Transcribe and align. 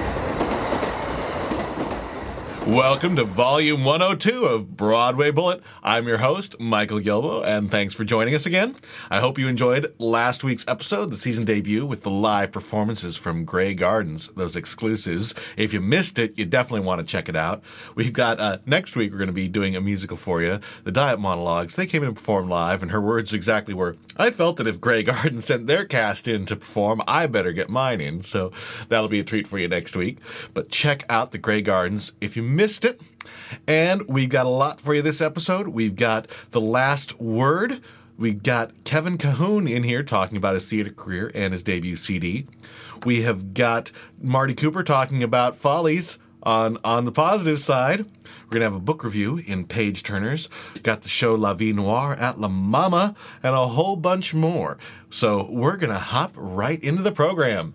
Welcome 2.67 3.15
to 3.15 3.23
Volume 3.23 3.83
102 3.83 4.45
of 4.45 4.77
Broadway 4.77 5.31
Bullet. 5.31 5.63
I'm 5.81 6.07
your 6.07 6.19
host, 6.19 6.59
Michael 6.59 6.99
Gilbo, 6.99 7.43
and 7.43 7.71
thanks 7.71 7.95
for 7.95 8.03
joining 8.03 8.35
us 8.35 8.45
again. 8.45 8.75
I 9.09 9.19
hope 9.19 9.39
you 9.39 9.47
enjoyed 9.47 9.91
last 9.97 10.43
week's 10.43 10.67
episode, 10.67 11.09
the 11.09 11.17
season 11.17 11.43
debut, 11.43 11.87
with 11.87 12.03
the 12.03 12.11
live 12.11 12.51
performances 12.51 13.17
from 13.17 13.45
Grey 13.45 13.73
Gardens, 13.73 14.27
those 14.35 14.55
exclusives. 14.55 15.33
If 15.57 15.73
you 15.73 15.81
missed 15.81 16.19
it, 16.19 16.37
you 16.37 16.45
definitely 16.45 16.85
want 16.85 16.99
to 16.99 17.05
check 17.05 17.27
it 17.27 17.35
out. 17.35 17.63
We've 17.95 18.13
got, 18.13 18.39
uh, 18.39 18.59
next 18.67 18.95
week, 18.95 19.11
we're 19.11 19.17
going 19.17 19.27
to 19.27 19.33
be 19.33 19.47
doing 19.47 19.75
a 19.75 19.81
musical 19.81 20.15
for 20.15 20.43
you, 20.43 20.59
the 20.83 20.91
Diet 20.91 21.19
Monologues. 21.19 21.75
They 21.75 21.87
came 21.87 22.03
in 22.03 22.09
and 22.09 22.15
performed 22.15 22.49
live, 22.49 22.83
and 22.83 22.91
her 22.91 23.01
words 23.01 23.33
exactly 23.33 23.73
were, 23.73 23.97
I 24.17 24.29
felt 24.29 24.57
that 24.57 24.67
if 24.67 24.79
Grey 24.79 25.01
Gardens 25.03 25.45
sent 25.45 25.65
their 25.65 25.83
cast 25.83 26.27
in 26.27 26.45
to 26.45 26.55
perform, 26.55 27.01
I 27.07 27.25
better 27.25 27.53
get 27.53 27.69
mine 27.69 28.01
in. 28.01 28.21
So 28.21 28.51
that'll 28.87 29.09
be 29.09 29.19
a 29.19 29.23
treat 29.25 29.47
for 29.47 29.57
you 29.57 29.67
next 29.67 29.95
week. 29.95 30.19
But 30.53 30.69
check 30.69 31.05
out 31.09 31.31
the 31.31 31.39
Grey 31.39 31.63
Gardens 31.63 32.11
if 32.21 32.37
you 32.37 32.51
missed 32.61 32.85
it. 32.85 33.01
And 33.65 34.07
we've 34.07 34.29
got 34.29 34.45
a 34.45 34.49
lot 34.49 34.79
for 34.79 34.93
you 34.93 35.01
this 35.01 35.19
episode. 35.19 35.69
We've 35.69 35.95
got 35.95 36.27
The 36.51 36.61
Last 36.61 37.19
Word. 37.19 37.81
We've 38.19 38.43
got 38.43 38.83
Kevin 38.83 39.17
Cahoon 39.17 39.67
in 39.67 39.81
here 39.81 40.03
talking 40.03 40.37
about 40.37 40.53
his 40.53 40.69
theater 40.69 40.91
career 40.91 41.31
and 41.33 41.53
his 41.53 41.63
debut 41.63 41.95
CD. 41.95 42.45
We 43.03 43.23
have 43.23 43.55
got 43.55 43.91
Marty 44.21 44.53
Cooper 44.53 44.83
talking 44.83 45.23
about 45.23 45.55
Follies 45.55 46.19
on 46.43 46.77
on 46.83 47.05
the 47.05 47.11
positive 47.11 47.59
side. 47.59 48.01
We're 48.01 48.51
gonna 48.51 48.65
have 48.65 48.75
a 48.75 48.79
book 48.79 49.03
review 49.03 49.37
in 49.37 49.65
Page 49.65 50.03
Turners. 50.03 50.47
Got 50.83 51.01
the 51.01 51.09
show 51.09 51.33
La 51.33 51.55
Vie 51.55 51.71
Noire 51.71 52.13
at 52.13 52.39
La 52.39 52.47
Mama 52.47 53.15
and 53.41 53.55
a 53.55 53.69
whole 53.69 53.95
bunch 53.95 54.35
more. 54.35 54.77
So 55.09 55.47
we're 55.49 55.77
gonna 55.77 55.97
hop 55.97 56.33
right 56.35 56.81
into 56.83 57.01
the 57.01 57.11
program. 57.11 57.73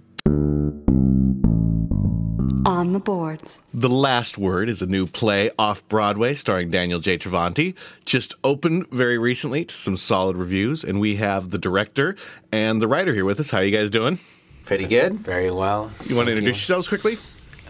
On 2.64 2.92
the 2.92 2.98
boards. 2.98 3.60
The 3.74 3.88
Last 3.88 4.38
Word 4.38 4.68
is 4.68 4.80
a 4.80 4.86
new 4.86 5.06
play 5.06 5.50
off 5.58 5.86
Broadway 5.88 6.34
starring 6.34 6.70
Daniel 6.70 7.00
J. 7.00 7.18
Travanti. 7.18 7.74
Just 8.04 8.34
opened 8.44 8.88
very 8.90 9.18
recently 9.18 9.64
to 9.64 9.74
some 9.74 9.96
solid 9.96 10.36
reviews, 10.36 10.82
and 10.82 10.98
we 10.98 11.16
have 11.16 11.50
the 11.50 11.58
director 11.58 12.16
and 12.52 12.80
the 12.80 12.88
writer 12.88 13.12
here 13.12 13.24
with 13.24 13.38
us. 13.40 13.50
How 13.50 13.58
are 13.58 13.64
you 13.64 13.76
guys 13.76 13.90
doing? 13.90 14.18
Pretty 14.64 14.86
good. 14.86 15.20
Very 15.20 15.50
well. 15.50 15.90
You 16.04 16.16
want 16.16 16.26
to 16.26 16.32
Thank 16.32 16.38
introduce 16.38 16.60
yourselves 16.60 16.88
quickly? 16.88 17.18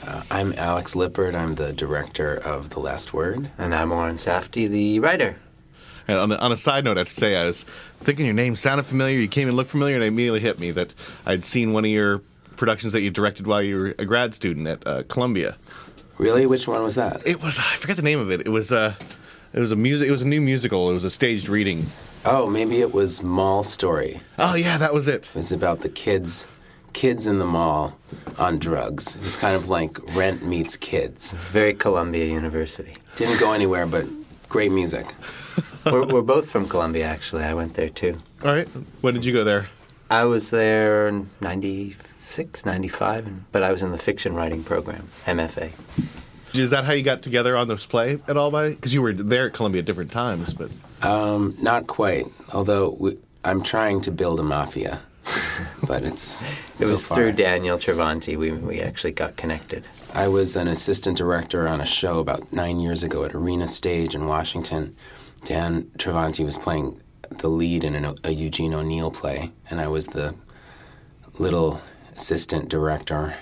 Uh, 0.06 0.22
I'm 0.30 0.52
Alex 0.54 0.94
Lippard. 0.94 1.34
I'm 1.34 1.54
the 1.54 1.72
director 1.72 2.36
of 2.36 2.70
The 2.70 2.80
Last 2.80 3.12
Word. 3.12 3.50
And 3.58 3.74
I'm 3.74 3.92
Oren 3.92 4.16
Safdie, 4.16 4.68
the 4.68 5.00
writer. 5.00 5.36
And 6.08 6.18
on, 6.18 6.28
the, 6.28 6.40
on 6.40 6.52
a 6.52 6.56
side 6.56 6.84
note, 6.84 6.96
I 6.96 7.00
have 7.00 7.08
to 7.08 7.14
say, 7.14 7.36
I 7.36 7.46
was 7.46 7.64
thinking 8.00 8.24
your 8.26 8.34
name 8.34 8.54
sounded 8.54 8.84
familiar. 8.84 9.18
You 9.18 9.28
came 9.28 9.48
and 9.48 9.56
looked 9.56 9.70
familiar, 9.70 9.96
and 9.96 10.04
it 10.04 10.08
immediately 10.08 10.40
hit 10.40 10.60
me 10.60 10.70
that 10.70 10.94
I'd 11.26 11.44
seen 11.44 11.72
one 11.72 11.84
of 11.84 11.90
your 11.90 12.22
productions 12.56 12.92
that 12.92 13.00
you 13.02 13.10
directed 13.10 13.46
while 13.46 13.62
you 13.62 13.76
were 13.76 13.94
a 13.98 14.04
grad 14.04 14.34
student 14.34 14.66
at 14.66 14.86
uh, 14.86 15.02
Columbia. 15.04 15.56
Really? 16.18 16.46
Which 16.46 16.66
one 16.66 16.82
was 16.82 16.94
that? 16.94 17.26
It 17.26 17.42
was 17.42 17.58
I 17.58 17.76
forget 17.76 17.96
the 17.96 18.02
name 18.02 18.18
of 18.18 18.30
it. 18.30 18.40
It 18.40 18.48
was 18.48 18.72
uh, 18.72 18.94
it 19.52 19.60
was 19.60 19.72
a 19.72 19.76
music. 19.76 20.08
It 20.08 20.12
was 20.12 20.22
a 20.22 20.26
new 20.26 20.40
musical. 20.40 20.90
It 20.90 20.94
was 20.94 21.04
a 21.04 21.10
staged 21.10 21.48
reading. 21.48 21.86
Oh, 22.24 22.48
maybe 22.48 22.80
it 22.80 22.92
was 22.92 23.22
Mall 23.22 23.62
Story. 23.62 24.20
Oh 24.38 24.54
yeah, 24.54 24.78
that 24.78 24.92
was 24.92 25.06
it. 25.06 25.28
It 25.28 25.34
was 25.34 25.52
about 25.52 25.82
the 25.82 25.88
kids, 25.88 26.44
kids 26.92 27.26
in 27.26 27.38
the 27.38 27.46
mall 27.46 27.96
on 28.38 28.58
drugs. 28.58 29.14
It 29.16 29.22
was 29.22 29.36
kind 29.36 29.54
of 29.54 29.68
like 29.68 29.98
Rent 30.16 30.44
meets 30.44 30.76
Kids. 30.76 31.32
Very 31.52 31.74
Columbia 31.74 32.24
University. 32.24 32.94
Didn't 33.14 33.38
go 33.38 33.52
anywhere, 33.52 33.86
but 33.86 34.06
great 34.48 34.72
music. 34.72 35.06
we're, 35.86 36.06
we're 36.06 36.22
both 36.22 36.50
from 36.50 36.66
Columbia, 36.66 37.04
actually. 37.06 37.44
I 37.44 37.54
went 37.54 37.74
there 37.74 37.90
too. 37.90 38.16
All 38.42 38.52
right. 38.52 38.68
When 39.02 39.14
did 39.14 39.24
you 39.24 39.32
go 39.32 39.44
there? 39.44 39.68
I 40.10 40.24
was 40.24 40.50
there 40.50 41.08
in 41.08 41.30
96, 42.26 42.66
95, 42.66 43.26
and- 43.26 43.44
but 43.52 43.62
I 43.62 43.70
was 43.70 43.82
in 43.82 43.92
the 43.92 43.98
fiction 43.98 44.34
writing 44.34 44.64
program, 44.64 45.08
MFA. 45.26 45.70
Is 46.54 46.70
that 46.70 46.84
how 46.84 46.92
you 46.92 47.02
got 47.02 47.22
together 47.22 47.56
on 47.56 47.68
this 47.68 47.86
play 47.86 48.18
at 48.26 48.36
all? 48.36 48.50
By 48.50 48.70
because 48.70 48.92
you 48.94 49.00
were 49.02 49.12
there 49.12 49.46
at 49.46 49.52
Columbia 49.52 49.80
at 49.80 49.84
different 49.84 50.10
times, 50.10 50.52
but 50.54 50.70
Um, 51.02 51.54
not 51.60 51.86
quite. 51.86 52.26
Although 52.52 52.96
we, 52.98 53.16
I'm 53.44 53.62
trying 53.62 54.00
to 54.02 54.10
build 54.10 54.40
a 54.40 54.42
mafia, 54.42 55.00
but 55.86 56.02
it's 56.02 56.42
It 56.80 56.84
so 56.86 56.90
was 56.90 57.06
far. 57.06 57.16
through 57.16 57.32
Daniel 57.32 57.78
Travanti 57.78 58.36
we, 58.36 58.50
we 58.52 58.80
actually 58.80 59.12
got 59.12 59.36
connected. 59.36 59.86
I 60.14 60.26
was 60.28 60.56
an 60.56 60.66
assistant 60.66 61.16
director 61.18 61.68
on 61.68 61.80
a 61.80 61.86
show 61.86 62.18
about 62.18 62.50
nine 62.52 62.80
years 62.80 63.02
ago 63.02 63.22
at 63.24 63.34
Arena 63.34 63.68
Stage 63.68 64.14
in 64.14 64.26
Washington. 64.26 64.96
Dan 65.44 65.90
Travanti 65.98 66.44
was 66.44 66.56
playing 66.56 67.00
the 67.30 67.48
lead 67.48 67.84
in 67.84 67.94
an, 67.94 68.14
a 68.24 68.30
Eugene 68.30 68.72
O'Neill 68.74 69.10
play, 69.10 69.52
and 69.70 69.80
I 69.80 69.88
was 69.88 70.08
the 70.08 70.34
little 71.38 71.80
assistant 72.16 72.68
director. 72.68 73.34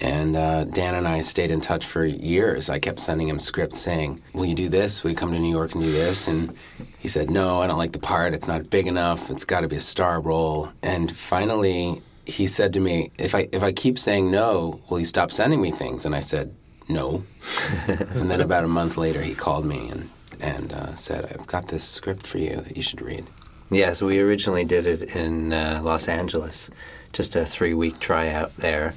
And 0.00 0.34
uh, 0.34 0.64
Dan 0.64 0.94
and 0.94 1.06
I 1.06 1.20
stayed 1.20 1.50
in 1.50 1.60
touch 1.60 1.84
for 1.84 2.06
years. 2.06 2.70
I 2.70 2.78
kept 2.78 3.00
sending 3.00 3.28
him 3.28 3.38
scripts 3.38 3.78
saying, 3.78 4.22
Will 4.32 4.46
you 4.46 4.54
do 4.54 4.70
this? 4.70 5.02
Will 5.02 5.10
you 5.10 5.16
come 5.16 5.32
to 5.32 5.38
New 5.38 5.50
York 5.50 5.74
and 5.74 5.82
do 5.82 5.92
this? 5.92 6.26
And 6.26 6.56
he 6.98 7.08
said, 7.08 7.30
No, 7.30 7.60
I 7.60 7.66
don't 7.66 7.76
like 7.76 7.92
the 7.92 7.98
part. 7.98 8.32
It's 8.32 8.48
not 8.48 8.70
big 8.70 8.86
enough. 8.86 9.30
It's 9.30 9.44
got 9.44 9.60
to 9.60 9.68
be 9.68 9.76
a 9.76 9.80
star 9.80 10.18
role. 10.18 10.70
And 10.82 11.14
finally, 11.14 12.00
he 12.24 12.46
said 12.46 12.72
to 12.72 12.80
me, 12.80 13.10
if 13.18 13.34
I, 13.34 13.48
if 13.52 13.62
I 13.62 13.72
keep 13.72 13.98
saying 13.98 14.30
no, 14.30 14.80
will 14.88 15.00
you 15.00 15.04
stop 15.04 15.30
sending 15.30 15.60
me 15.60 15.70
things? 15.70 16.06
And 16.06 16.14
I 16.14 16.20
said, 16.20 16.54
No. 16.88 17.24
and 17.86 18.30
then 18.30 18.40
about 18.40 18.64
a 18.64 18.68
month 18.68 18.96
later, 18.96 19.22
he 19.22 19.34
called 19.34 19.66
me 19.66 19.90
and, 19.90 20.08
and 20.40 20.72
uh, 20.72 20.94
said, 20.94 21.26
I've 21.26 21.46
got 21.46 21.68
this 21.68 21.84
script 21.84 22.26
for 22.26 22.38
you 22.38 22.56
that 22.56 22.74
you 22.74 22.82
should 22.82 23.02
read. 23.02 23.26
Yes, 23.70 24.02
we 24.02 24.18
originally 24.18 24.64
did 24.64 24.86
it 24.86 25.14
in 25.14 25.52
uh, 25.52 25.80
Los 25.84 26.08
Angeles, 26.08 26.70
just 27.12 27.36
a 27.36 27.44
three 27.44 27.74
week 27.74 27.98
tryout 27.98 28.56
there. 28.56 28.94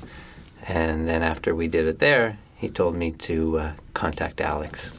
And 0.68 1.07
then 1.07 1.24
after 1.24 1.53
we 1.53 1.68
did 1.68 1.88
it 1.88 2.00
there, 2.00 2.38
he 2.56 2.69
told 2.69 2.96
me 2.96 3.12
to 3.12 3.59
uh, 3.59 3.74
contact 3.94 4.40
Alex. 4.40 4.91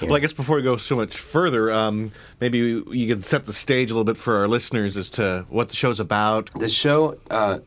here. 0.00 0.08
well, 0.08 0.16
I 0.16 0.20
guess 0.20 0.32
before 0.32 0.56
we 0.56 0.62
go 0.62 0.76
so 0.76 0.96
much 0.96 1.18
further, 1.18 1.70
um, 1.70 2.12
maybe 2.40 2.58
you 2.58 3.06
could 3.06 3.24
set 3.24 3.44
the 3.44 3.52
stage 3.52 3.90
a 3.90 3.94
little 3.94 4.04
bit 4.04 4.16
for 4.16 4.36
our 4.36 4.48
listeners 4.48 4.96
as 4.96 5.10
to 5.10 5.44
what 5.50 5.68
the 5.68 5.76
show's 5.76 6.00
about. 6.00 6.50
The 6.58 6.70
show 6.70 7.18
uh, 7.30 7.58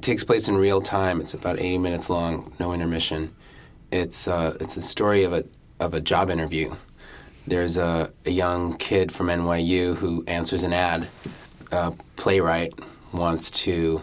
takes 0.00 0.24
place 0.24 0.48
in 0.48 0.56
real 0.56 0.80
time. 0.80 1.20
It's 1.20 1.34
about 1.34 1.58
80 1.58 1.78
minutes 1.78 2.08
long, 2.08 2.54
no 2.58 2.72
intermission. 2.72 3.34
It's 3.90 4.26
uh, 4.26 4.56
it's 4.60 4.76
a 4.76 4.82
story 4.82 5.24
of 5.24 5.32
a 5.32 5.44
of 5.78 5.94
a 5.94 6.00
job 6.00 6.30
interview. 6.30 6.74
There's 7.46 7.76
a, 7.76 8.10
a 8.24 8.30
young 8.30 8.76
kid 8.76 9.12
from 9.12 9.28
NYU 9.28 9.96
who 9.96 10.24
answers 10.26 10.64
an 10.64 10.72
ad. 10.72 11.06
A 11.70 11.92
playwright 12.16 12.74
wants 13.12 13.50
to 13.52 14.02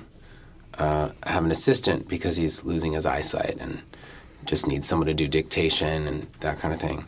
uh, 0.77 1.09
have 1.25 1.45
an 1.45 1.51
assistant 1.51 2.07
because 2.07 2.35
he's 2.37 2.63
losing 2.63 2.93
his 2.93 3.05
eyesight 3.05 3.57
and 3.59 3.81
just 4.45 4.67
needs 4.67 4.87
someone 4.87 5.07
to 5.07 5.13
do 5.13 5.27
dictation 5.27 6.07
and 6.07 6.23
that 6.41 6.59
kind 6.59 6.73
of 6.73 6.79
thing. 6.79 7.05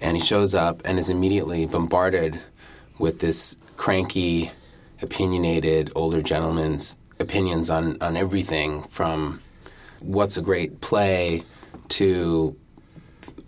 And 0.00 0.16
he 0.16 0.22
shows 0.22 0.54
up 0.54 0.82
and 0.84 0.98
is 0.98 1.08
immediately 1.08 1.66
bombarded 1.66 2.40
with 2.98 3.20
this 3.20 3.56
cranky, 3.76 4.50
opinionated 5.00 5.90
older 5.94 6.22
gentleman's 6.22 6.96
opinions 7.20 7.70
on, 7.70 8.00
on 8.00 8.16
everything 8.16 8.82
from 8.84 9.40
what's 10.00 10.36
a 10.36 10.42
great 10.42 10.80
play 10.80 11.42
to 11.88 12.56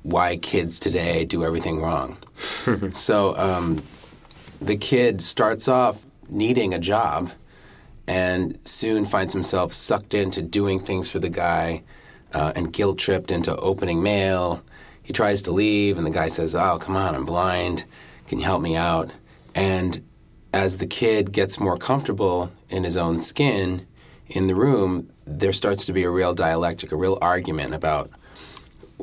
why 0.03 0.37
kids 0.37 0.79
today 0.79 1.25
do 1.25 1.45
everything 1.45 1.81
wrong. 1.81 2.17
so 2.93 3.37
um, 3.37 3.83
the 4.61 4.77
kid 4.77 5.21
starts 5.21 5.69
off 5.69 6.07
needing 6.29 6.73
a 6.73 6.79
job 6.79 7.31
and 8.07 8.59
soon 8.65 9.05
finds 9.05 9.33
himself 9.33 9.73
sucked 9.73 10.15
into 10.15 10.43
doing 10.43 10.81
things 10.81 11.09
for 11.09 11.19
the 11.19 11.29
guy 11.29 11.83
uh, 12.33 12.53
and 12.55 12.73
guilt 12.73 12.99
tripped 12.99 13.31
into 13.31 13.55
opening 13.57 14.03
mail. 14.03 14.63
he 15.03 15.13
tries 15.13 15.43
to 15.43 15.53
leave, 15.53 15.97
and 15.97 16.07
the 16.07 16.11
guy 16.11 16.29
says, 16.29 16.55
"Oh, 16.55 16.79
come 16.81 16.97
on, 16.97 17.15
I'm 17.15 17.25
blind. 17.25 17.85
Can 18.27 18.39
you 18.39 18.45
help 18.45 18.61
me 18.61 18.77
out?" 18.77 19.13
And 19.55 20.03
as 20.53 20.79
the 20.79 20.87
kid 20.87 21.33
gets 21.33 21.61
more 21.61 21.79
comfortable 21.79 22.51
in 22.69 22.85
his 22.85 22.97
own 22.97 23.19
skin 23.19 23.87
in 24.27 24.49
the 24.49 24.55
room, 24.55 25.11
there 25.25 25.53
starts 25.53 25.85
to 25.87 25.93
be 25.93 26.03
a 26.03 26.11
real 26.11 26.35
dialectic, 26.35 26.93
a 26.93 26.97
real 26.97 27.19
argument 27.23 27.75
about 27.75 28.11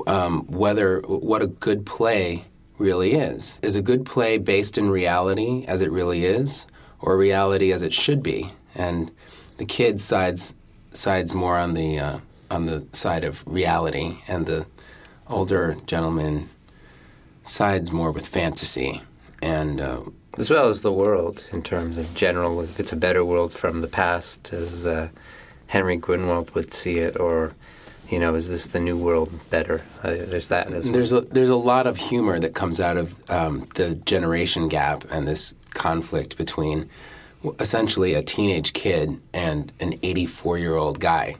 um, 0.07 0.45
whether 0.47 0.99
what 1.01 1.41
a 1.41 1.47
good 1.47 1.85
play 1.85 2.45
really 2.77 3.13
is. 3.13 3.59
Is 3.61 3.75
a 3.75 3.81
good 3.81 4.05
play 4.05 4.37
based 4.37 4.77
in 4.77 4.89
reality 4.89 5.63
as 5.67 5.81
it 5.81 5.91
really 5.91 6.25
is, 6.25 6.65
or 6.99 7.17
reality 7.17 7.71
as 7.71 7.81
it 7.81 7.93
should 7.93 8.21
be? 8.23 8.51
And 8.75 9.11
the 9.57 9.65
kid 9.65 10.01
sides 10.01 10.55
sides 10.91 11.33
more 11.33 11.57
on 11.57 11.73
the 11.73 11.99
uh, 11.99 12.19
on 12.49 12.65
the 12.65 12.87
side 12.91 13.23
of 13.23 13.43
reality, 13.47 14.19
and 14.27 14.45
the 14.45 14.65
older 15.27 15.77
gentleman 15.85 16.49
sides 17.43 17.91
more 17.91 18.11
with 18.11 18.27
fantasy. 18.27 19.01
And 19.41 19.81
uh, 19.81 20.01
as 20.37 20.49
well 20.49 20.69
as 20.69 20.81
the 20.81 20.91
world 20.91 21.45
in 21.51 21.61
terms 21.61 21.97
of 21.97 22.13
general, 22.15 22.61
if 22.61 22.79
it's 22.79 22.93
a 22.93 22.95
better 22.95 23.23
world 23.25 23.53
from 23.53 23.81
the 23.81 23.87
past, 23.87 24.53
as 24.53 24.87
uh, 24.87 25.09
Henry 25.67 25.97
Grunwald 25.97 26.51
would 26.51 26.73
see 26.73 26.99
it, 26.99 27.19
or 27.19 27.53
you 28.09 28.19
know, 28.19 28.35
is 28.35 28.49
this 28.49 28.67
the 28.67 28.79
new 28.79 28.97
world 28.97 29.31
better? 29.49 29.81
Uh, 30.03 30.11
there's 30.11 30.47
that 30.49 30.67
as 30.71 30.85
well. 30.85 30.93
there's 30.93 31.13
a 31.13 31.21
there's 31.21 31.49
a 31.49 31.55
lot 31.55 31.87
of 31.87 31.97
humor 31.97 32.39
that 32.39 32.53
comes 32.53 32.79
out 32.79 32.97
of 32.97 33.29
um, 33.29 33.67
the 33.75 33.95
generation 33.95 34.67
gap 34.67 35.03
and 35.11 35.27
this 35.27 35.55
conflict 35.73 36.37
between 36.37 36.89
essentially 37.59 38.13
a 38.13 38.23
teenage 38.23 38.73
kid 38.73 39.19
and 39.33 39.71
an 39.79 39.95
84 40.01 40.57
year 40.57 40.75
old 40.75 40.99
guy. 40.99 41.35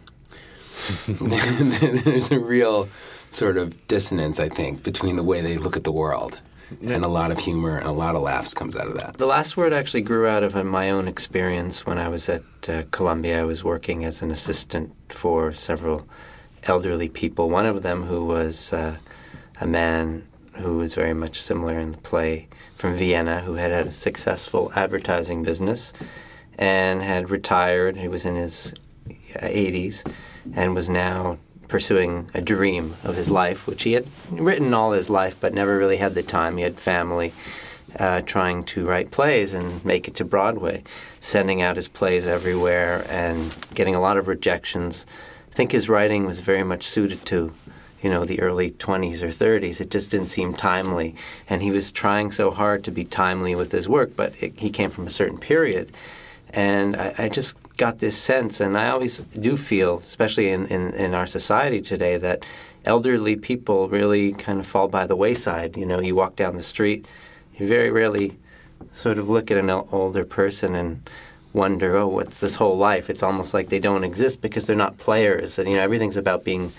there's 1.08 2.32
a 2.32 2.40
real 2.40 2.90
sort 3.30 3.58
of 3.58 3.88
dissonance, 3.88 4.40
I 4.40 4.50
think, 4.50 4.84
between 4.84 5.16
the 5.16 5.24
way 5.24 5.42
they 5.42 5.58
look 5.58 5.78
at 5.78 5.84
the 5.84 5.92
world. 5.92 6.40
And 6.82 7.06
a 7.06 7.08
lot 7.08 7.32
of 7.32 7.40
humor 7.40 7.78
and 7.78 7.88
a 7.88 7.92
lot 7.92 8.16
of 8.16 8.22
laughs 8.22 8.54
comes 8.54 8.76
out 8.76 8.88
of 8.88 8.98
that. 9.00 9.18
The 9.18 9.28
last 9.28 9.56
word 9.56 9.74
actually 9.74 10.02
grew 10.02 10.28
out 10.28 10.44
of 10.44 10.56
uh, 10.56 10.64
my 10.64 10.90
own 10.90 11.08
experience 11.08 11.86
when 11.86 12.00
I 12.00 12.08
was 12.08 12.28
at 12.30 12.44
uh, 12.68 12.84
Columbia. 12.90 13.42
I 13.42 13.44
was 13.44 13.64
working 13.64 14.04
as 14.06 14.22
an 14.22 14.32
assistant 14.32 14.94
for 15.10 15.54
several 15.54 16.08
elderly 16.64 17.10
people. 17.10 17.50
One 17.50 17.66
of 17.66 17.84
them 17.84 18.04
who 18.04 18.26
was 18.26 18.74
uh, 18.74 18.98
a 19.62 19.68
man 19.68 20.26
who 20.56 20.78
was 20.78 20.96
very 20.96 21.14
much 21.14 21.42
similar 21.42 21.80
in 21.80 21.92
the 21.92 21.98
play 21.98 22.48
from 22.76 22.94
Vienna, 22.94 23.42
who 23.42 23.56
had 23.56 23.72
had 23.72 23.88
a 23.88 23.92
successful 23.92 24.72
advertising 24.76 25.44
business 25.44 25.94
and 26.58 27.02
had 27.02 27.30
retired. 27.30 27.98
He 27.98 28.08
was 28.08 28.26
in 28.26 28.36
his 28.36 28.74
80s 29.36 30.06
and 30.54 30.76
was 30.76 30.90
now 30.90 31.38
pursuing 31.68 32.30
a 32.34 32.42
dream 32.42 32.96
of 33.04 33.16
his 33.16 33.30
life, 33.30 33.66
which 33.66 33.84
he 33.84 33.94
had 33.94 34.08
written 34.30 34.74
all 34.74 34.92
his 34.92 35.10
life 35.10 35.36
but 35.40 35.54
never 35.54 35.78
really 35.78 35.98
had 35.98 36.14
the 36.14 36.24
time. 36.24 36.58
He 36.58 36.64
had 36.64 36.80
family. 36.80 37.34
Uh, 38.00 38.22
trying 38.22 38.64
to 38.64 38.88
write 38.88 39.12
plays 39.12 39.54
and 39.54 39.86
make 39.86 40.08
it 40.08 40.16
to 40.16 40.26
Broadway, 40.26 40.82
sending 41.20 41.62
out 41.62 41.76
his 41.76 41.88
plays 41.88 42.26
everywhere 42.26 43.06
and 43.08 43.56
getting 43.76 43.94
a 43.94 44.02
lot 44.02 44.18
of 44.18 44.28
rejections. 44.28 45.06
I 45.52 45.54
think 45.54 45.74
his 45.74 45.88
writing 45.88 46.26
was 46.26 46.40
very 46.40 46.64
much 46.64 46.88
suited 46.88 47.24
to, 47.28 47.54
you 48.04 48.10
know, 48.10 48.26
the 48.26 48.42
early 48.42 48.72
20s 48.72 49.24
or 49.24 49.30
30s. 49.30 49.80
It 49.80 49.90
just 49.90 50.12
didn't 50.12 50.28
seem 50.28 50.54
timely, 50.54 51.16
and 51.50 51.64
he 51.64 51.72
was 51.72 51.92
trying 51.92 52.32
so 52.32 52.52
hard 52.52 52.84
to 52.84 52.92
be 52.92 53.06
timely 53.06 53.56
with 53.56 53.72
his 53.72 53.88
work, 53.88 54.16
but 54.16 54.34
it, 54.42 54.60
he 54.60 54.70
came 54.70 54.92
from 54.92 55.08
a 55.08 55.10
certain 55.10 55.38
period, 55.38 55.92
and 56.50 56.96
I, 56.98 57.16
I 57.18 57.30
just 57.30 57.56
got 57.78 58.00
this 58.00 58.18
sense, 58.18 58.60
and 58.60 58.78
I 58.78 58.90
always 58.90 59.20
do 59.40 59.58
feel, 59.58 59.98
especially 59.98 60.50
in, 60.50 60.68
in, 60.68 60.94
in 60.94 61.14
our 61.16 61.26
society 61.26 61.82
today, 61.82 62.18
that 62.18 62.44
elderly 62.86 63.36
people 63.36 63.88
really 63.88 64.34
kind 64.34 64.60
of 64.60 64.68
fall 64.68 64.88
by 64.88 65.08
the 65.08 65.16
wayside. 65.16 65.78
You 65.78 65.86
know, 65.86 66.00
you 66.00 66.14
walk 66.14 66.36
down 66.36 66.56
the 66.56 66.62
street, 66.62 67.06
you 67.58 67.68
very 67.68 67.90
rarely 67.90 68.38
sort 68.92 69.18
of 69.18 69.30
look 69.30 69.50
at 69.50 69.58
an 69.58 69.70
older 69.70 70.26
person 70.26 70.76
and 70.76 71.10
wonder, 71.54 71.96
oh, 71.96 72.08
what's 72.08 72.40
this 72.40 72.56
whole 72.56 72.78
life? 72.78 73.10
It's 73.10 73.24
almost 73.24 73.54
like 73.54 73.70
they 73.70 73.80
don't 73.80 74.04
exist 74.04 74.42
because 74.42 74.68
they're 74.68 74.76
not 74.76 74.98
players. 74.98 75.58
And, 75.58 75.70
you 75.70 75.78
know, 75.78 75.82
everything's 75.84 76.18
about 76.18 76.44
being 76.44 76.72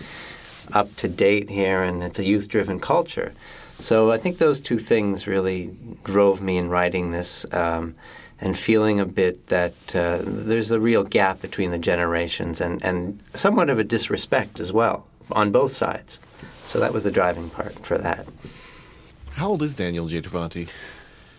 up 0.73 0.95
to 0.97 1.09
date 1.09 1.51
here, 1.51 1.83
and 1.83 2.03
it's 2.03 2.19
a 2.19 2.25
youth 2.25 2.49
driven 2.49 2.81
culture. 2.81 3.33
So 3.79 4.13
I 4.13 4.19
think 4.19 4.39
those 4.39 4.61
two 4.61 4.79
things 4.79 5.27
really 5.27 5.75
drove 6.05 6.41
me 6.41 6.57
in 6.57 6.69
writing 6.69 7.11
this 7.11 7.45
um, 7.53 7.95
and 8.41 8.59
feeling 8.59 9.01
a 9.01 9.07
bit 9.07 9.49
that 9.49 9.75
uh, 9.95 10.21
there's 10.23 10.71
a 10.71 10.81
real 10.81 11.05
gap 11.05 11.41
between 11.41 11.71
the 11.71 11.79
generations 11.79 12.61
and, 12.61 12.83
and 12.85 13.21
somewhat 13.35 13.71
of 13.71 13.79
a 13.79 13.85
disrespect 13.85 14.61
as 14.61 14.73
well 14.73 15.07
on 15.33 15.51
both 15.51 15.73
sides. 15.73 16.21
So 16.67 16.81
that 16.81 16.93
was 16.93 17.05
the 17.05 17.11
driving 17.11 17.51
part 17.51 17.75
for 17.85 17.99
that. 17.99 18.27
How 19.33 19.49
old 19.49 19.63
is 19.63 19.75
Daniel 19.75 20.07
J. 20.07 20.23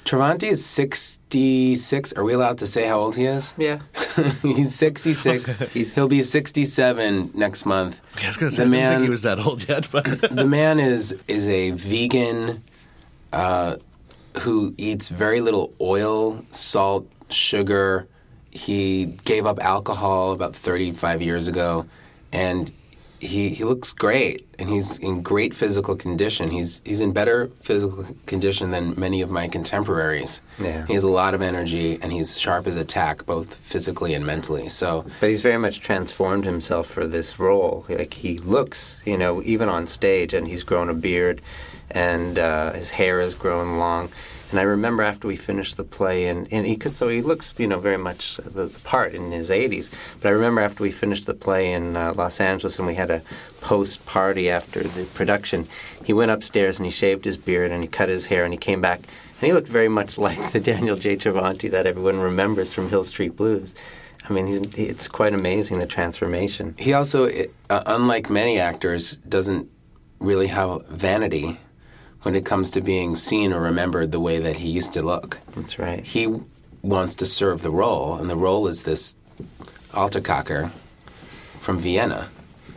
Travanti? 0.05 0.47
Travanti 0.47 0.51
is 0.51 0.65
66. 0.65 2.13
Are 2.13 2.23
we 2.23 2.33
allowed 2.33 2.59
to 2.59 2.67
say 2.67 2.85
how 2.87 2.99
old 2.99 3.15
he 3.15 3.25
is? 3.25 3.53
Yeah. 3.57 3.79
He's 4.41 4.73
66. 4.75 5.55
He'll 5.95 6.07
be 6.07 6.21
67 6.21 7.31
next 7.33 7.65
month. 7.65 8.01
I 8.23 8.27
was 8.27 8.37
going 8.37 8.51
to 8.51 8.55
say, 8.55 8.63
The 8.63 8.69
I 8.69 8.71
didn't 8.71 8.71
man- 8.71 8.91
think 8.99 9.03
he 9.05 9.09
was 9.09 9.23
that 9.23 9.39
old 9.39 9.67
yet, 9.67 9.89
but 9.91 10.05
the 10.31 10.45
man 10.45 10.79
is 10.79 11.15
is 11.27 11.49
a 11.49 11.71
vegan 11.71 12.63
uh, 13.33 13.77
who 14.39 14.73
eats 14.77 15.09
very 15.09 15.41
little 15.41 15.73
oil, 15.81 16.45
salt, 16.51 17.07
sugar. 17.29 18.07
He 18.51 19.05
gave 19.25 19.45
up 19.45 19.59
alcohol 19.61 20.31
about 20.31 20.55
35 20.55 21.21
years 21.21 21.47
ago, 21.49 21.85
and 22.31 22.71
he 23.25 23.49
he 23.49 23.63
looks 23.63 23.91
great, 23.91 24.47
and 24.57 24.69
he's 24.69 24.97
in 24.99 25.21
great 25.21 25.53
physical 25.53 25.95
condition. 25.95 26.51
He's 26.51 26.81
he's 26.85 27.01
in 27.01 27.11
better 27.11 27.47
physical 27.61 28.05
condition 28.25 28.71
than 28.71 28.99
many 28.99 29.21
of 29.21 29.29
my 29.29 29.47
contemporaries. 29.47 30.41
Yeah. 30.59 30.85
He 30.85 30.93
has 30.93 31.03
a 31.03 31.09
lot 31.09 31.33
of 31.33 31.41
energy, 31.41 31.99
and 32.01 32.11
he's 32.11 32.39
sharp 32.39 32.67
as 32.67 32.75
a 32.75 32.85
tack, 32.85 33.25
both 33.25 33.55
physically 33.55 34.13
and 34.13 34.25
mentally. 34.25 34.69
So 34.69 35.05
But 35.19 35.29
he's 35.29 35.41
very 35.41 35.57
much 35.57 35.81
transformed 35.81 36.45
himself 36.45 36.87
for 36.87 37.05
this 37.05 37.39
role. 37.39 37.85
Like 37.89 38.13
he 38.13 38.37
looks, 38.39 39.01
you 39.05 39.17
know, 39.17 39.41
even 39.43 39.69
on 39.69 39.87
stage, 39.87 40.33
and 40.33 40.47
he's 40.47 40.63
grown 40.63 40.89
a 40.89 40.93
beard, 40.93 41.41
and 41.91 42.39
uh, 42.39 42.73
his 42.73 42.91
hair 42.91 43.21
has 43.21 43.35
grown 43.35 43.77
long. 43.77 44.09
And 44.51 44.59
I 44.59 44.63
remember 44.63 45.03
after 45.03 45.27
we 45.27 45.35
finished 45.35 45.77
the 45.77 45.83
play, 45.83 46.27
and, 46.27 46.47
and 46.51 46.65
he 46.65 46.79
so 46.87 47.09
he 47.09 47.21
looks, 47.21 47.53
you 47.57 47.67
know, 47.67 47.79
very 47.79 47.97
much 47.97 48.37
the, 48.37 48.65
the 48.65 48.79
part 48.81 49.13
in 49.13 49.31
his 49.31 49.49
80s. 49.49 49.89
But 50.21 50.29
I 50.29 50.31
remember 50.31 50.61
after 50.61 50.83
we 50.83 50.91
finished 50.91 51.25
the 51.25 51.33
play 51.33 51.73
in 51.73 51.95
uh, 51.95 52.13
Los 52.15 52.39
Angeles, 52.39 52.77
and 52.77 52.87
we 52.87 52.95
had 52.95 53.09
a 53.09 53.21
post 53.61 54.05
party 54.05 54.49
after 54.49 54.83
the 54.83 55.05
production, 55.05 55.67
he 56.03 56.13
went 56.13 56.31
upstairs 56.31 56.77
and 56.77 56.85
he 56.85 56.91
shaved 56.91 57.25
his 57.25 57.37
beard 57.37 57.71
and 57.71 57.83
he 57.83 57.87
cut 57.87 58.09
his 58.09 58.27
hair, 58.27 58.43
and 58.43 58.53
he 58.53 58.57
came 58.57 58.81
back, 58.81 58.99
and 58.99 59.47
he 59.47 59.53
looked 59.53 59.67
very 59.67 59.89
much 59.89 60.17
like 60.27 60.51
the 60.51 60.59
Daniel 60.59 60.95
J. 60.95 61.15
Travanti 61.15 61.69
that 61.71 61.87
everyone 61.87 62.19
remembers 62.19 62.71
from 62.71 62.89
Hill 62.89 63.03
Street 63.03 63.35
Blues. 63.35 63.73
I 64.27 64.33
mean, 64.33 64.71
it's 64.75 65.07
quite 65.07 65.33
amazing 65.33 65.77
the 65.77 65.85
transformation. 65.85 66.73
He 66.79 66.93
also, 66.93 67.29
uh, 67.69 67.83
unlike 67.85 68.29
many 68.29 68.59
actors, 68.59 69.17
doesn't 69.17 69.69
really 70.19 70.47
have 70.47 70.87
vanity 70.87 71.59
when 72.25 72.35
it 72.35 72.43
comes 72.43 72.71
to 72.71 72.81
being 72.81 73.15
seen 73.15 73.53
or 73.53 73.61
remembered 73.61 74.11
the 74.11 74.19
way 74.19 74.39
that 74.39 74.57
he 74.57 74.67
used 74.67 74.91
to 74.93 75.03
look. 75.03 75.37
That's 75.55 75.77
right. 75.77 76.03
He 76.03 76.41
wants 76.81 77.13
to 77.17 77.25
serve 77.25 77.61
the 77.61 77.69
role, 77.69 78.15
and 78.15 78.27
the 78.27 78.35
role 78.35 78.67
is 78.67 78.81
this 78.81 79.15
Alterkacker 79.93 80.71
from 81.59 81.77
Vienna. 81.77 82.29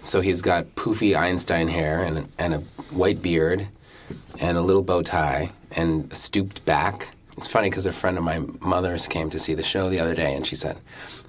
So 0.03 0.21
he's 0.21 0.43
got 0.43 0.67
poofy 0.75 1.19
Einstein 1.19 1.69
hair 1.69 2.03
and, 2.03 2.31
and 2.39 2.53
a 2.53 2.59
white 2.93 3.23
beard 3.23 3.69
and 4.39 4.59
a 4.59 4.61
little 4.61 4.83
bow 4.83 5.01
tie 5.01 5.53
and 5.75 6.13
a 6.13 6.15
stooped 6.15 6.63
back. 6.67 7.13
It's 7.39 7.49
funny 7.49 7.71
because 7.71 7.87
a 7.87 7.93
friend 7.93 8.19
of 8.19 8.25
my 8.25 8.41
mother's 8.61 9.07
came 9.07 9.31
to 9.31 9.39
see 9.39 9.55
the 9.55 9.63
show 9.63 9.89
the 9.89 9.99
other 9.99 10.15
day, 10.15 10.35
and 10.35 10.47
she 10.47 10.57
said, 10.57 10.77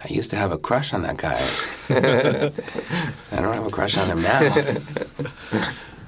"I 0.04 0.08
used 0.10 0.30
to 0.32 0.36
have 0.36 0.52
a 0.52 0.58
crush 0.58 0.94
on 0.94 1.04
that 1.04 1.16
guy. 1.18 1.40
I 3.32 3.42
don't 3.42 3.54
have 3.54 3.68
a 3.68 3.70
crush 3.70 3.98
on 3.98 4.10
him 4.10 4.22
now." 4.24 4.42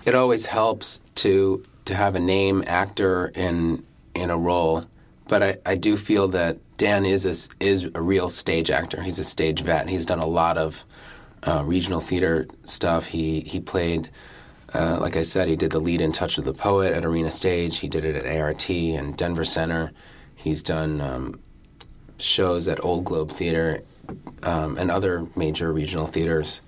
it 0.05 0.15
always 0.15 0.47
helps 0.47 0.99
to 1.15 1.63
to 1.85 1.95
have 1.95 2.15
a 2.15 2.19
name 2.19 2.63
actor 2.67 3.31
in 3.35 3.85
in 4.13 4.29
a 4.29 4.37
role, 4.37 4.85
but 5.27 5.41
I, 5.41 5.57
I 5.65 5.75
do 5.75 5.95
feel 5.95 6.27
that 6.29 6.57
Dan 6.77 7.05
is 7.05 7.25
a, 7.25 7.63
is 7.63 7.89
a 7.95 8.01
real 8.01 8.27
stage 8.27 8.69
actor. 8.69 9.01
He's 9.01 9.19
a 9.19 9.23
stage 9.23 9.61
vet. 9.61 9.87
He's 9.87 10.05
done 10.05 10.19
a 10.19 10.25
lot 10.25 10.57
of 10.57 10.83
uh, 11.43 11.63
regional 11.65 12.01
theater 12.01 12.47
stuff. 12.65 13.05
He 13.07 13.41
he 13.41 13.59
played. 13.59 14.09
Uh, 14.73 14.97
like 15.01 15.17
I 15.17 15.21
said, 15.23 15.49
he 15.49 15.57
did 15.57 15.71
the 15.71 15.81
lead 15.81 15.99
in 15.99 16.13
Touch 16.13 16.37
of 16.37 16.45
the 16.45 16.53
Poet 16.53 16.93
at 16.93 17.03
Arena 17.03 17.29
Stage. 17.29 17.79
He 17.79 17.89
did 17.89 18.05
it 18.05 18.15
at 18.15 18.41
ART 18.41 18.69
and 18.69 19.17
Denver 19.17 19.43
Center. 19.43 19.91
He's 20.33 20.63
done 20.63 21.01
um, 21.01 21.41
shows 22.17 22.69
at 22.69 22.83
Old 22.83 23.03
Globe 23.03 23.31
Theater 23.31 23.83
um, 24.43 24.77
and 24.77 24.89
other 24.89 25.27
major 25.35 25.73
regional 25.73 26.07
theaters. 26.07 26.61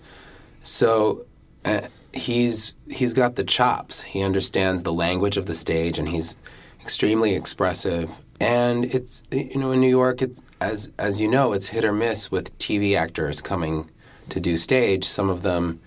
So 0.64 1.26
uh, 1.64 1.82
he's 2.14 2.74
he's 2.90 3.14
got 3.14 3.36
the 3.36 3.44
chops. 3.44 4.02
He 4.02 4.22
understands 4.22 4.84
the 4.84 4.94
language 4.94 5.38
of 5.38 5.46
the 5.46 5.54
stage, 5.54 6.00
and 6.00 6.10
he's 6.10 6.36
extremely 6.82 7.36
expressive. 7.36 8.12
And 8.40 8.86
it's 8.86 9.24
you 9.32 9.58
know 9.58 9.72
in 9.72 9.82
New 9.82 9.90
York, 9.90 10.22
it's, 10.22 10.42
as 10.62 10.92
as 10.98 11.20
you 11.20 11.28
know, 11.28 11.54
it's 11.54 11.68
hit 11.68 11.84
or 11.84 11.94
miss 11.94 12.32
with 12.32 12.58
TV 12.58 12.96
actors 12.96 13.42
coming 13.42 13.90
to 14.30 14.40
do 14.40 14.58
stage. 14.58 15.06
Some 15.06 15.30
of 15.30 15.42
them 15.44 15.80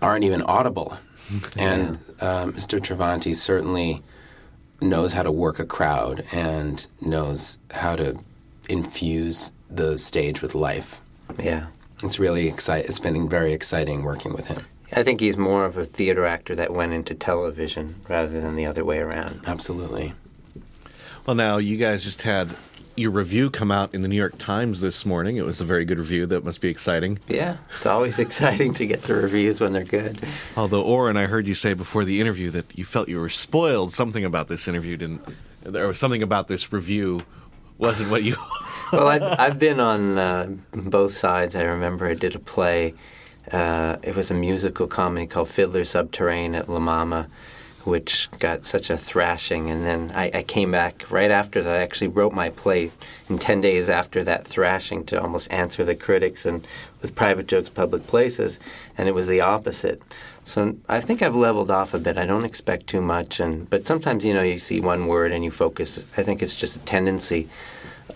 aren't 0.00 0.24
even 0.24 0.42
audible. 0.42 0.98
And 1.56 1.98
uh, 2.20 2.44
Mr. 2.44 2.78
Travanti 2.80 3.34
certainly 3.34 4.00
knows 4.80 5.12
how 5.12 5.24
to 5.24 5.32
work 5.32 5.58
a 5.58 5.64
crowd 5.64 6.24
and 6.30 6.86
knows 7.00 7.58
how 7.72 7.96
to 7.96 8.20
infuse 8.68 9.52
the 9.68 9.98
stage 9.98 10.40
with 10.40 10.54
life. 10.54 11.00
Yeah. 11.36 11.66
It's 12.04 12.20
really 12.20 12.46
exciting. 12.46 12.88
It's 12.88 13.00
been 13.00 13.28
very 13.28 13.52
exciting 13.52 14.04
working 14.04 14.34
with 14.34 14.46
him. 14.46 14.62
I 14.92 15.02
think 15.02 15.20
he's 15.20 15.36
more 15.36 15.64
of 15.64 15.76
a 15.76 15.84
theater 15.84 16.26
actor 16.26 16.54
that 16.54 16.72
went 16.72 16.92
into 16.92 17.14
television 17.14 17.96
rather 18.08 18.40
than 18.40 18.56
the 18.56 18.66
other 18.66 18.84
way 18.84 18.98
around. 18.98 19.40
Absolutely. 19.46 20.14
Well, 21.26 21.34
now 21.34 21.58
you 21.58 21.76
guys 21.76 22.04
just 22.04 22.22
had 22.22 22.50
your 22.96 23.10
review 23.10 23.50
come 23.50 23.70
out 23.70 23.94
in 23.94 24.02
the 24.02 24.08
New 24.08 24.16
York 24.16 24.38
Times 24.38 24.80
this 24.80 25.04
morning. 25.04 25.36
It 25.36 25.44
was 25.44 25.60
a 25.60 25.64
very 25.64 25.84
good 25.84 25.98
review. 25.98 26.24
That 26.26 26.44
must 26.44 26.60
be 26.60 26.68
exciting. 26.68 27.18
Yeah, 27.28 27.58
it's 27.76 27.86
always 27.86 28.18
exciting 28.20 28.74
to 28.74 28.86
get 28.86 29.02
the 29.02 29.14
reviews 29.14 29.60
when 29.60 29.72
they're 29.72 29.84
good. 29.84 30.18
Although, 30.56 30.82
Oren, 30.82 31.16
I 31.16 31.26
heard 31.26 31.46
you 31.46 31.54
say 31.54 31.74
before 31.74 32.04
the 32.04 32.20
interview 32.20 32.50
that 32.50 32.66
you 32.78 32.84
felt 32.84 33.08
you 33.08 33.18
were 33.18 33.28
spoiled. 33.28 33.92
Something 33.92 34.24
about 34.24 34.48
this 34.48 34.66
interview 34.66 34.96
didn't. 34.96 35.22
There 35.62 35.88
was 35.88 35.98
something 35.98 36.22
about 36.22 36.48
this 36.48 36.72
review 36.72 37.22
wasn't 37.78 38.10
what 38.10 38.22
you. 38.22 38.36
well, 38.92 39.08
I've, 39.08 39.22
I've 39.22 39.58
been 39.58 39.80
on 39.80 40.18
uh, 40.18 40.48
both 40.72 41.12
sides. 41.12 41.56
I 41.56 41.62
remember 41.62 42.06
I 42.06 42.14
did 42.14 42.34
a 42.34 42.38
play. 42.38 42.94
Uh, 43.52 43.96
it 44.02 44.16
was 44.16 44.30
a 44.30 44.34
musical 44.34 44.86
comedy 44.86 45.26
called 45.26 45.48
Fiddler 45.48 45.82
Subterrane 45.82 46.56
at 46.56 46.68
La 46.68 46.80
Mama, 46.80 47.28
which 47.84 48.28
got 48.40 48.66
such 48.66 48.90
a 48.90 48.96
thrashing. 48.96 49.70
And 49.70 49.84
then 49.84 50.12
I, 50.14 50.30
I, 50.34 50.42
came 50.42 50.72
back 50.72 51.08
right 51.08 51.30
after 51.30 51.62
that. 51.62 51.76
I 51.76 51.82
actually 51.82 52.08
wrote 52.08 52.32
my 52.32 52.50
play 52.50 52.90
in 53.28 53.38
10 53.38 53.60
days 53.60 53.88
after 53.88 54.24
that 54.24 54.48
thrashing 54.48 55.04
to 55.06 55.22
almost 55.22 55.46
answer 55.52 55.84
the 55.84 55.94
critics 55.94 56.44
and 56.44 56.66
with 57.00 57.14
private 57.14 57.46
jokes, 57.46 57.68
public 57.68 58.08
places. 58.08 58.58
And 58.98 59.08
it 59.08 59.12
was 59.12 59.28
the 59.28 59.40
opposite. 59.40 60.02
So 60.42 60.76
I 60.88 61.00
think 61.00 61.22
I've 61.22 61.36
leveled 61.36 61.70
off 61.70 61.94
a 61.94 61.98
bit. 62.00 62.18
I 62.18 62.26
don't 62.26 62.44
expect 62.44 62.88
too 62.88 63.00
much. 63.00 63.38
And 63.38 63.70
But 63.70 63.86
sometimes, 63.86 64.24
you 64.24 64.34
know, 64.34 64.42
you 64.42 64.58
see 64.58 64.80
one 64.80 65.06
word 65.06 65.30
and 65.30 65.44
you 65.44 65.52
focus. 65.52 66.04
I 66.16 66.24
think 66.24 66.42
it's 66.42 66.56
just 66.56 66.74
a 66.74 66.80
tendency 66.80 67.48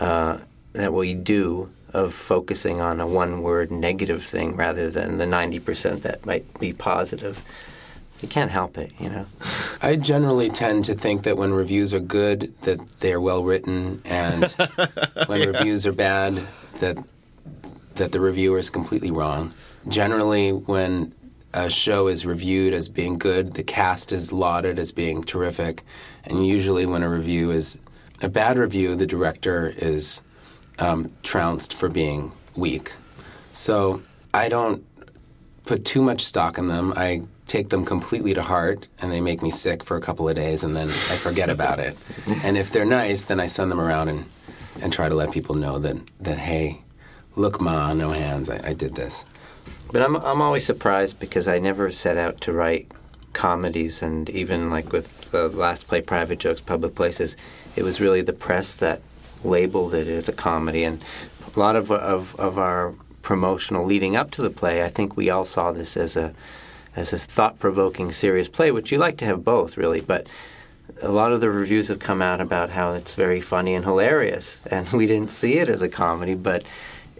uh, 0.01 0.39
that 0.73 0.93
we 0.93 1.13
do 1.13 1.69
of 1.93 2.13
focusing 2.13 2.81
on 2.81 2.99
a 2.99 3.07
one 3.07 3.41
word 3.41 3.71
negative 3.71 4.23
thing 4.23 4.55
rather 4.55 4.89
than 4.89 5.17
the 5.17 5.25
90% 5.25 6.01
that 6.01 6.25
might 6.25 6.59
be 6.59 6.73
positive. 6.73 7.43
You 8.21 8.27
can't 8.27 8.51
help 8.51 8.77
it, 8.77 8.91
you 8.99 9.09
know. 9.09 9.25
I 9.81 9.95
generally 9.95 10.49
tend 10.49 10.85
to 10.85 10.93
think 10.93 11.23
that 11.23 11.37
when 11.37 11.53
reviews 11.53 11.93
are 11.93 11.99
good, 11.99 12.53
that 12.61 12.99
they 12.99 13.13
are 13.13 13.21
well 13.21 13.43
written, 13.43 14.01
and 14.05 14.51
when 15.25 15.47
reviews 15.47 15.87
are 15.87 15.91
bad, 15.91 16.41
that 16.79 16.97
that 17.95 18.11
the 18.11 18.19
reviewer 18.19 18.57
is 18.57 18.69
completely 18.69 19.11
wrong. 19.11 19.53
Generally, 19.87 20.51
when 20.51 21.13
a 21.53 21.69
show 21.69 22.07
is 22.07 22.25
reviewed 22.25 22.73
as 22.73 22.87
being 22.87 23.17
good, 23.17 23.53
the 23.53 23.63
cast 23.63 24.11
is 24.11 24.31
lauded 24.31 24.79
as 24.79 24.91
being 24.91 25.23
terrific, 25.23 25.83
and 26.23 26.47
usually 26.47 26.85
when 26.85 27.03
a 27.03 27.09
review 27.09 27.51
is 27.51 27.79
a 28.21 28.29
bad 28.29 28.57
review, 28.57 28.95
the 28.95 29.07
director 29.07 29.73
is 29.77 30.21
um, 30.81 31.11
trounced 31.23 31.73
for 31.73 31.87
being 31.87 32.31
weak. 32.55 32.93
So 33.53 34.01
I 34.33 34.49
don't 34.49 34.85
put 35.65 35.85
too 35.85 36.01
much 36.01 36.25
stock 36.25 36.57
in 36.57 36.67
them. 36.67 36.93
I 36.95 37.21
take 37.45 37.69
them 37.69 37.85
completely 37.85 38.33
to 38.33 38.41
heart, 38.41 38.87
and 38.99 39.11
they 39.11 39.21
make 39.21 39.41
me 39.41 39.51
sick 39.51 39.83
for 39.83 39.97
a 39.97 40.01
couple 40.01 40.27
of 40.27 40.35
days, 40.35 40.63
and 40.63 40.75
then 40.75 40.87
I 40.87 41.17
forget 41.17 41.49
about 41.49 41.79
it. 41.79 41.97
And 42.43 42.57
if 42.57 42.71
they're 42.71 42.85
nice, 42.85 43.23
then 43.23 43.39
I 43.39 43.47
send 43.47 43.69
them 43.69 43.79
around 43.79 44.07
and, 44.09 44.25
and 44.81 44.91
try 44.91 45.09
to 45.09 45.15
let 45.15 45.31
people 45.31 45.55
know 45.55 45.77
that, 45.79 45.97
that 46.21 46.37
hey, 46.37 46.81
look, 47.35 47.61
ma, 47.61 47.93
no 47.93 48.11
hands, 48.11 48.49
I, 48.49 48.69
I 48.69 48.73
did 48.73 48.95
this. 48.95 49.25
But 49.91 50.01
I'm 50.01 50.15
I'm 50.15 50.41
always 50.41 50.65
surprised 50.65 51.19
because 51.19 51.49
I 51.49 51.59
never 51.59 51.91
set 51.91 52.17
out 52.17 52.39
to 52.41 52.53
write 52.53 52.89
comedies, 53.33 54.01
and 54.01 54.29
even 54.29 54.69
like 54.69 54.93
with 54.93 55.31
the 55.31 55.49
last 55.49 55.87
play, 55.87 56.01
Private 56.01 56.39
Jokes, 56.39 56.61
Public 56.61 56.95
Places, 56.95 57.35
it 57.75 57.83
was 57.83 57.99
really 57.99 58.21
the 58.21 58.33
press 58.33 58.73
that 58.75 59.01
labeled 59.43 59.93
it 59.93 60.07
as 60.07 60.29
a 60.29 60.33
comedy, 60.33 60.83
and 60.83 61.03
a 61.55 61.59
lot 61.59 61.75
of 61.75 61.91
of, 61.91 62.35
of 62.39 62.57
our 62.57 62.93
promotional 63.21 63.85
leading 63.85 64.15
up 64.15 64.31
to 64.31 64.41
the 64.41 64.49
play, 64.49 64.83
I 64.83 64.89
think 64.89 65.15
we 65.15 65.29
all 65.29 65.45
saw 65.45 65.71
this 65.71 65.95
as 65.95 66.17
a 66.17 66.33
as 66.95 67.13
a 67.13 67.17
thought 67.17 67.59
provoking, 67.59 68.11
serious 68.11 68.49
play, 68.49 68.71
which 68.71 68.91
you 68.91 68.97
like 68.97 69.17
to 69.17 69.25
have 69.25 69.43
both, 69.43 69.77
really, 69.77 70.01
but. 70.01 70.27
A 71.01 71.09
lot 71.09 71.31
of 71.31 71.39
the 71.39 71.49
reviews 71.49 71.87
have 71.87 71.99
come 71.99 72.21
out 72.21 72.41
about 72.41 72.71
how 72.71 72.91
it's 72.91 73.13
very 73.13 73.39
funny 73.39 73.73
and 73.73 73.85
hilarious, 73.85 74.59
and 74.69 74.87
we 74.91 75.05
didn't 75.05 75.31
see 75.31 75.53
it 75.57 75.69
as 75.69 75.81
a 75.81 75.87
comedy, 75.87 76.35
but 76.35 76.63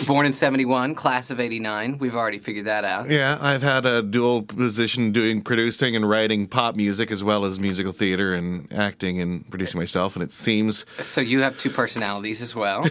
Born 0.07 0.26
in 0.26 0.33
'71, 0.33 0.95
class 0.95 1.31
of 1.31 1.38
'89. 1.40 1.99
We've 1.99 2.17
already 2.17 2.38
figured 2.38 2.67
that 2.67 2.85
out. 2.85 3.11
yeah, 3.11 3.38
I've 3.40 3.62
had 3.62 3.87
a 3.87 4.02
dual 4.02 4.43
position 4.43 5.12
doing 5.12 5.43
producing 5.43 5.95
and 5.95 6.09
writing 6.09 6.47
pop 6.49 6.75
music 6.75 7.11
as 7.11 7.23
well 7.23 7.45
as 7.45 7.59
musical 7.61 7.93
theater 7.93 8.35
and 8.35 8.73
acting 8.73 9.21
and 9.21 9.49
producing 9.50 9.79
myself. 9.79 10.17
And 10.17 10.23
it 10.23 10.33
seems 10.33 10.85
So 11.00 11.21
you 11.21 11.43
have 11.43 11.57
two 11.59 11.71
personalities 11.71 12.40
as 12.43 12.55
well. 12.55 12.87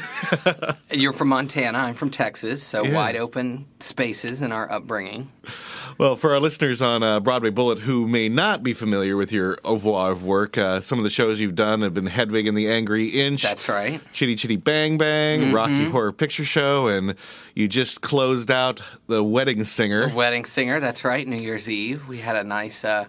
You're 0.91 1.13
from 1.13 1.29
Montana. 1.29 1.77
I'm 1.79 1.95
from 1.95 2.09
Texas. 2.09 2.63
So 2.63 2.83
Yeah. 2.85 2.95
wide 2.95 3.15
open 3.17 3.65
spaces 3.79 4.41
in 4.41 4.51
our 4.51 4.71
upbringing. 4.71 5.29
Well, 5.97 6.15
for 6.15 6.33
our 6.33 6.39
listeners 6.39 6.81
on 6.81 7.03
uh, 7.03 7.19
Broadway 7.19 7.49
Bullet 7.49 7.79
who 7.79 8.07
may 8.07 8.29
not 8.29 8.63
be 8.63 8.73
familiar 8.73 9.17
with 9.17 9.31
your 9.31 9.57
oeuvre 9.65 9.91
of 10.11 10.23
work, 10.23 10.57
uh, 10.57 10.79
some 10.81 10.97
of 10.97 11.03
the 11.03 11.09
shows 11.09 11.39
you've 11.39 11.55
done 11.55 11.81
have 11.81 11.93
been 11.93 12.05
Hedwig 12.05 12.47
and 12.47 12.57
the 12.57 12.69
Angry 12.69 13.07
Inch. 13.07 13.41
That's 13.43 13.67
right. 13.67 14.01
Chitty 14.13 14.35
Chitty 14.35 14.55
Bang 14.57 14.97
Bang, 14.97 15.39
Mm-hmm. 15.41 15.55
Rocky 15.55 15.85
Horror 15.89 16.11
Picture 16.11 16.45
Show, 16.45 16.87
and 16.87 17.15
you 17.55 17.67
just 17.67 18.01
closed 18.01 18.49
out 18.51 18.81
The 19.07 19.23
Wedding 19.23 19.63
Singer. 19.63 20.09
Wedding 20.13 20.45
singer. 20.45 20.79
That's 20.79 21.03
right. 21.03 21.27
New 21.27 21.37
Year's 21.37 21.69
Eve. 21.69 22.07
We 22.07 22.19
had 22.19 22.35
a 22.35 22.43
nice 22.43 22.85
uh, 22.85 23.05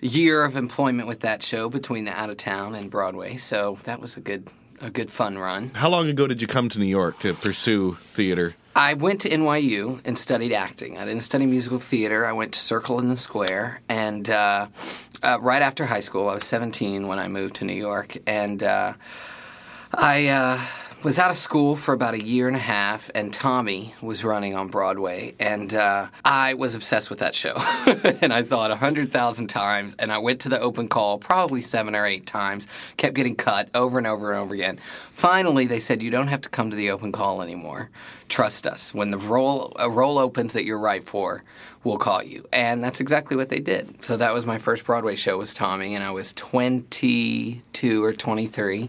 year 0.00 0.44
of 0.44 0.56
employment 0.56 1.08
with 1.08 1.20
that 1.20 1.42
show 1.42 1.68
between 1.68 2.04
the 2.04 2.12
out 2.12 2.30
of 2.30 2.36
town 2.36 2.74
and 2.74 2.90
Broadway. 2.90 3.36
So 3.36 3.78
that 3.84 4.00
was 4.00 4.16
a 4.16 4.20
good, 4.20 4.48
a 4.80 4.90
good 4.90 5.10
fun 5.10 5.38
run. 5.38 5.70
How 5.74 5.88
long 5.88 6.08
ago 6.08 6.26
did 6.26 6.40
you 6.40 6.46
come 6.46 6.68
to 6.70 6.78
New 6.78 6.86
York 6.86 7.18
to 7.20 7.34
pursue 7.34 7.94
theater? 7.94 8.54
I 8.74 8.94
went 8.94 9.20
to 9.22 9.28
NYU 9.28 10.00
and 10.04 10.18
studied 10.18 10.52
acting. 10.52 10.96
I 10.96 11.04
didn't 11.04 11.22
study 11.22 11.44
musical 11.44 11.78
theater. 11.78 12.24
I 12.24 12.32
went 12.32 12.52
to 12.52 12.58
Circle 12.58 12.98
in 13.00 13.08
the 13.08 13.16
Square, 13.16 13.82
and 13.88 14.28
uh, 14.30 14.68
uh, 15.22 15.38
right 15.40 15.60
after 15.60 15.84
high 15.84 16.00
school, 16.00 16.28
I 16.28 16.34
was 16.34 16.44
17 16.44 17.06
when 17.06 17.18
I 17.18 17.28
moved 17.28 17.56
to 17.56 17.64
New 17.64 17.74
York, 17.74 18.16
and 18.26 18.62
uh, 18.62 18.94
I 19.92 20.28
uh, 20.28 20.60
was 21.02 21.18
out 21.18 21.30
of 21.30 21.36
school 21.36 21.74
for 21.74 21.92
about 21.92 22.14
a 22.14 22.22
year 22.22 22.46
and 22.46 22.56
a 22.56 22.60
half, 22.60 23.10
and 23.14 23.32
Tommy 23.32 23.92
was 24.00 24.24
running 24.24 24.54
on 24.54 24.68
Broadway, 24.68 25.34
and 25.40 25.74
uh, 25.74 26.06
I 26.24 26.54
was 26.54 26.76
obsessed 26.76 27.10
with 27.10 27.18
that 27.18 27.34
show, 27.34 27.54
and 28.22 28.32
I 28.32 28.42
saw 28.42 28.66
it 28.66 28.70
a 28.70 28.76
hundred 28.76 29.10
thousand 29.10 29.48
times, 29.48 29.96
and 29.96 30.12
I 30.12 30.18
went 30.18 30.40
to 30.42 30.48
the 30.48 30.60
open 30.60 30.88
call 30.88 31.18
probably 31.18 31.60
seven 31.60 31.96
or 31.96 32.06
eight 32.06 32.26
times, 32.26 32.68
kept 32.96 33.14
getting 33.14 33.34
cut 33.34 33.68
over 33.74 33.98
and 33.98 34.06
over 34.06 34.32
and 34.32 34.40
over 34.40 34.54
again. 34.54 34.78
Finally, 35.10 35.66
they 35.66 35.80
said 35.80 36.02
you 36.02 36.10
don't 36.10 36.28
have 36.28 36.42
to 36.42 36.48
come 36.48 36.70
to 36.70 36.76
the 36.76 36.90
open 36.90 37.10
call 37.10 37.42
anymore. 37.42 37.90
Trust 38.28 38.66
us. 38.68 38.94
When 38.94 39.10
the 39.10 39.18
role 39.18 39.72
a 39.76 39.90
role 39.90 40.18
opens 40.18 40.52
that 40.52 40.64
you're 40.64 40.78
right 40.78 41.04
for, 41.04 41.42
we'll 41.82 41.98
call 41.98 42.22
you, 42.22 42.46
and 42.52 42.80
that's 42.82 43.00
exactly 43.00 43.36
what 43.36 43.48
they 43.48 43.60
did. 43.60 44.04
So 44.04 44.16
that 44.18 44.32
was 44.32 44.46
my 44.46 44.58
first 44.58 44.84
Broadway 44.84 45.16
show 45.16 45.36
was 45.36 45.52
Tommy, 45.52 45.96
and 45.96 46.04
I 46.04 46.12
was 46.12 46.32
22 46.34 48.04
or 48.04 48.12
23 48.12 48.88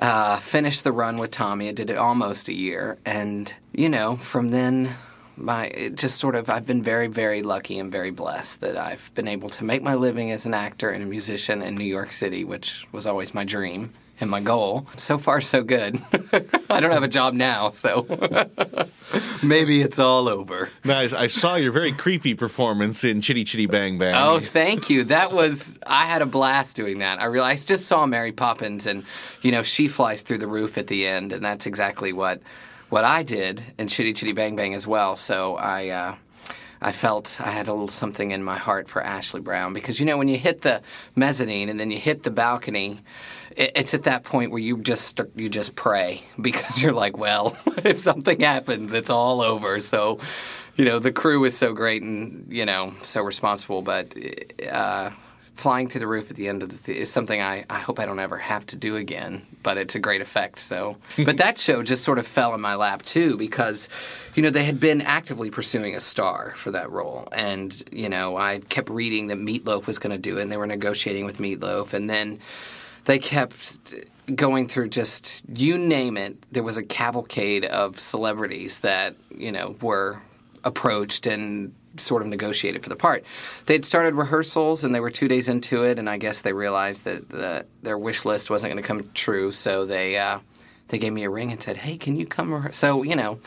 uh, 0.00 0.38
finished 0.38 0.84
the 0.84 0.92
run 0.92 1.18
with 1.18 1.30
Tommy. 1.30 1.68
I 1.68 1.72
did 1.72 1.90
it 1.90 1.96
almost 1.96 2.48
a 2.48 2.54
year, 2.54 2.98
and 3.04 3.54
you 3.72 3.88
know, 3.88 4.16
from 4.16 4.48
then, 4.48 4.90
my 5.36 5.66
it 5.66 5.96
just 5.96 6.18
sort 6.18 6.34
of 6.34 6.48
I've 6.50 6.66
been 6.66 6.82
very, 6.82 7.06
very 7.06 7.42
lucky 7.42 7.78
and 7.78 7.90
very 7.90 8.10
blessed 8.10 8.60
that 8.60 8.76
I've 8.76 9.10
been 9.14 9.28
able 9.28 9.48
to 9.50 9.64
make 9.64 9.82
my 9.82 9.94
living 9.94 10.30
as 10.30 10.46
an 10.46 10.54
actor 10.54 10.90
and 10.90 11.02
a 11.02 11.06
musician 11.06 11.62
in 11.62 11.74
New 11.74 11.84
York 11.84 12.12
City, 12.12 12.44
which 12.44 12.86
was 12.92 13.06
always 13.06 13.34
my 13.34 13.44
dream 13.44 13.92
and 14.24 14.30
my 14.30 14.40
goal. 14.40 14.86
So 14.96 15.18
far, 15.18 15.40
so 15.40 15.62
good. 15.62 16.02
I 16.70 16.80
don't 16.80 16.90
have 16.90 17.04
a 17.04 17.08
job 17.08 17.34
now, 17.34 17.68
so 17.68 18.06
maybe 19.42 19.82
it's 19.82 19.98
all 19.98 20.28
over. 20.28 20.70
Now, 20.82 20.98
I, 20.98 21.26
saw 21.28 21.56
your 21.56 21.70
very 21.70 21.92
creepy 21.92 22.34
performance 22.34 23.04
in 23.04 23.20
Chitty 23.20 23.44
Chitty 23.44 23.66
Bang 23.66 23.98
Bang. 23.98 24.14
Oh, 24.16 24.40
thank 24.40 24.88
you. 24.88 25.04
That 25.04 25.32
was 25.32 25.78
I 25.86 26.06
had 26.06 26.22
a 26.22 26.26
blast 26.26 26.74
doing 26.74 26.98
that. 26.98 27.20
I 27.20 27.26
realized 27.26 27.68
I 27.68 27.74
just 27.74 27.86
saw 27.86 28.06
Mary 28.06 28.32
Poppins, 28.32 28.86
and 28.86 29.04
you 29.42 29.52
know 29.52 29.62
she 29.62 29.86
flies 29.86 30.22
through 30.22 30.38
the 30.38 30.48
roof 30.48 30.78
at 30.78 30.86
the 30.86 31.06
end, 31.06 31.32
and 31.32 31.44
that's 31.44 31.66
exactly 31.66 32.12
what 32.12 32.40
what 32.88 33.04
I 33.04 33.22
did 33.22 33.62
in 33.78 33.88
Chitty 33.88 34.14
Chitty 34.14 34.32
Bang 34.32 34.56
Bang 34.56 34.74
as 34.74 34.86
well. 34.86 35.14
So 35.14 35.56
I. 35.56 35.88
Uh, 35.90 36.14
I 36.82 36.92
felt 36.92 37.40
I 37.40 37.48
had 37.48 37.66
a 37.66 37.72
little 37.72 37.88
something 37.88 38.30
in 38.30 38.44
my 38.44 38.58
heart 38.58 38.88
for 38.88 39.02
Ashley 39.02 39.40
Brown 39.40 39.72
because 39.72 39.98
you 39.98 40.04
know 40.04 40.18
when 40.18 40.28
you 40.28 40.36
hit 40.36 40.60
the 40.60 40.82
mezzanine 41.16 41.70
and 41.70 41.80
then 41.80 41.90
you 41.90 41.98
hit 41.98 42.24
the 42.24 42.30
balcony, 42.30 42.98
it's 43.56 43.94
at 43.94 44.04
that 44.04 44.24
point 44.24 44.50
where 44.50 44.60
you 44.60 44.78
just 44.78 45.20
you 45.34 45.48
just 45.48 45.76
pray 45.76 46.22
because 46.40 46.82
you're 46.82 46.92
like, 46.92 47.16
well, 47.16 47.56
if 47.78 47.98
something 47.98 48.40
happens, 48.40 48.92
it's 48.92 49.10
all 49.10 49.40
over. 49.40 49.80
So, 49.80 50.18
you 50.76 50.84
know, 50.84 50.98
the 50.98 51.12
crew 51.12 51.44
is 51.44 51.56
so 51.56 51.72
great 51.72 52.02
and 52.02 52.46
you 52.48 52.64
know 52.64 52.94
so 53.02 53.22
responsible, 53.22 53.82
but. 53.82 54.14
Uh, 54.70 55.10
Flying 55.54 55.88
through 55.88 56.00
the 56.00 56.08
roof 56.08 56.32
at 56.32 56.36
the 56.36 56.48
end 56.48 56.64
of 56.64 56.68
the 56.68 56.76
th- 56.76 56.98
is 56.98 57.12
something 57.12 57.40
I, 57.40 57.64
I 57.70 57.78
hope 57.78 58.00
I 58.00 58.06
don't 58.06 58.18
ever 58.18 58.36
have 58.36 58.66
to 58.66 58.76
do 58.76 58.96
again, 58.96 59.42
but 59.62 59.78
it's 59.78 59.94
a 59.94 60.00
great 60.00 60.20
effect. 60.20 60.58
So, 60.58 60.96
but 61.24 61.36
that 61.36 61.58
show 61.58 61.84
just 61.84 62.02
sort 62.02 62.18
of 62.18 62.26
fell 62.26 62.56
in 62.56 62.60
my 62.60 62.74
lap 62.74 63.02
too 63.02 63.36
because, 63.36 63.88
you 64.34 64.42
know, 64.42 64.50
they 64.50 64.64
had 64.64 64.80
been 64.80 65.00
actively 65.00 65.50
pursuing 65.50 65.94
a 65.94 66.00
star 66.00 66.54
for 66.56 66.72
that 66.72 66.90
role, 66.90 67.28
and 67.30 67.84
you 67.92 68.08
know, 68.08 68.36
I 68.36 68.58
kept 68.68 68.90
reading 68.90 69.28
that 69.28 69.38
Meatloaf 69.38 69.86
was 69.86 70.00
going 70.00 70.10
to 70.10 70.18
do 70.18 70.38
it, 70.38 70.42
and 70.42 70.50
they 70.50 70.56
were 70.56 70.66
negotiating 70.66 71.24
with 71.24 71.38
Meatloaf, 71.38 71.94
and 71.94 72.10
then 72.10 72.40
they 73.04 73.18
kept 73.18 73.78
going 74.34 74.68
through 74.68 74.88
just 74.88 75.44
you 75.48 75.76
name 75.76 76.16
it. 76.16 76.36
There 76.52 76.62
was 76.62 76.78
a 76.78 76.82
cavalcade 76.82 77.64
of 77.64 77.98
celebrities 77.98 78.80
that 78.80 79.16
you 79.36 79.52
know 79.52 79.76
were 79.80 80.20
approached 80.64 81.26
and 81.26 81.74
sort 81.96 82.22
of 82.22 82.28
negotiated 82.28 82.82
for 82.82 82.88
the 82.88 82.96
part. 82.96 83.24
They'd 83.66 83.84
started 83.84 84.14
rehearsals 84.14 84.84
and 84.84 84.94
they 84.94 85.00
were 85.00 85.10
two 85.10 85.28
days 85.28 85.48
into 85.48 85.84
it, 85.84 85.98
and 85.98 86.08
I 86.08 86.18
guess 86.18 86.40
they 86.40 86.52
realized 86.52 87.04
that 87.04 87.28
the, 87.28 87.66
their 87.82 87.98
wish 87.98 88.24
list 88.24 88.50
wasn't 88.50 88.72
going 88.72 88.82
to 88.82 88.86
come 88.86 89.04
true, 89.14 89.50
so 89.50 89.84
they 89.84 90.16
uh, 90.18 90.40
they 90.88 90.98
gave 90.98 91.12
me 91.12 91.24
a 91.24 91.30
ring 91.30 91.52
and 91.52 91.62
said, 91.62 91.76
"Hey, 91.76 91.96
can 91.96 92.16
you 92.16 92.26
come?" 92.26 92.68
So 92.72 93.02
you 93.02 93.16
know, 93.16 93.38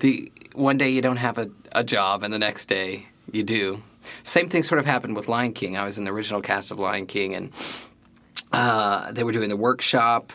the 0.00 0.30
one 0.54 0.76
day 0.76 0.90
you 0.90 1.02
don't 1.02 1.16
have 1.16 1.38
a, 1.38 1.50
a 1.72 1.84
job, 1.84 2.22
and 2.22 2.32
the 2.32 2.38
next 2.38 2.66
day 2.66 3.06
you 3.32 3.42
do. 3.42 3.82
Same 4.22 4.48
thing 4.48 4.62
sort 4.62 4.78
of 4.78 4.84
happened 4.84 5.16
with 5.16 5.28
Lion 5.28 5.52
King. 5.52 5.76
I 5.76 5.84
was 5.84 5.96
in 5.96 6.04
the 6.04 6.10
original 6.10 6.42
cast 6.42 6.70
of 6.70 6.78
Lion 6.78 7.06
King, 7.06 7.34
and 7.34 7.50
uh, 8.54 9.12
they 9.12 9.24
were 9.24 9.32
doing 9.32 9.48
the 9.48 9.56
workshop. 9.56 10.32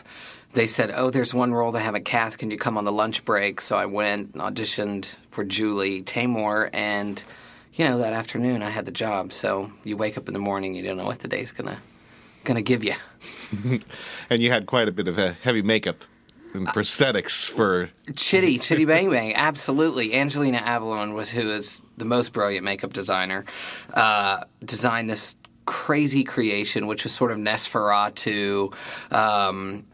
They 0.52 0.66
said, 0.66 0.92
"Oh, 0.94 1.10
there's 1.10 1.32
one 1.32 1.52
role 1.52 1.72
they 1.72 1.80
haven't 1.80 2.04
cast. 2.04 2.38
Can 2.38 2.50
you 2.50 2.56
come 2.56 2.76
on 2.76 2.84
the 2.84 2.92
lunch 2.92 3.24
break?" 3.24 3.60
So 3.60 3.76
I 3.76 3.86
went 3.86 4.34
and 4.34 4.42
auditioned 4.42 5.16
for 5.30 5.44
Julie 5.44 6.02
Taymor, 6.02 6.70
and 6.72 7.24
you 7.74 7.84
know 7.86 7.98
that 7.98 8.12
afternoon 8.12 8.62
I 8.62 8.70
had 8.70 8.84
the 8.84 8.92
job. 8.92 9.32
So 9.32 9.72
you 9.84 9.96
wake 9.96 10.18
up 10.18 10.28
in 10.28 10.34
the 10.34 10.40
morning, 10.40 10.74
you 10.74 10.82
don't 10.82 10.96
know 10.96 11.06
what 11.06 11.20
the 11.20 11.28
day's 11.28 11.52
gonna 11.52 11.80
gonna 12.44 12.62
give 12.62 12.84
you. 12.84 12.94
And 14.30 14.40
you 14.40 14.50
had 14.50 14.66
quite 14.66 14.86
a 14.86 14.92
bit 14.92 15.08
of 15.08 15.18
uh, 15.18 15.34
heavy 15.42 15.60
makeup 15.60 16.04
and 16.54 16.66
prosthetics 16.68 17.48
for. 17.48 17.90
Chitty, 18.14 18.58
Chitty 18.66 18.84
Bang 18.84 19.10
Bang, 19.10 19.34
absolutely. 19.34 20.14
Angelina 20.14 20.58
Avallone 20.58 21.14
was 21.14 21.30
who 21.30 21.48
is 21.48 21.84
the 21.96 22.04
most 22.04 22.32
brilliant 22.32 22.64
makeup 22.64 22.92
designer. 22.92 23.44
Uh, 23.92 24.44
designed 24.64 25.10
this 25.10 25.36
crazy 25.70 26.24
creation, 26.24 26.86
which 26.88 27.04
was 27.04 27.12
sort 27.12 27.30
of 27.30 27.38
Nosferatu. 27.38 28.74
Um, 29.12 29.84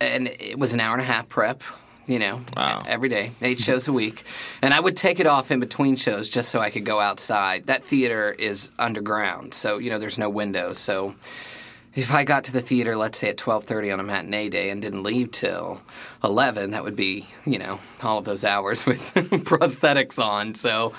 and 0.00 0.28
it 0.28 0.58
was 0.58 0.74
an 0.74 0.80
hour 0.80 0.92
and 0.92 1.02
a 1.02 1.04
half 1.04 1.28
prep. 1.28 1.62
You 2.06 2.18
know, 2.18 2.40
Wow. 2.56 2.82
every 2.86 3.08
day, 3.08 3.30
eight 3.42 3.60
shows 3.60 3.86
a 3.86 3.92
week, 3.92 4.24
and 4.60 4.74
I 4.74 4.80
would 4.80 4.96
take 4.96 5.20
it 5.20 5.26
off 5.26 5.52
in 5.52 5.60
between 5.60 5.94
shows 5.94 6.28
just 6.28 6.48
so 6.50 6.58
I 6.58 6.68
could 6.68 6.84
go 6.84 6.98
outside. 6.98 7.66
That 7.66 7.84
theater 7.84 8.32
is 8.36 8.72
underground, 8.76 9.54
so 9.54 9.78
you 9.78 9.88
know 9.88 10.00
there's 10.00 10.18
no 10.18 10.28
windows. 10.28 10.78
So 10.78 11.14
if 11.94 12.10
I 12.12 12.24
got 12.24 12.42
to 12.44 12.52
the 12.52 12.60
theater, 12.60 12.96
let's 12.96 13.18
say 13.18 13.28
at 13.30 13.38
twelve 13.38 13.62
thirty 13.64 13.92
on 13.92 14.00
a 14.00 14.02
matinee 14.02 14.48
day, 14.48 14.70
and 14.70 14.82
didn't 14.82 15.04
leave 15.04 15.30
till 15.30 15.80
eleven, 16.24 16.72
that 16.72 16.82
would 16.82 16.96
be 16.96 17.24
you 17.46 17.58
know 17.60 17.78
all 18.02 18.18
of 18.18 18.24
those 18.24 18.44
hours 18.44 18.84
with 18.90 19.00
prosthetics 19.14 20.18
on. 20.22 20.56
So 20.56 20.92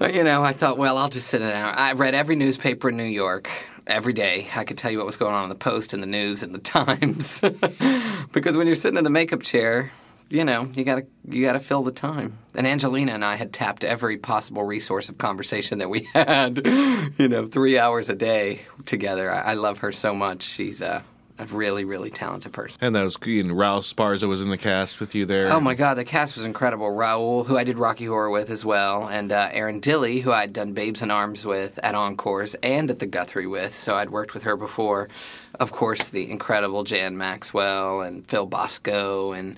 you 0.00 0.22
know, 0.24 0.42
I 0.42 0.52
thought, 0.52 0.78
well, 0.78 0.96
I'll 0.96 1.08
just 1.08 1.28
sit 1.28 1.42
an 1.42 1.50
hour. 1.50 1.72
I 1.76 1.92
read 1.92 2.14
every 2.14 2.36
newspaper 2.36 2.88
in 2.90 2.96
New 2.96 3.04
York 3.04 3.50
every 3.86 4.12
day. 4.12 4.46
I 4.54 4.64
could 4.64 4.78
tell 4.78 4.90
you 4.90 4.98
what 4.98 5.06
was 5.06 5.16
going 5.16 5.34
on 5.34 5.42
in 5.44 5.48
the 5.48 5.54
Post 5.54 5.94
and 5.94 6.02
the 6.02 6.06
News 6.06 6.42
and 6.42 6.54
the 6.54 6.58
Times, 6.58 7.40
because 8.32 8.56
when 8.56 8.66
you're 8.66 8.76
sitting 8.76 8.98
in 8.98 9.04
the 9.04 9.10
makeup 9.10 9.42
chair. 9.42 9.90
You 10.30 10.44
know, 10.44 10.68
you 10.74 10.84
gotta 10.84 11.06
you 11.26 11.40
gotta 11.40 11.58
fill 11.58 11.82
the 11.82 11.90
time. 11.90 12.36
And 12.54 12.66
Angelina 12.66 13.12
and 13.12 13.24
I 13.24 13.36
had 13.36 13.50
tapped 13.50 13.82
every 13.82 14.18
possible 14.18 14.62
resource 14.62 15.08
of 15.08 15.16
conversation 15.16 15.78
that 15.78 15.88
we 15.88 16.00
had. 16.12 16.60
You 17.16 17.28
know, 17.28 17.46
three 17.46 17.78
hours 17.78 18.10
a 18.10 18.14
day 18.14 18.60
together. 18.84 19.32
I, 19.32 19.52
I 19.52 19.54
love 19.54 19.78
her 19.78 19.90
so 19.90 20.14
much. 20.14 20.42
She's 20.42 20.82
a, 20.82 21.02
a 21.38 21.46
really, 21.46 21.84
really 21.84 22.10
talented 22.10 22.52
person. 22.52 22.78
And 22.80 22.94
that 22.94 23.02
was, 23.02 23.16
you 23.24 23.42
know, 23.42 23.54
Raúl 23.54 23.78
Esparza 23.78 24.28
was 24.28 24.40
in 24.40 24.50
the 24.50 24.58
cast 24.58 25.00
with 25.00 25.14
you 25.14 25.26
there. 25.26 25.52
Oh 25.52 25.60
my 25.60 25.74
God, 25.74 25.94
the 25.94 26.04
cast 26.04 26.36
was 26.36 26.44
incredible. 26.44 26.88
Raul, 26.88 27.46
who 27.46 27.56
I 27.56 27.64
did 27.64 27.78
Rocky 27.78 28.06
Horror 28.06 28.30
with 28.30 28.50
as 28.50 28.64
well, 28.64 29.08
and 29.08 29.30
uh, 29.30 29.48
Erin 29.52 29.80
Dilly, 29.80 30.20
who 30.20 30.32
I'd 30.32 30.52
done 30.52 30.72
Babes 30.72 31.02
in 31.02 31.10
Arms 31.10 31.46
with 31.46 31.78
at 31.82 31.94
Encores 31.94 32.54
and 32.62 32.90
at 32.90 32.98
the 32.98 33.06
Guthrie 33.06 33.46
with, 33.46 33.74
so 33.74 33.94
I'd 33.94 34.10
worked 34.10 34.34
with 34.34 34.42
her 34.44 34.56
before. 34.56 35.08
Of 35.60 35.72
course, 35.72 36.08
the 36.08 36.30
incredible 36.30 36.84
Jan 36.84 37.16
Maxwell 37.16 38.00
and 38.00 38.26
Phil 38.26 38.46
Bosco 38.46 39.32
and 39.32 39.56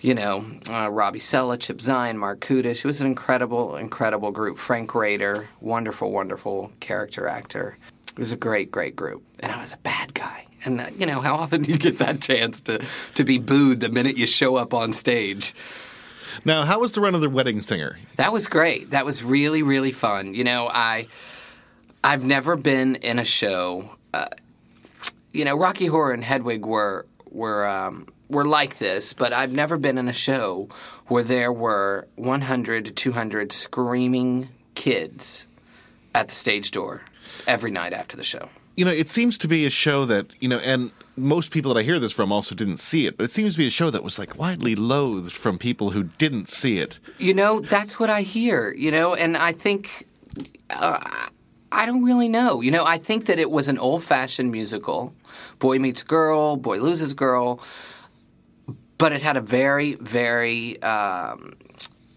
you 0.00 0.14
know, 0.14 0.44
uh, 0.70 0.90
Robbie 0.90 1.18
Sella, 1.18 1.56
Chip 1.56 1.78
Zien, 1.78 2.16
Marc 2.16 2.40
Kudisch. 2.40 2.80
It 2.80 2.84
was 2.84 3.00
an 3.00 3.06
incredible, 3.06 3.76
incredible 3.76 4.32
group. 4.32 4.58
Frank 4.58 4.94
Raiter, 4.94 5.48
wonderful, 5.62 6.10
wonderful 6.10 6.70
character 6.78 7.26
actor. 7.26 7.78
It 8.12 8.18
was 8.18 8.30
a 8.30 8.36
great, 8.36 8.70
great 8.70 8.96
group. 8.96 9.24
And 9.40 9.50
I 9.50 9.58
was 9.58 9.72
a 9.72 9.78
bad 9.78 10.12
guy. 10.12 10.44
And, 10.64 10.80
uh, 10.80 10.86
you 10.96 11.06
know, 11.06 11.20
how 11.20 11.36
often 11.36 11.62
do 11.62 11.72
you 11.72 11.78
get 11.78 11.98
that 11.98 12.20
chance 12.20 12.60
to, 12.62 12.84
to 13.14 13.24
be 13.24 13.38
booed 13.38 13.80
the 13.80 13.88
minute 13.88 14.16
you 14.16 14.26
show 14.26 14.56
up 14.56 14.72
on 14.74 14.92
stage? 14.92 15.54
Now, 16.44 16.64
how 16.64 16.80
was 16.80 16.92
the 16.92 17.00
run 17.00 17.14
of 17.14 17.20
the 17.20 17.30
Wedding 17.30 17.60
Singer? 17.60 17.98
That 18.16 18.32
was 18.32 18.48
great. 18.48 18.90
That 18.90 19.04
was 19.04 19.22
really, 19.22 19.62
really 19.62 19.92
fun. 19.92 20.34
You 20.34 20.44
know, 20.44 20.68
I, 20.68 21.06
I've 22.02 22.24
never 22.24 22.56
been 22.56 22.96
in 22.96 23.18
a 23.18 23.24
show. 23.24 23.90
Uh, 24.12 24.26
you 25.32 25.44
know, 25.44 25.56
Rocky 25.56 25.86
Horror 25.86 26.12
and 26.12 26.24
Hedwig 26.24 26.64
were 26.64 27.06
were 27.30 27.66
um, 27.66 28.06
were 28.28 28.44
like 28.44 28.78
this, 28.78 29.12
but 29.12 29.32
I've 29.32 29.52
never 29.52 29.76
been 29.76 29.98
in 29.98 30.08
a 30.08 30.12
show 30.12 30.68
where 31.06 31.24
there 31.24 31.52
were 31.52 32.06
100 32.16 32.86
to 32.86 32.90
200 32.90 33.52
screaming 33.52 34.48
kids 34.74 35.48
at 36.14 36.28
the 36.28 36.34
stage 36.34 36.70
door 36.70 37.02
every 37.46 37.70
night 37.70 37.92
after 37.92 38.16
the 38.16 38.24
show. 38.24 38.48
You 38.76 38.84
know, 38.84 38.90
it 38.90 39.08
seems 39.08 39.38
to 39.38 39.48
be 39.48 39.66
a 39.66 39.70
show 39.70 40.04
that, 40.06 40.26
you 40.40 40.48
know, 40.48 40.58
and 40.58 40.90
most 41.16 41.52
people 41.52 41.72
that 41.72 41.80
I 41.80 41.84
hear 41.84 42.00
this 42.00 42.12
from 42.12 42.32
also 42.32 42.54
didn't 42.54 42.78
see 42.78 43.06
it, 43.06 43.16
but 43.16 43.24
it 43.24 43.30
seems 43.30 43.54
to 43.54 43.58
be 43.58 43.66
a 43.66 43.70
show 43.70 43.90
that 43.90 44.02
was 44.02 44.18
like 44.18 44.36
widely 44.36 44.74
loathed 44.74 45.32
from 45.32 45.58
people 45.58 45.90
who 45.90 46.04
didn't 46.04 46.48
see 46.48 46.78
it. 46.78 46.98
You 47.18 47.34
know, 47.34 47.60
that's 47.60 48.00
what 48.00 48.10
I 48.10 48.22
hear, 48.22 48.74
you 48.76 48.90
know, 48.90 49.14
and 49.14 49.36
I 49.36 49.52
think. 49.52 50.06
Uh, 50.70 51.28
I 51.70 51.86
don't 51.86 52.04
really 52.04 52.28
know. 52.28 52.60
You 52.60 52.70
know, 52.70 52.84
I 52.84 52.98
think 52.98 53.26
that 53.26 53.40
it 53.40 53.50
was 53.50 53.66
an 53.66 53.78
old 53.78 54.04
fashioned 54.04 54.52
musical 54.52 55.12
boy 55.58 55.78
meets 55.78 56.02
girl, 56.02 56.56
boy 56.56 56.78
loses 56.78 57.14
girl, 57.14 57.60
but 58.98 59.12
it 59.12 59.22
had 59.22 59.36
a 59.36 59.40
very, 59.40 59.94
very 59.94 60.80
um, 60.82 61.54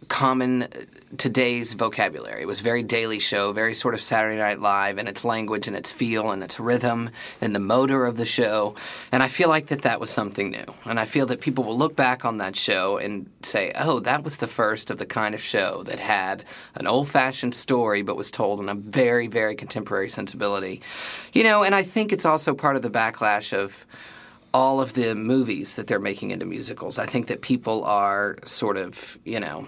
common 0.09 0.67
today's 1.15 1.73
vocabulary. 1.73 2.41
It 2.41 2.47
was 2.47 2.59
very 2.59 2.83
Daily 2.83 3.19
Show, 3.19 3.53
very 3.53 3.73
sort 3.73 3.93
of 3.93 4.01
Saturday 4.01 4.37
Night 4.37 4.59
Live, 4.59 4.97
and 4.97 5.07
its 5.07 5.23
language 5.23 5.67
and 5.67 5.75
its 5.75 5.91
feel 5.91 6.31
and 6.31 6.43
its 6.43 6.59
rhythm 6.59 7.11
and 7.39 7.55
the 7.55 7.59
motor 7.59 8.05
of 8.05 8.17
the 8.17 8.25
show. 8.25 8.75
And 9.11 9.23
I 9.23 9.27
feel 9.27 9.47
like 9.47 9.67
that 9.67 9.83
that 9.83 9.99
was 9.99 10.09
something 10.09 10.51
new. 10.51 10.65
And 10.85 10.99
I 10.99 11.05
feel 11.05 11.25
that 11.27 11.39
people 11.39 11.63
will 11.63 11.77
look 11.77 11.95
back 11.95 12.25
on 12.25 12.39
that 12.39 12.55
show 12.55 12.97
and 12.97 13.29
say, 13.41 13.71
"Oh, 13.75 13.99
that 14.01 14.23
was 14.23 14.37
the 14.37 14.47
first 14.47 14.91
of 14.91 14.97
the 14.97 15.05
kind 15.05 15.33
of 15.33 15.41
show 15.41 15.83
that 15.83 15.99
had 15.99 16.43
an 16.75 16.87
old-fashioned 16.87 17.55
story, 17.55 18.01
but 18.01 18.17
was 18.17 18.29
told 18.29 18.59
in 18.59 18.67
a 18.67 18.75
very, 18.75 19.27
very 19.27 19.55
contemporary 19.55 20.09
sensibility." 20.09 20.81
You 21.31 21.43
know, 21.43 21.63
and 21.63 21.73
I 21.73 21.83
think 21.83 22.11
it's 22.11 22.25
also 22.25 22.53
part 22.53 22.75
of 22.75 22.81
the 22.81 22.89
backlash 22.89 23.53
of 23.53 23.85
all 24.53 24.81
of 24.81 24.93
the 24.93 25.13
movies 25.13 25.75
that 25.75 25.87
they're 25.87 25.99
making 25.99 26.31
into 26.31 26.45
musicals. 26.45 26.97
I 26.97 27.05
think 27.05 27.27
that 27.27 27.41
people 27.41 27.83
are 27.83 28.37
sort 28.45 28.77
of, 28.77 29.19
you 29.23 29.39
know, 29.39 29.67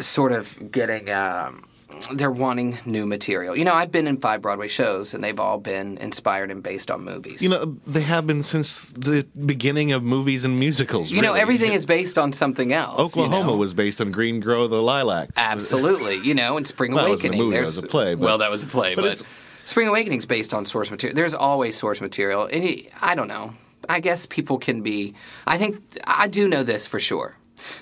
sort 0.00 0.32
of 0.32 0.70
getting. 0.72 1.10
Um, 1.10 1.64
they're 2.12 2.30
wanting 2.30 2.76
new 2.84 3.06
material. 3.06 3.56
You 3.56 3.64
know, 3.64 3.72
I've 3.72 3.92
been 3.92 4.08
in 4.08 4.16
five 4.16 4.40
Broadway 4.40 4.66
shows, 4.66 5.14
and 5.14 5.22
they've 5.22 5.38
all 5.38 5.58
been 5.58 5.96
inspired 5.98 6.50
and 6.50 6.60
based 6.60 6.90
on 6.90 7.04
movies. 7.04 7.40
You 7.40 7.50
know, 7.50 7.76
they 7.86 8.00
have 8.00 8.26
been 8.26 8.42
since 8.42 8.86
the 8.86 9.24
beginning 9.46 9.92
of 9.92 10.02
movies 10.02 10.44
and 10.44 10.58
musicals. 10.58 11.12
You 11.12 11.22
know, 11.22 11.34
everything 11.34 11.72
is 11.72 11.86
based 11.86 12.18
on 12.18 12.32
something 12.32 12.72
else. 12.72 12.98
you 13.14 13.22
Oklahoma 13.22 13.52
know? 13.52 13.56
was 13.56 13.74
based 13.74 14.00
on 14.00 14.10
Green 14.10 14.40
Grow 14.40 14.66
the 14.66 14.82
Lilacs. 14.82 15.34
absolutely. 15.36 16.16
You 16.16 16.34
know, 16.34 16.56
and 16.56 16.66
Spring 16.66 16.92
Well, 16.92 17.06
it 17.06 17.10
wasn't 17.10 17.34
a 17.34 17.36
Awakening. 17.36 17.46
movie, 17.46 17.56
that 17.58 17.66
was 17.66 17.78
a 17.78 17.86
play, 17.86 18.14
but- 18.16 18.24
well, 18.24 18.38
that 18.38 18.50
was 18.50 18.64
a 18.64 18.66
play, 18.66 18.96
but 18.96 19.02
but, 19.02 19.22
Spring 19.64 19.86
Awakening's 19.88 20.26
based 20.26 20.52
on 20.52 20.64
source 20.64 20.90
material. 20.90 21.14
There's 21.14 21.34
always 21.34 21.76
source 21.76 22.00
material, 22.00 22.48
and 22.52 22.64
you, 22.64 22.84
I 23.00 23.14
don't 23.14 23.28
know. 23.28 23.54
I 23.88 24.00
guess 24.00 24.26
people 24.26 24.58
can 24.58 24.82
be. 24.82 25.14
I 25.46 25.58
think 25.58 25.80
I 26.06 26.26
do 26.26 26.48
know 26.48 26.64
this 26.64 26.86
for 26.88 26.98
sure. 26.98 27.36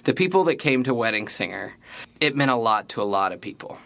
The 0.05 0.13
people 0.13 0.45
that 0.45 0.57
came 0.57 0.85
to 0.85 0.93
Wedding 0.95 1.29
Singer, 1.29 1.73
it 2.23 2.37
meant 2.37 2.53
a 2.53 2.57
lot 2.57 2.89
to 2.91 3.03
a 3.03 3.05
lot 3.05 3.33
of 3.33 3.41
people. 3.41 3.79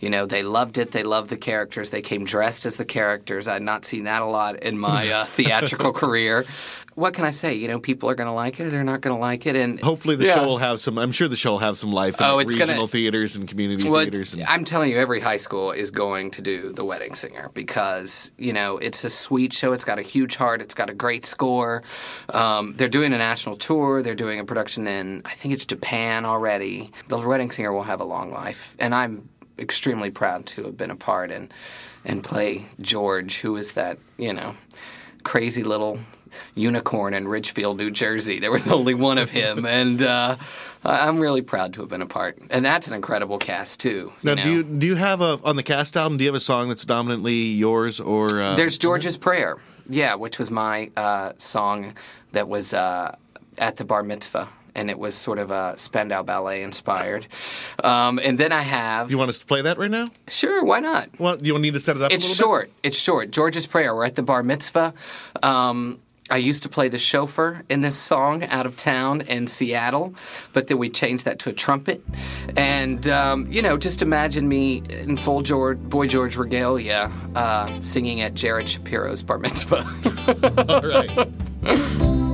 You 0.00 0.08
know, 0.08 0.24
they 0.26 0.42
loved 0.42 0.78
it. 0.78 0.92
They 0.92 1.02
loved 1.02 1.30
the 1.30 1.36
characters. 1.36 1.90
They 1.90 2.02
came 2.02 2.24
dressed 2.24 2.64
as 2.64 2.76
the 2.76 2.84
characters. 2.84 3.48
I'd 3.48 3.62
not 3.62 3.84
seen 3.84 4.04
that 4.04 4.22
a 4.22 4.26
lot 4.26 4.62
in 4.62 4.78
my 4.78 5.10
uh, 5.10 5.24
theatrical 5.26 5.92
career. 6.02 6.46
What 6.96 7.14
can 7.14 7.24
I 7.24 7.30
say? 7.30 7.54
You 7.54 7.68
know, 7.68 7.78
people 7.78 8.10
are 8.10 8.14
going 8.14 8.26
to 8.26 8.32
like 8.32 8.58
it 8.60 8.64
or 8.66 8.70
they're 8.70 8.82
not 8.84 9.00
going 9.00 9.14
to 9.16 9.20
like 9.20 9.46
it. 9.46 9.56
And 9.56 9.80
Hopefully, 9.80 10.16
the 10.16 10.26
Yeah. 10.26 10.34
show 10.34 10.44
will 10.46 10.58
have 10.58 10.80
some. 10.80 10.98
I'm 10.98 11.12
sure 11.12 11.28
the 11.28 11.36
show 11.36 11.52
will 11.52 11.58
have 11.60 11.76
some 11.78 11.92
life 11.92 12.20
in 12.20 12.26
Oh, 12.26 12.36
like, 12.36 12.44
it's 12.44 12.54
gonna- 12.54 12.66
regional 12.72 12.86
theaters 12.88 13.36
and 13.36 13.48
community 13.48 13.88
Well, 13.88 14.02
theaters. 14.02 14.34
And, 14.34 14.42
I'm 14.44 14.64
telling 14.64 14.90
you, 14.90 14.98
every 14.98 15.20
high 15.20 15.36
school 15.36 15.70
is 15.70 15.90
going 15.90 16.30
to 16.32 16.42
do 16.42 16.72
The 16.72 16.84
Wedding 16.84 17.14
Singer 17.14 17.50
because 17.54 18.32
you 18.38 18.52
know 18.52 18.76
it's 18.78 19.04
a 19.04 19.10
sweet 19.10 19.52
show. 19.52 19.72
It's 19.72 19.84
got 19.84 19.98
a 19.98 20.02
huge 20.02 20.36
heart. 20.36 20.60
It's 20.60 20.74
got 20.74 20.90
a 20.90 20.94
great 20.94 21.24
score. 21.24 21.82
Um, 22.30 22.74
they're 22.74 22.88
doing 22.88 23.12
a 23.12 23.18
national 23.18 23.56
tour. 23.56 24.02
They're 24.02 24.14
doing 24.14 24.38
a 24.40 24.44
production 24.44 24.86
in 24.86 25.22
I 25.24 25.30
think 25.34 25.54
it's 25.54 25.64
Japan 25.64 26.24
already. 26.24 26.90
The 27.08 27.18
Wedding 27.18 27.50
Singer 27.50 27.72
will 27.72 27.84
have 27.84 28.00
a 28.00 28.04
long 28.04 28.32
life, 28.32 28.74
and 28.78 28.94
I'm 28.94 29.28
extremely 29.58 30.10
proud 30.10 30.46
to 30.46 30.64
have 30.64 30.76
been 30.76 30.90
a 30.90 30.96
part 30.96 31.30
and 31.30 31.52
and 32.04 32.24
play 32.24 32.64
George, 32.80 33.40
who 33.40 33.56
is 33.56 33.72
that 33.72 33.98
you 34.18 34.32
know 34.32 34.56
crazy 35.22 35.62
little 35.62 35.98
unicorn 36.54 37.14
in 37.14 37.28
Ridgefield, 37.28 37.78
New 37.78 37.90
Jersey. 37.90 38.38
There 38.38 38.50
was 38.50 38.68
only 38.68 38.94
one 38.94 39.18
of 39.18 39.30
him, 39.30 39.66
and 39.80 40.02
uh, 40.02 40.36
I'm 40.84 41.18
really 41.18 41.42
proud 41.42 41.74
to 41.74 41.80
have 41.80 41.88
been 41.90 42.02
a 42.02 42.06
part. 42.06 42.38
And 42.50 42.64
that's 42.64 42.88
an 42.88 42.94
incredible 42.94 43.38
cast 43.38 43.80
too. 43.80 44.12
now, 44.22 44.34
know? 44.34 44.42
do 44.42 44.52
you 44.52 44.62
do 44.62 44.86
you 44.86 44.94
have 44.96 45.20
a 45.20 45.38
on 45.44 45.56
the 45.56 45.62
cast 45.62 45.96
album? 45.96 46.18
Do 46.18 46.24
you 46.24 46.28
have 46.28 46.36
a 46.36 46.40
song 46.40 46.68
that's 46.68 46.84
dominantly 46.84 47.34
yours 47.34 48.00
or? 48.00 48.40
Uh, 48.40 48.56
There's 48.56 48.78
George's 48.78 49.16
Prayer, 49.16 49.58
yeah, 49.88 50.14
which 50.14 50.38
was 50.38 50.50
my 50.50 50.90
uh, 50.96 51.32
song 51.38 51.94
that 52.32 52.48
was 52.48 52.72
uh, 52.74 53.16
at 53.58 53.76
the 53.76 53.84
bar 53.84 54.02
mitzvah. 54.02 54.48
And 54.72 54.88
it 54.88 55.00
was 55.00 55.16
sort 55.16 55.38
of 55.38 55.50
a 55.50 55.76
Spandau 55.76 56.22
Ballet 56.22 56.62
inspired. 56.62 57.26
Um, 57.82 58.20
and 58.22 58.38
then 58.38 58.52
I 58.52 58.60
have. 58.60 59.10
you 59.10 59.18
want 59.18 59.28
us 59.28 59.40
to 59.40 59.44
play 59.44 59.62
that 59.62 59.78
right 59.78 59.90
now? 59.90 60.06
Sure, 60.28 60.64
why 60.64 60.78
not? 60.78 61.08
Well, 61.18 61.44
you 61.44 61.58
need 61.58 61.74
to 61.74 61.80
set 61.80 61.96
it 61.96 62.02
up. 62.02 62.12
It's 62.12 62.24
a 62.24 62.28
little 62.28 62.46
short. 62.46 62.70
It's 62.84 62.96
short. 62.96 63.32
George's 63.32 63.66
Prayer. 63.66 63.92
We're 63.96 64.04
at 64.04 64.14
the 64.14 64.22
bar 64.22 64.44
mitzvah. 64.44 64.94
Um, 65.42 65.98
I 66.30 66.36
used 66.36 66.62
to 66.62 66.68
play 66.68 66.88
the 66.88 66.98
chauffeur 66.98 67.62
in 67.68 67.80
this 67.80 67.96
song 67.96 68.44
out 68.44 68.66
of 68.66 68.76
town 68.76 69.22
in 69.22 69.46
Seattle, 69.46 70.14
but 70.52 70.68
then 70.68 70.78
we 70.78 70.88
changed 70.88 71.24
that 71.24 71.38
to 71.40 71.50
a 71.50 71.52
trumpet. 71.52 72.02
And, 72.56 73.06
um, 73.08 73.46
you 73.50 73.62
know, 73.62 73.76
just 73.76 74.02
imagine 74.02 74.48
me 74.48 74.82
in 74.88 75.16
full 75.16 75.42
George, 75.42 75.78
Boy 75.78 76.06
George 76.06 76.36
regalia 76.36 77.10
uh, 77.34 77.76
singing 77.80 78.20
at 78.20 78.34
Jared 78.34 78.68
Shapiro's 78.68 79.22
bar 79.22 79.38
mitzvah. 79.38 79.86
All 80.68 80.82
right. 80.82 82.29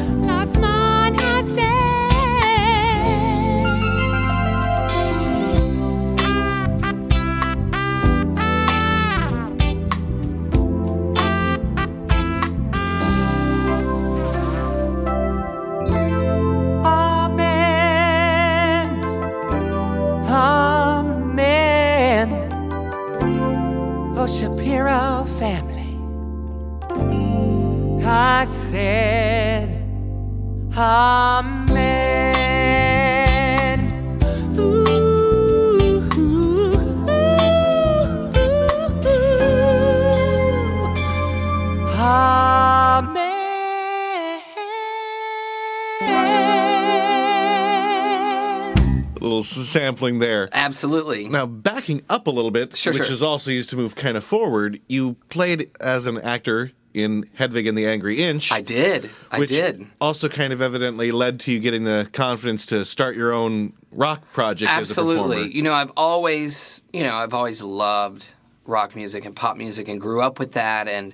sampling 50.01 50.19
there. 50.19 50.49
Absolutely. 50.51 51.27
Now, 51.27 51.45
backing 51.45 52.01
up 52.09 52.27
a 52.27 52.31
little 52.31 52.51
bit, 52.51 52.75
Sure, 52.75 52.93
which 52.93 53.03
sure. 53.03 53.11
is 53.11 53.23
also 53.23 53.51
used 53.51 53.69
to 53.71 53.75
move 53.75 53.95
kind 53.95 54.17
of 54.17 54.23
forward, 54.23 54.81
you 54.87 55.15
played 55.29 55.71
as 55.79 56.07
an 56.07 56.19
actor 56.19 56.71
in 56.93 57.29
Hedwig 57.35 57.67
and 57.67 57.77
the 57.77 57.87
Angry 57.87 58.21
Inch. 58.21 58.51
I 58.51 58.61
did. 58.61 59.09
I 59.31 59.39
which 59.39 59.49
did. 59.49 59.87
Also, 60.01 60.27
kind 60.27 60.51
of 60.51 60.61
evidently 60.61 61.11
led 61.11 61.39
to 61.41 61.51
you 61.51 61.59
getting 61.59 61.85
the 61.85 62.09
confidence 62.11 62.65
to 62.67 62.83
start 62.83 63.15
your 63.15 63.31
own 63.31 63.73
rock 63.91 64.21
project 64.33 64.69
as 64.71 64.77
a 64.77 64.81
Absolutely. 64.81 65.55
You 65.55 65.61
know, 65.61 65.73
I've 65.73 65.91
always, 65.95 66.83
you 66.91 67.03
know, 67.03 67.15
I've 67.15 67.33
always 67.33 67.61
loved 67.61 68.33
rock 68.65 68.95
music 68.95 69.25
and 69.25 69.35
pop 69.35 69.57
music 69.57 69.87
and 69.87 69.99
grew 69.99 70.21
up 70.21 70.37
with 70.37 70.53
that 70.53 70.87
and 70.87 71.13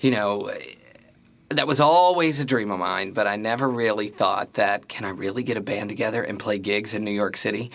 you 0.00 0.10
know, 0.10 0.50
that 1.50 1.66
was 1.66 1.80
always 1.80 2.40
a 2.40 2.44
dream 2.44 2.70
of 2.70 2.78
mine, 2.78 3.12
but 3.12 3.26
I 3.26 3.36
never 3.36 3.68
really 3.68 4.08
thought 4.08 4.54
that 4.54 4.88
can 4.88 5.04
I 5.04 5.10
really 5.10 5.42
get 5.42 5.56
a 5.56 5.60
band 5.60 5.88
together 5.88 6.22
and 6.22 6.38
play 6.38 6.58
gigs 6.58 6.92
in 6.92 7.04
New 7.04 7.12
York 7.12 7.36
City? 7.36 7.70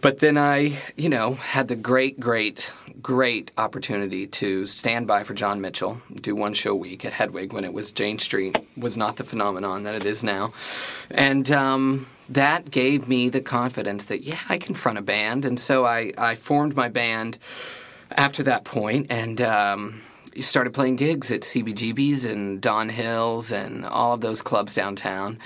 But 0.00 0.20
then 0.20 0.38
I, 0.38 0.78
you 0.96 1.08
know, 1.08 1.34
had 1.34 1.68
the 1.68 1.76
great, 1.76 2.20
great, 2.20 2.72
great 3.02 3.50
opportunity 3.58 4.26
to 4.28 4.64
stand 4.66 5.06
by 5.08 5.24
for 5.24 5.34
John 5.34 5.60
Mitchell, 5.60 6.00
do 6.14 6.36
one 6.36 6.54
show 6.54 6.72
a 6.72 6.76
week 6.76 7.04
at 7.04 7.12
Hedwig 7.12 7.52
when 7.52 7.64
it 7.64 7.72
was 7.72 7.90
Jane 7.90 8.18
Street 8.18 8.58
was 8.76 8.96
not 8.96 9.16
the 9.16 9.24
phenomenon 9.24 9.82
that 9.82 9.96
it 9.96 10.04
is 10.04 10.22
now, 10.22 10.52
and 11.10 11.50
um, 11.50 12.06
that 12.28 12.70
gave 12.70 13.08
me 13.08 13.28
the 13.28 13.40
confidence 13.40 14.04
that 14.04 14.22
yeah, 14.22 14.38
I 14.48 14.58
can 14.58 14.74
front 14.74 14.98
a 14.98 15.02
band, 15.02 15.44
and 15.44 15.58
so 15.58 15.84
I, 15.84 16.12
I 16.16 16.36
formed 16.36 16.76
my 16.76 16.88
band 16.88 17.38
after 18.12 18.42
that 18.44 18.64
point 18.64 19.08
and. 19.10 19.40
Um, 19.40 20.02
started 20.40 20.72
playing 20.72 20.94
gigs 20.94 21.32
at 21.32 21.40
CBGB's 21.40 22.24
and 22.24 22.60
Don 22.60 22.88
Hills 22.88 23.50
and 23.50 23.84
all 23.84 24.12
of 24.12 24.20
those 24.20 24.40
clubs 24.40 24.72
downtown. 24.72 25.38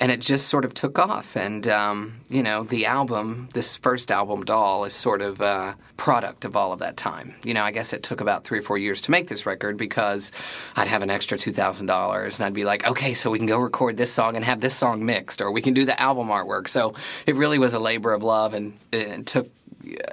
And 0.00 0.10
it 0.10 0.20
just 0.20 0.48
sort 0.48 0.64
of 0.64 0.72
took 0.72 0.98
off. 0.98 1.36
And, 1.36 1.68
um, 1.68 2.20
you 2.30 2.42
know, 2.42 2.64
the 2.64 2.86
album, 2.86 3.48
this 3.52 3.76
first 3.76 4.10
album, 4.10 4.44
Doll, 4.44 4.86
is 4.86 4.94
sort 4.94 5.20
of 5.20 5.42
a 5.42 5.76
product 5.98 6.46
of 6.46 6.56
all 6.56 6.72
of 6.72 6.78
that 6.78 6.96
time. 6.96 7.34
You 7.44 7.52
know, 7.52 7.62
I 7.62 7.70
guess 7.70 7.92
it 7.92 8.02
took 8.02 8.22
about 8.22 8.44
three 8.44 8.58
or 8.58 8.62
four 8.62 8.78
years 8.78 9.02
to 9.02 9.10
make 9.10 9.28
this 9.28 9.44
record 9.44 9.76
because 9.76 10.32
I'd 10.74 10.88
have 10.88 11.02
an 11.02 11.10
extra 11.10 11.36
$2,000 11.36 12.36
and 12.38 12.46
I'd 12.46 12.54
be 12.54 12.64
like, 12.64 12.88
okay, 12.88 13.12
so 13.12 13.30
we 13.30 13.36
can 13.36 13.46
go 13.46 13.58
record 13.58 13.98
this 13.98 14.10
song 14.10 14.36
and 14.36 14.44
have 14.44 14.62
this 14.62 14.74
song 14.74 15.04
mixed, 15.04 15.42
or 15.42 15.52
we 15.52 15.60
can 15.60 15.74
do 15.74 15.84
the 15.84 16.00
album 16.00 16.28
artwork. 16.28 16.68
So 16.68 16.94
it 17.26 17.36
really 17.36 17.58
was 17.58 17.74
a 17.74 17.78
labor 17.78 18.14
of 18.14 18.22
love 18.22 18.54
and 18.54 18.72
it 18.92 19.26
took 19.26 19.50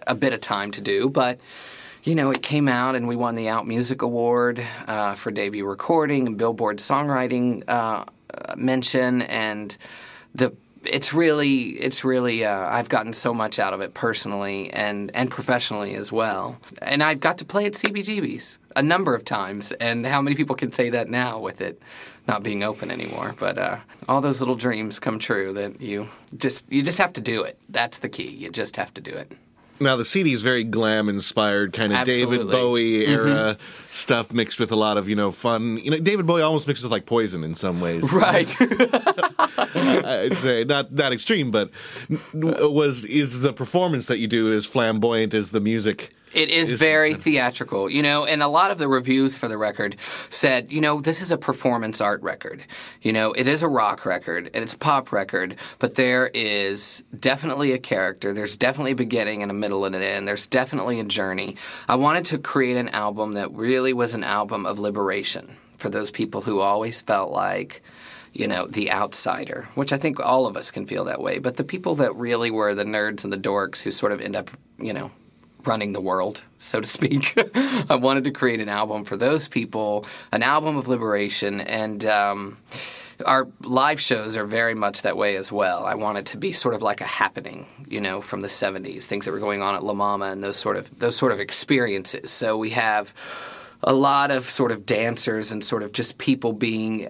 a 0.06 0.16
bit 0.16 0.34
of 0.34 0.42
time 0.42 0.72
to 0.72 0.82
do. 0.82 1.10
But 1.10 1.40
you 2.04 2.16
know, 2.16 2.32
it 2.32 2.42
came 2.42 2.70
out 2.70 2.96
and 2.96 3.08
we 3.08 3.18
won 3.18 3.36
the 3.36 3.50
Out 3.50 3.68
Music 3.68 4.02
Award 4.02 4.66
uh, 4.88 5.14
for 5.16 5.30
debut 5.30 5.66
recording 5.66 6.26
and 6.26 6.38
Billboard 6.38 6.78
songwriting 6.78 7.64
uh, 7.68 8.06
mention, 8.56 9.22
and 9.24 9.78
the 10.34 10.54
it's 10.88 11.14
really 11.14 11.70
it's 11.72 12.04
really 12.04 12.46
uh, 12.46 12.68
I've 12.70 12.90
gotten 12.90 13.14
so 13.14 13.34
much 13.34 13.60
out 13.60 13.74
of 13.74 13.82
it 13.82 13.94
personally 13.94 14.72
and 14.72 15.12
and 15.14 15.30
professionally 15.30 15.96
as 15.96 16.12
well, 16.12 16.58
and 16.82 17.04
I've 17.04 17.20
got 17.20 17.38
to 17.40 17.46
play 17.46 17.66
at 17.66 17.74
CBGB's 17.74 18.60
a 18.76 18.84
number 18.84 19.16
of 19.16 19.24
times, 19.26 19.72
and 19.74 20.06
how 20.06 20.22
many 20.22 20.36
people 20.36 20.56
can 20.56 20.72
say 20.72 20.90
that 20.90 21.10
now 21.10 21.40
with 21.40 21.62
it 21.62 21.82
not 22.28 22.44
being 22.44 22.64
open 22.64 22.92
anymore? 22.92 23.36
But 23.40 23.58
uh, 23.58 23.78
all 24.08 24.22
those 24.22 24.40
little 24.40 24.56
dreams 24.56 25.00
come 25.00 25.20
true 25.20 25.54
that 25.54 25.82
you 25.82 26.08
just 26.38 26.72
you 26.72 26.82
just 26.82 26.98
have 26.98 27.14
to 27.14 27.22
do 27.22 27.44
it. 27.44 27.58
That's 27.70 28.00
the 28.00 28.10
key. 28.10 28.30
You 28.30 28.50
just 28.50 28.76
have 28.76 28.94
to 28.96 29.02
do 29.02 29.12
it. 29.12 29.32
Now 29.80 29.96
the 29.96 30.06
CD 30.06 30.34
is 30.34 30.42
very 30.42 30.64
glam 30.64 31.08
inspired, 31.08 31.74
kind 31.74 31.94
of 31.94 32.06
David 32.06 32.40
Absolutely. 32.40 32.46
Mm-hmm. 32.46 32.52
Bowie 32.52 33.06
era 33.06 33.58
stuff 33.98 34.32
mixed 34.32 34.60
with 34.60 34.72
a 34.72 34.76
lot 34.76 34.98
of 34.98 35.10
you 35.10 35.16
know 35.16 35.32
fun. 35.32 35.78
You 35.78 35.92
know, 35.92 35.98
David 35.98 36.26
Bowie 36.26 36.42
almost 36.42 36.68
mixed 36.68 36.84
with 36.84 36.92
like 36.92 37.06
Poison 37.06 37.44
in 37.44 37.56
some 37.56 37.82
ways. 37.82 38.14
Right. 38.18 38.56
I'd 39.76 40.34
say 40.34 40.64
not 40.64 40.96
that 40.96 41.14
extreme, 41.14 41.52
but 41.52 41.70
was 42.34 43.06
is 43.06 43.42
the 43.42 43.54
performance 43.54 44.08
that 44.08 44.18
you 44.18 44.28
do 44.28 44.52
as 44.52 44.66
flamboyant 44.66 45.34
as 45.34 45.52
the 45.52 45.60
music? 45.60 46.14
It 46.34 46.50
is 46.50 46.72
very 46.72 47.14
theatrical, 47.14 47.90
you 47.90 48.02
know, 48.02 48.26
and 48.26 48.44
a 48.44 48.48
lot 48.48 48.70
of 48.70 48.78
the 48.78 48.88
reviews 48.88 49.38
for 49.38 49.48
the 49.48 49.58
record 49.58 49.96
said, 50.30 50.72
you 50.72 50.82
know, 50.82 51.00
this 51.00 51.22
is 51.22 51.32
a 51.32 51.38
performance 51.38 52.02
art 52.02 52.22
record. 52.22 52.64
You 53.02 53.14
know, 53.14 53.32
it 53.32 53.48
is 53.48 53.64
a 53.64 53.68
rock 53.68 54.06
record 54.06 54.52
and 54.54 54.64
it's 54.64 54.74
a 54.74 54.78
pop 54.78 55.12
record, 55.12 55.56
but 55.80 55.96
there 55.96 56.30
is 56.34 57.04
definitely 57.18 57.72
a 57.72 57.80
character. 57.80 58.34
There's 58.34 58.58
definitely 58.58 58.92
a 58.92 58.96
beginning 58.96 59.42
and 59.42 59.50
a 59.50 59.54
middle 59.54 59.86
and 59.86 59.96
an 59.96 60.04
end. 60.04 60.28
There's 60.28 60.48
definitely 60.48 61.00
a 61.00 61.06
journey. 61.06 61.56
I 61.88 61.96
wanted 61.96 62.26
to 62.26 62.38
create 62.38 62.78
an 62.78 62.90
album 62.90 63.34
that 63.34 63.52
really 63.54 63.87
was 63.94 64.14
an 64.14 64.24
album 64.24 64.66
of 64.66 64.80
liberation 64.80 65.58
for 65.78 65.90
those 65.90 66.12
people 66.12 66.42
who 66.42 66.60
always 66.60 67.02
felt 67.02 67.32
like 67.32 67.82
you 68.38 68.48
know, 68.48 68.68
the 68.68 68.92
outsider, 68.92 69.68
which 69.74 69.92
I 69.92 69.98
think 69.98 70.20
all 70.20 70.46
of 70.46 70.56
us 70.56 70.70
can 70.70 70.86
feel 70.86 71.06
that 71.06 71.22
way. 71.22 71.40
But 71.40 71.58
the 71.58 71.64
people 71.64 71.96
that 71.96 72.16
really 72.16 72.52
were 72.52 72.76
the 72.76 72.84
nerds 72.84 73.24
and 73.24 73.34
the 73.34 73.38
dorks 73.38 73.82
who 73.82 73.90
sort 73.90 74.12
of 74.12 74.22
end 74.22 74.36
up, 74.36 74.52
you 74.78 74.94
know, 74.94 75.10
running 75.66 75.94
the 75.94 76.02
world, 76.02 76.44
so 76.58 76.80
to 76.80 76.88
speak. 76.88 77.34
I 77.90 77.96
wanted 77.96 78.26
to 78.26 78.32
create 78.32 78.60
an 78.60 78.70
album 78.70 79.04
for 79.06 79.18
those 79.18 79.48
people, 79.48 80.06
an 80.32 80.44
album 80.44 80.78
of 80.78 80.88
liberation, 80.88 81.62
and 81.62 82.06
um, 82.06 82.58
our 83.26 83.48
live 83.62 84.00
shows 84.00 84.38
are 84.38 84.46
very 84.46 84.76
much 84.76 85.02
that 85.02 85.18
way 85.18 85.36
as 85.36 85.52
well. 85.52 85.86
I 85.86 85.96
want 85.96 86.20
it 86.20 86.28
to 86.28 86.38
be 86.38 86.52
sort 86.52 86.76
of 86.76 86.84
like 86.84 87.02
a 87.02 87.06
happening, 87.06 87.66
you 87.88 88.00
know, 88.00 88.22
from 88.22 88.42
the 88.42 88.48
'70s, 88.48 89.04
things 89.04 89.26
that 89.26 89.32
were 89.32 89.40
going 89.40 89.64
on 89.64 89.76
at 89.76 89.84
La 89.84 89.94
Mama 89.94 90.26
and 90.26 90.44
those 90.44 90.58
sort 90.58 90.78
of 90.78 90.98
those 91.00 91.16
sort 91.16 91.32
of 91.32 91.40
experiences. 91.40 92.30
So 92.32 92.58
we 92.58 92.70
have 92.72 93.14
a 93.84 93.94
lot 93.94 94.32
of 94.32 94.50
sort 94.50 94.72
of 94.72 94.86
dancers 94.86 95.52
and 95.52 95.64
sort 95.64 95.84
of 95.84 95.92
just 95.92 96.18
people 96.18 96.54
being 96.54 97.10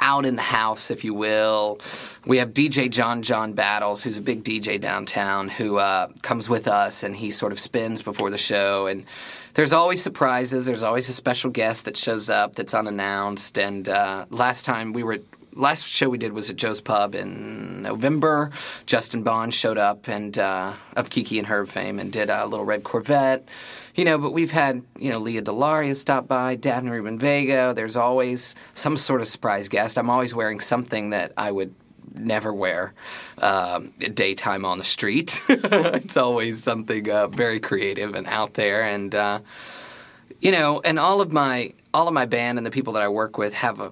out 0.00 0.24
in 0.24 0.36
the 0.36 0.42
house, 0.42 0.90
if 0.90 1.04
you 1.04 1.14
will. 1.14 1.78
We 2.26 2.38
have 2.38 2.52
DJ 2.52 2.90
John 2.90 3.22
John 3.22 3.52
Battles, 3.52 4.02
who's 4.02 4.18
a 4.18 4.22
big 4.22 4.44
DJ 4.44 4.80
downtown, 4.80 5.48
who 5.48 5.78
uh, 5.78 6.08
comes 6.22 6.48
with 6.48 6.68
us 6.68 7.02
and 7.02 7.14
he 7.14 7.30
sort 7.30 7.52
of 7.52 7.60
spins 7.60 8.02
before 8.02 8.30
the 8.30 8.38
show. 8.38 8.86
And 8.86 9.04
there's 9.54 9.72
always 9.72 10.02
surprises. 10.02 10.66
There's 10.66 10.82
always 10.82 11.08
a 11.08 11.12
special 11.12 11.50
guest 11.50 11.84
that 11.86 11.96
shows 11.96 12.30
up 12.30 12.54
that's 12.54 12.74
unannounced. 12.74 13.58
And 13.58 13.88
uh, 13.88 14.26
last 14.30 14.64
time 14.64 14.92
we 14.92 15.02
were. 15.02 15.18
Last 15.54 15.86
show 15.86 16.08
we 16.08 16.18
did 16.18 16.34
was 16.34 16.50
at 16.50 16.56
Joe's 16.56 16.80
Pub 16.80 17.16
in 17.16 17.82
November. 17.82 18.52
Justin 18.86 19.24
Bond 19.24 19.52
showed 19.52 19.76
up 19.76 20.06
and 20.06 20.38
uh, 20.38 20.74
of 20.94 21.10
Kiki 21.10 21.36
and 21.36 21.48
Herb 21.48 21.66
fame 21.66 21.98
and 21.98 22.12
did 22.12 22.30
a 22.30 22.46
little 22.46 22.64
red 22.64 22.84
Corvette. 22.84 23.48
You 23.98 24.04
know, 24.04 24.16
but 24.16 24.30
we've 24.30 24.52
had, 24.52 24.84
you 24.96 25.10
know, 25.10 25.18
Lea 25.18 25.40
DeLaria 25.40 25.96
stop 25.96 26.28
by, 26.28 26.54
Daphne 26.54 26.88
Rubin 26.88 27.18
Vega. 27.18 27.72
There's 27.74 27.96
always 27.96 28.54
some 28.72 28.96
sort 28.96 29.20
of 29.20 29.26
surprise 29.26 29.68
guest. 29.68 29.98
I'm 29.98 30.08
always 30.08 30.32
wearing 30.32 30.60
something 30.60 31.10
that 31.10 31.32
I 31.36 31.50
would 31.50 31.74
never 32.14 32.54
wear 32.54 32.94
um, 33.38 33.88
daytime 34.14 34.64
on 34.64 34.78
the 34.78 34.84
street. 34.84 35.42
it's 35.48 36.16
always 36.16 36.62
something 36.62 37.10
uh, 37.10 37.26
very 37.26 37.58
creative 37.58 38.14
and 38.14 38.28
out 38.28 38.54
there. 38.54 38.84
And, 38.84 39.16
uh, 39.16 39.40
you 40.40 40.52
know, 40.52 40.80
and 40.84 41.00
all 41.00 41.20
of 41.20 41.32
my 41.32 41.74
all 41.92 42.06
of 42.06 42.14
my 42.14 42.26
band 42.26 42.56
and 42.56 42.64
the 42.64 42.70
people 42.70 42.92
that 42.92 43.02
I 43.02 43.08
work 43.08 43.36
with 43.36 43.52
have 43.54 43.80
a 43.80 43.90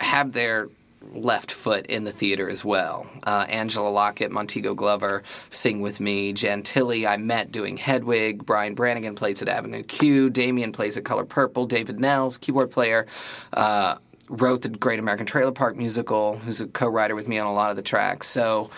have 0.00 0.32
their 0.32 0.70
left 1.12 1.50
foot 1.50 1.86
in 1.86 2.04
the 2.04 2.12
theater 2.12 2.48
as 2.48 2.64
well. 2.64 3.06
Uh, 3.24 3.46
Angela 3.48 3.88
Lockett, 3.88 4.32
Montego 4.32 4.74
Glover 4.74 5.22
sing 5.50 5.80
with 5.80 6.00
me. 6.00 6.32
Jan 6.32 6.62
Tilly, 6.62 7.06
I 7.06 7.16
met 7.16 7.52
doing 7.52 7.76
Hedwig. 7.76 8.44
Brian 8.44 8.74
Brannigan 8.74 9.14
plays 9.14 9.42
at 9.42 9.48
Avenue 9.48 9.82
Q. 9.82 10.30
Damien 10.30 10.72
plays 10.72 10.96
at 10.96 11.04
Color 11.04 11.24
Purple. 11.24 11.66
David 11.66 11.98
Nehls, 11.98 12.40
keyboard 12.40 12.70
player, 12.70 13.06
uh, 13.52 13.96
wrote 14.28 14.62
the 14.62 14.68
Great 14.68 14.98
American 14.98 15.26
Trailer 15.26 15.52
Park 15.52 15.76
musical, 15.76 16.38
who's 16.38 16.60
a 16.60 16.66
co-writer 16.66 17.14
with 17.14 17.28
me 17.28 17.38
on 17.38 17.46
a 17.46 17.52
lot 17.52 17.70
of 17.70 17.76
the 17.76 17.82
tracks. 17.82 18.26
So, 18.26 18.70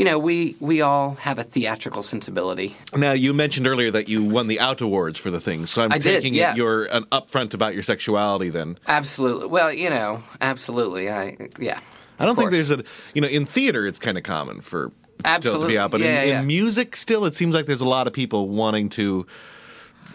you 0.00 0.06
know, 0.06 0.18
we 0.18 0.56
we 0.60 0.80
all 0.80 1.16
have 1.16 1.38
a 1.38 1.44
theatrical 1.44 2.02
sensibility. 2.02 2.74
Now 2.96 3.12
you 3.12 3.34
mentioned 3.34 3.66
earlier 3.66 3.90
that 3.90 4.08
you 4.08 4.24
won 4.24 4.46
the 4.46 4.58
Out 4.58 4.80
Awards 4.80 5.18
for 5.18 5.30
the 5.30 5.42
thing, 5.42 5.66
so 5.66 5.82
I'm 5.82 5.92
I 5.92 5.98
did, 5.98 6.14
taking 6.14 6.32
yeah. 6.32 6.52
it 6.52 6.56
you're 6.56 6.86
an 6.86 7.04
upfront 7.12 7.52
about 7.52 7.74
your 7.74 7.82
sexuality. 7.82 8.48
Then 8.48 8.78
Absolutely. 8.86 9.48
Well, 9.48 9.70
you 9.70 9.90
know, 9.90 10.22
absolutely. 10.40 11.10
I 11.10 11.36
yeah. 11.58 11.80
I 12.18 12.24
don't 12.24 12.34
think 12.34 12.50
there's 12.50 12.70
a 12.70 12.82
you 13.12 13.20
know 13.20 13.28
in 13.28 13.44
theater 13.44 13.86
it's 13.86 13.98
kind 13.98 14.16
of 14.16 14.24
common 14.24 14.62
for 14.62 14.86
still 14.88 15.22
to 15.22 15.28
Absolutely. 15.28 15.72
be 15.74 15.78
out, 15.78 15.90
but 15.90 16.00
Yeah, 16.00 16.22
in, 16.22 16.28
yeah. 16.30 16.40
in 16.40 16.46
music 16.46 16.96
still 16.96 17.26
it 17.26 17.34
seems 17.34 17.54
like 17.54 17.66
there's 17.66 17.82
a 17.82 17.88
lot 17.88 18.06
of 18.06 18.14
people 18.14 18.48
wanting 18.48 18.88
to 18.90 19.26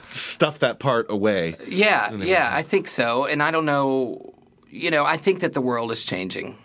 stuff 0.02 0.60
that 0.60 0.80
part 0.80 1.12
away. 1.12 1.58
Yeah, 1.68 2.12
yeah, 2.16 2.50
I 2.52 2.64
think 2.64 2.88
so. 2.88 3.26
And 3.28 3.44
I 3.44 3.52
don't 3.52 3.66
know, 3.66 4.34
you 4.72 4.90
know, 4.90 5.06
I 5.06 5.18
think 5.18 5.42
that 5.42 5.54
the 5.54 5.62
world 5.62 5.92
is 5.92 6.04
changing. 6.04 6.58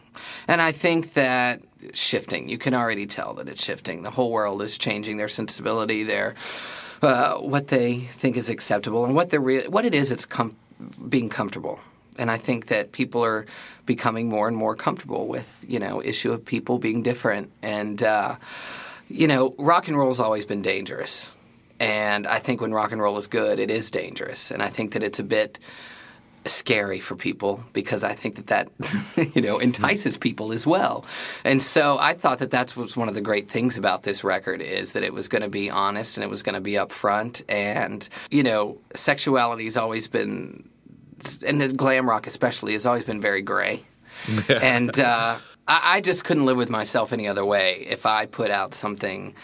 And 0.49 0.63
I 0.63 0.73
think 0.73 1.13
that 1.15 1.61
shifting. 1.93 2.49
You 2.49 2.59
can 2.59 2.75
already 2.75 3.07
tell 3.07 3.35
that 3.35 3.49
it's 3.49 3.65
shifting. 3.65 4.03
The 4.03 4.11
whole 4.11 4.33
world 4.33 4.63
is 4.63 4.79
changing 4.79 5.17
their 5.17 5.29
sensibility, 5.29 6.03
their 6.03 6.35
uh, 7.03 7.39
what 7.39 7.69
they 7.69 7.99
think 7.99 8.37
is 8.37 8.49
acceptable, 8.49 9.05
and 9.05 9.15
what 9.15 9.31
they're 9.31 9.41
re- 9.41 9.67
what 9.69 9.85
it 9.85 9.95
is. 9.95 10.11
It's 10.11 10.27
com- 10.27 10.57
being 11.09 11.29
comfortable. 11.29 11.81
And 12.19 12.31
I 12.31 12.37
think 12.37 12.67
that 12.67 12.93
people 12.93 13.25
are 13.25 13.47
becoming 13.87 14.29
more 14.29 14.47
and 14.47 14.57
more 14.57 14.77
comfortable 14.77 15.27
with, 15.27 15.65
you 15.67 15.79
know, 15.79 16.03
issue 16.03 16.33
of 16.33 16.45
people 16.45 16.79
being 16.79 17.03
different. 17.03 17.51
And, 17.63 18.03
uh, 18.03 18.37
you 19.09 19.27
know, 19.27 19.55
rock 19.59 19.89
and 19.89 19.97
roll's 19.97 20.21
always 20.21 20.45
been 20.45 20.61
dangerous. 20.61 21.37
And 21.79 22.27
I 22.27 22.39
think 22.39 22.61
when 22.61 22.73
rock 22.75 22.93
and 22.93 23.01
roll 23.01 23.17
is 23.17 23.27
good, 23.27 23.59
it 23.59 23.71
is 23.71 23.91
dangerous. 23.91 24.51
And 24.51 24.63
I 24.63 24.69
think 24.69 24.93
that 24.93 25.03
it's 25.03 25.19
a 25.19 25.25
bit 25.25 25.59
scary 26.47 27.01
for 27.01 27.17
people 27.17 27.63
because 27.73 28.03
I 28.03 28.15
think 28.15 28.37
that 28.37 28.47
that 28.47 29.35
you 29.35 29.43
know 29.43 29.59
entices 29.59 30.17
people 30.17 30.53
as 30.53 30.67
well. 30.67 31.05
And 31.45 31.63
so 31.63 31.99
I 32.01 32.15
thought 32.15 32.39
that 32.39 32.51
that's 32.51 32.77
was 32.77 32.97
one 32.97 33.09
of 33.09 33.15
the 33.15 33.21
great 33.21 33.51
things 33.51 33.77
about 33.77 34.03
this 34.03 34.25
record 34.25 34.63
is 34.63 34.93
that 34.95 35.03
it 35.03 35.13
was 35.13 35.29
going 35.29 35.43
to 35.43 35.49
be 35.49 35.71
honest 35.71 36.17
and 36.17 36.25
it 36.25 36.31
was 36.31 36.43
going 36.43 36.55
to 36.55 36.61
be 36.61 36.73
upfront 36.73 37.43
and 37.49 38.09
you 38.31 38.43
know 38.43 38.79
sexuality 38.95 39.65
has 39.65 39.77
always 39.77 40.09
been 40.09 40.69
and 41.47 41.61
the 41.61 41.73
glam 41.73 42.09
rock 42.09 42.27
especially 42.27 42.73
has 42.73 42.87
always 42.87 43.05
been 43.05 43.21
very 43.21 43.43
gray. 43.43 43.83
and 44.49 44.99
uh, 44.99 45.39
I, 45.69 45.97
I 45.97 46.01
just 46.01 46.25
couldn't 46.25 46.47
live 46.47 46.57
with 46.57 46.71
myself 46.71 47.13
any 47.13 47.27
other 47.29 47.45
way 47.45 47.87
if 47.89 48.07
I 48.07 48.27
put 48.27 48.51
out 48.51 48.75
something, 48.75 49.35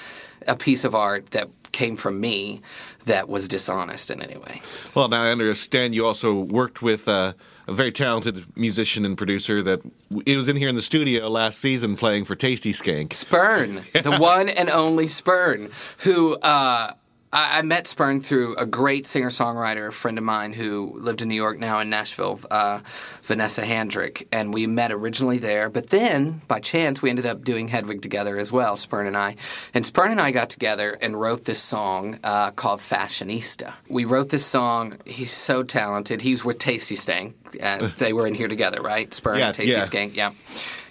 a 0.46 0.56
piece 0.56 0.84
of 0.84 0.94
art 0.94 1.30
that 1.30 1.48
came 1.72 1.96
from 1.96 2.20
me 2.20 2.62
that 3.06 3.28
was 3.28 3.48
dishonest 3.48 4.10
in 4.10 4.20
any 4.20 4.36
way. 4.36 4.60
Well, 4.94 5.08
now 5.08 5.22
I 5.22 5.30
understand 5.30 5.94
you 5.94 6.06
also 6.06 6.34
worked 6.34 6.82
with 6.82 7.08
uh, 7.08 7.32
a 7.66 7.72
very 7.72 7.90
talented 7.90 8.44
musician 8.56 9.04
and 9.04 9.16
producer 9.16 9.62
that 9.62 9.80
it 10.26 10.36
was 10.36 10.48
in 10.48 10.56
here 10.56 10.68
in 10.68 10.74
the 10.74 10.82
studio 10.82 11.28
last 11.28 11.60
season 11.60 11.96
playing 11.96 12.24
for 12.24 12.34
Tasty 12.34 12.72
Skank. 12.72 13.14
Spurn, 13.14 13.84
the 13.92 14.16
one 14.20 14.48
and 14.48 14.68
only 14.70 15.08
Spurn, 15.08 15.70
who 15.98 16.36
uh, 16.36 16.92
I, 17.32 17.58
I 17.58 17.62
met 17.62 17.86
Spurn 17.86 18.20
through 18.20 18.56
a 18.56 18.66
great 18.66 19.06
singer 19.06 19.28
songwriter, 19.28 19.92
friend 19.92 20.18
of 20.18 20.24
mine 20.24 20.52
who 20.52 20.92
lived 20.96 21.22
in 21.22 21.28
New 21.28 21.34
York, 21.34 21.58
now 21.58 21.80
in 21.80 21.90
Nashville, 21.90 22.40
uh, 22.50 22.80
Vanessa 23.22 23.62
Handrick. 23.62 24.26
And 24.32 24.52
we 24.52 24.66
met 24.66 24.92
originally 24.92 25.38
there, 25.38 25.68
but 25.68 25.90
then 25.90 26.40
by 26.48 26.60
chance 26.60 27.02
we 27.02 27.10
ended 27.10 27.26
up 27.26 27.44
doing 27.44 27.68
Hedwig 27.68 28.02
together 28.02 28.36
as 28.36 28.52
well, 28.52 28.76
Spurn 28.76 29.06
and 29.06 29.16
I. 29.16 29.36
And 29.74 29.84
Spurn 29.84 30.10
and 30.10 30.20
I 30.20 30.30
got 30.30 30.50
together 30.50 30.96
and 31.00 31.18
wrote 31.18 31.44
this 31.44 31.62
song 31.62 32.18
uh, 32.24 32.50
called 32.52 32.80
Fashionista. 32.80 33.72
We 33.88 34.04
wrote 34.04 34.28
this 34.30 34.44
song, 34.44 34.98
he's 35.04 35.32
so 35.32 35.62
talented. 35.62 36.22
He's 36.22 36.44
with 36.44 36.58
Tasty 36.58 36.94
Skank. 36.94 37.34
Uh, 37.60 37.90
they 37.98 38.12
were 38.12 38.26
in 38.26 38.34
here 38.34 38.48
together, 38.48 38.80
right? 38.82 39.12
Spurn, 39.12 39.38
Yeah, 39.38 39.52
Tasty 39.52 39.72
yeah. 39.72 39.78
Skank, 39.78 40.14
yeah. 40.16 40.32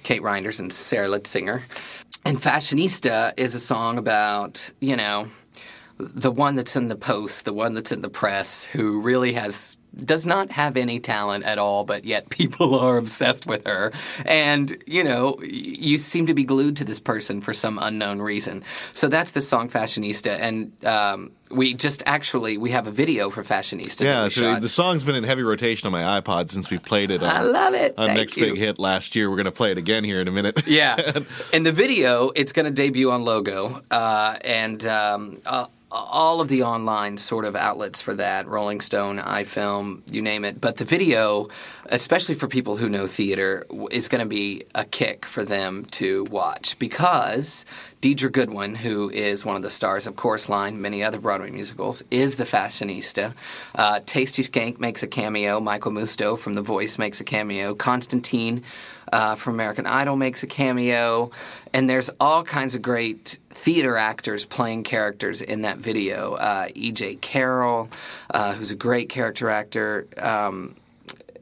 Kate 0.03 0.21
Reinders 0.21 0.59
and 0.59 0.71
Sarah 0.71 1.07
Litzinger. 1.07 1.63
And 2.25 2.37
Fashionista 2.37 3.33
is 3.37 3.53
a 3.55 3.59
song 3.59 3.97
about, 3.97 4.71
you 4.79 4.95
know, 4.95 5.27
the 5.97 6.31
one 6.31 6.55
that's 6.55 6.75
in 6.75 6.89
the 6.89 6.95
post, 6.95 7.45
the 7.45 7.53
one 7.53 7.73
that's 7.73 7.91
in 7.91 8.01
the 8.01 8.09
press, 8.09 8.65
who 8.65 9.01
really 9.01 9.33
has 9.33 9.77
does 9.95 10.25
not 10.25 10.51
have 10.51 10.75
any 10.75 10.99
talent 10.99 11.45
at 11.45 11.57
all, 11.57 11.83
but 11.83 12.05
yet 12.05 12.29
people 12.29 12.75
are 12.77 12.97
obsessed 12.97 13.45
with 13.45 13.65
her. 13.65 13.91
And, 14.25 14.75
you 14.85 15.03
know, 15.03 15.37
you 15.41 15.97
seem 15.97 16.25
to 16.27 16.33
be 16.33 16.43
glued 16.43 16.75
to 16.77 16.83
this 16.83 16.99
person 16.99 17.41
for 17.41 17.53
some 17.53 17.79
unknown 17.81 18.21
reason. 18.21 18.63
So 18.93 19.07
that's 19.07 19.31
the 19.31 19.41
song 19.41 19.69
Fashionista. 19.69 20.37
And 20.39 20.73
um, 20.85 21.31
we 21.49 21.73
just 21.73 22.03
actually, 22.05 22.57
we 22.57 22.71
have 22.71 22.87
a 22.87 22.91
video 22.91 23.29
for 23.29 23.43
Fashionista. 23.43 24.03
Yeah, 24.03 24.27
so 24.27 24.59
the 24.59 24.69
song's 24.69 25.03
been 25.03 25.15
in 25.15 25.23
heavy 25.23 25.43
rotation 25.43 25.87
on 25.87 25.93
my 25.93 26.19
iPod 26.19 26.51
since 26.51 26.69
we 26.69 26.77
played 26.77 27.11
it. 27.11 27.23
On, 27.23 27.29
I 27.29 27.41
love 27.41 27.73
it. 27.73 27.93
On 27.97 28.07
Thank 28.07 28.19
Next 28.19 28.37
you. 28.37 28.47
Big 28.47 28.57
Hit 28.57 28.79
last 28.79 29.15
year. 29.15 29.29
We're 29.29 29.37
going 29.37 29.45
to 29.45 29.51
play 29.51 29.71
it 29.71 29.77
again 29.77 30.03
here 30.03 30.19
in 30.19 30.27
a 30.27 30.31
minute. 30.31 30.67
Yeah. 30.67 31.19
In 31.53 31.63
the 31.63 31.71
video, 31.71 32.31
it's 32.35 32.51
going 32.51 32.65
to 32.65 32.71
debut 32.71 33.11
on 33.11 33.23
Logo, 33.23 33.81
uh, 33.91 34.37
and 34.43 34.85
um, 34.85 35.37
uh, 35.45 35.67
all 35.95 36.41
of 36.41 36.49
the 36.49 36.63
online 36.63 37.17
sort 37.17 37.45
of 37.45 37.55
outlets 37.55 38.01
for 38.01 38.13
that 38.15 38.47
Rolling 38.47 38.81
Stone, 38.81 39.19
iFilm, 39.19 40.01
you 40.11 40.21
name 40.21 40.45
it. 40.45 40.59
But 40.59 40.77
the 40.77 40.85
video, 40.85 41.47
especially 41.85 42.35
for 42.35 42.47
people 42.47 42.77
who 42.77 42.89
know 42.89 43.07
theater, 43.07 43.65
is 43.91 44.07
going 44.07 44.23
to 44.23 44.27
be 44.29 44.63
a 44.73 44.85
kick 44.85 45.25
for 45.25 45.43
them 45.43 45.85
to 45.91 46.25
watch 46.25 46.77
because 46.79 47.65
Deidre 48.01 48.31
Goodwin, 48.31 48.75
who 48.75 49.09
is 49.09 49.45
one 49.45 49.55
of 49.55 49.61
the 49.61 49.69
stars 49.69 50.05
of 50.05 50.15
Chorus 50.15 50.49
Line, 50.49 50.81
many 50.81 51.03
other 51.03 51.19
Broadway 51.19 51.49
musicals, 51.49 52.03
is 52.11 52.35
the 52.35 52.43
fashionista. 52.43 53.33
Uh, 53.73 53.99
Tasty 54.05 54.43
Skank 54.43 54.79
makes 54.79 55.01
a 55.01 55.07
cameo. 55.07 55.59
Michael 55.59 55.91
Musto 55.91 56.37
from 56.37 56.53
The 56.53 56.61
Voice 56.61 56.97
makes 56.97 57.19
a 57.19 57.23
cameo. 57.23 57.73
Constantine 57.73 58.63
uh, 59.11 59.35
from 59.35 59.53
American 59.53 59.85
Idol 59.85 60.15
makes 60.15 60.43
a 60.43 60.47
cameo, 60.47 61.31
and 61.73 61.89
there's 61.89 62.09
all 62.19 62.43
kinds 62.43 62.75
of 62.75 62.81
great 62.81 63.39
theater 63.49 63.97
actors 63.97 64.45
playing 64.45 64.83
characters 64.83 65.41
in 65.41 65.61
that 65.61 65.77
video. 65.77 66.33
Uh, 66.33 66.67
E.J. 66.75 67.15
Carroll, 67.15 67.89
uh, 68.31 68.53
who's 68.53 68.71
a 68.71 68.75
great 68.75 69.09
character 69.09 69.49
actor. 69.49 70.07
Um, 70.17 70.75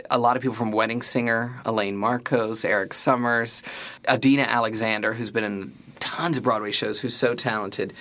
a 0.10 0.20
lot 0.20 0.36
of 0.36 0.42
people 0.42 0.56
from 0.56 0.72
Wedding 0.72 1.02
Singer, 1.02 1.60
Elaine 1.66 1.98
Marcos, 1.98 2.66
Eric 2.66 2.94
Summers, 2.94 3.64
Adina 4.08 4.44
Alexander, 4.44 5.14
who's 5.14 5.32
been 5.32 5.44
in 5.44 5.74
tons 6.00 6.38
of 6.38 6.44
Broadway 6.44 6.72
shows, 6.72 7.00
who's 7.00 7.16
so 7.16 7.34
talented. 7.34 7.94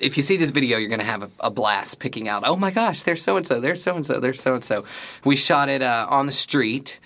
If 0.00 0.16
you 0.16 0.22
see 0.22 0.36
this 0.36 0.50
video, 0.50 0.78
you're 0.78 0.88
going 0.88 1.00
to 1.00 1.06
have 1.06 1.30
a, 1.40 1.50
blast 1.50 1.98
picking 1.98 2.28
out. 2.28 2.42
Oh 2.46 2.56
my 2.56 2.70
gosh, 2.70 3.02
there's 3.02 3.22
so 3.22 3.36
and 3.36 3.46
so, 3.46 3.60
there's 3.60 3.82
so 3.82 3.96
and 3.96 4.04
so, 4.04 4.20
there's 4.20 4.40
so 4.40 4.54
and 4.54 4.64
so. 4.64 4.84
We 5.24 5.36
shot 5.36 5.68
it 5.68 5.82
uh, 5.82 6.06
on 6.08 6.26
the 6.26 6.32
street. 6.32 7.00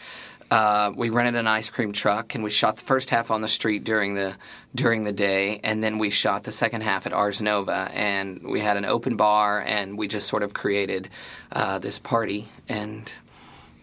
Uh, 0.54 0.92
we 0.94 1.10
rented 1.10 1.34
an 1.34 1.48
ice 1.48 1.68
cream 1.68 1.90
truck, 1.92 2.36
and 2.36 2.44
we 2.44 2.48
shot 2.50 2.76
the 2.76 2.84
first 2.84 3.10
half 3.10 3.32
on 3.32 3.40
the 3.40 3.48
street 3.48 3.82
during 3.82 4.14
the 4.14 4.36
during 4.72 5.02
the 5.02 5.12
day, 5.12 5.58
and 5.64 5.82
then 5.82 5.98
we 5.98 6.10
shot 6.10 6.44
the 6.44 6.52
second 6.52 6.82
half 6.82 7.06
at 7.06 7.12
Ars 7.12 7.40
Nova, 7.40 7.90
and 7.92 8.40
we 8.44 8.60
had 8.60 8.76
an 8.76 8.84
open 8.84 9.16
bar, 9.16 9.64
and 9.66 9.98
we 9.98 10.06
just 10.06 10.28
sort 10.28 10.44
of 10.44 10.54
created 10.54 11.08
uh, 11.50 11.80
this 11.80 11.98
party, 11.98 12.46
and 12.68 13.12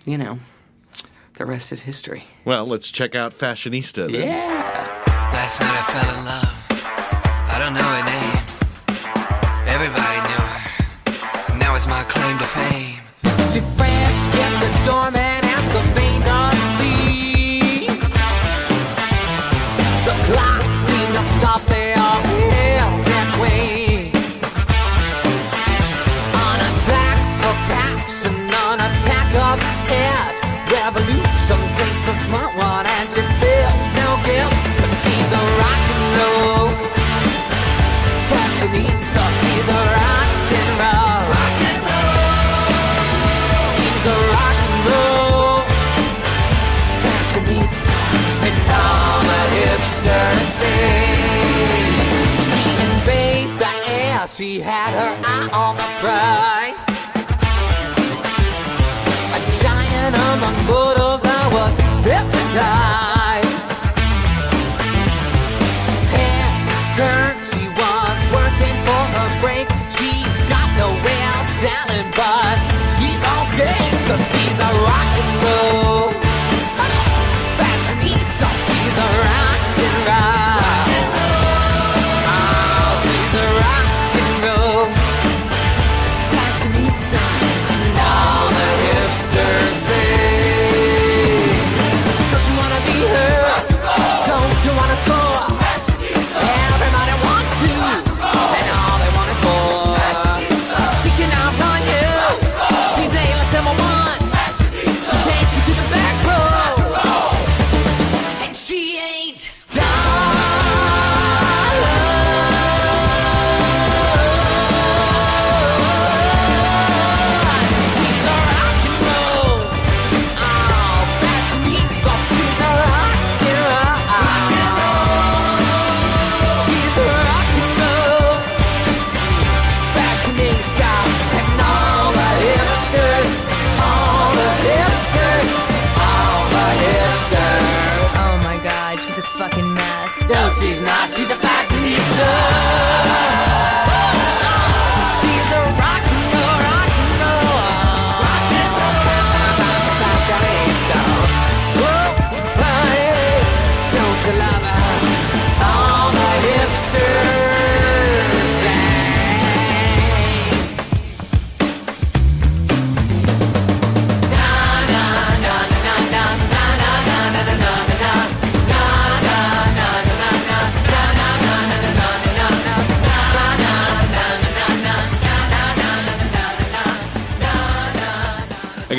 you 0.06 0.18
know, 0.18 0.40
the 1.34 1.46
rest 1.46 1.74
is 1.74 1.82
history. 1.82 2.24
well, 2.46 2.66
let's 2.66 2.90
check 2.90 3.16
out 3.16 3.34
Fashionista. 3.34 4.10
Then. 4.10 4.30
Yeah. 4.30 5.04
Last 5.34 5.60
night 5.60 5.76
I 5.76 5.84
fell 5.92 6.20
in 6.20 6.24
love. 6.24 6.56
I 7.52 7.60
don't 7.60 7.74
know 7.74 7.84
her 7.84 8.04
name. 8.08 8.40
Everybody 9.68 10.20
knew 10.30 10.40
her. 10.40 11.58
Now 11.60 11.76
it's 11.76 11.86
my 11.86 12.06
claim 12.06 12.38
to 12.38 12.46
fame. 12.46 13.02
She 13.52 13.60
French 13.60 14.22
kissed 14.32 14.62
the 14.62 14.90
doorman 14.90 15.21
She 52.50 52.64
invades 52.84 53.58
the 53.58 53.72
air, 53.88 54.28
she 54.28 54.60
had 54.60 54.92
her 54.94 55.14
eye 55.24 55.50
on 55.54 55.78
the 55.78 55.90
prize. 56.02 56.76
A 59.36 59.40
giant 59.62 60.16
among 60.16 60.66
mortals, 60.66 61.24
I 61.24 61.50
was 61.54 61.78
hypnotized. 62.06 63.11
She's 70.02 70.42
got 70.50 70.68
no 70.80 70.90
real 70.98 71.40
talent, 71.62 72.10
but 72.18 72.58
she's 72.98 73.22
on 73.22 73.46
skates, 73.54 74.08
cause 74.08 74.24
she's 74.32 74.58
a 74.60 74.72
rock 74.82 75.12
and 75.22 75.44
roll 75.46 76.31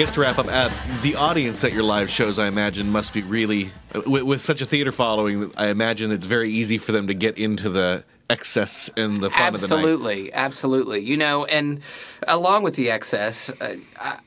guess 0.04 0.14
to 0.14 0.20
wrap 0.20 0.38
up, 0.38 0.46
uh, 0.48 0.68
the 1.02 1.14
audience 1.14 1.62
at 1.62 1.72
your 1.72 1.84
live 1.84 2.10
shows, 2.10 2.36
I 2.36 2.48
imagine, 2.48 2.90
must 2.90 3.14
be 3.14 3.22
really 3.22 3.70
with, 4.04 4.24
with 4.24 4.40
such 4.40 4.60
a 4.60 4.66
theater 4.66 4.90
following. 4.90 5.52
I 5.56 5.68
imagine 5.68 6.10
it's 6.10 6.26
very 6.26 6.50
easy 6.50 6.78
for 6.78 6.90
them 6.90 7.06
to 7.06 7.14
get 7.14 7.38
into 7.38 7.68
the 7.68 8.02
excess 8.28 8.90
and 8.96 9.22
the 9.22 9.30
fun 9.30 9.54
of 9.54 9.60
the 9.60 9.64
absolutely, 9.64 10.32
absolutely. 10.32 11.00
You 11.02 11.16
know, 11.16 11.44
and 11.44 11.82
along 12.26 12.64
with 12.64 12.74
the 12.74 12.90
excess, 12.90 13.52
uh, 13.60 13.76
I, 14.00 14.18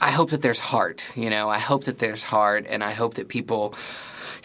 I 0.00 0.10
hope 0.10 0.30
that 0.30 0.42
there's 0.42 0.58
heart. 0.58 1.12
You 1.14 1.30
know, 1.30 1.48
I 1.48 1.58
hope 1.58 1.84
that 1.84 2.00
there's 2.00 2.24
heart, 2.24 2.66
and 2.68 2.82
I 2.82 2.90
hope 2.90 3.14
that 3.14 3.28
people 3.28 3.74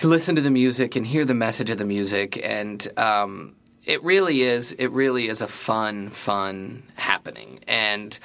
listen 0.03 0.35
to 0.35 0.41
the 0.41 0.51
music 0.51 0.95
and 0.95 1.07
hear 1.07 1.25
the 1.25 1.33
message 1.33 1.71
of 1.71 1.79
the 1.79 1.85
music, 1.85 2.39
and 2.47 2.87
um, 2.97 3.55
it 3.87 4.03
really 4.03 4.41
is. 4.41 4.73
It 4.73 4.91
really 4.91 5.29
is 5.29 5.41
a 5.41 5.47
fun, 5.47 6.09
fun 6.09 6.83
happening, 6.95 7.61
and. 7.67 8.19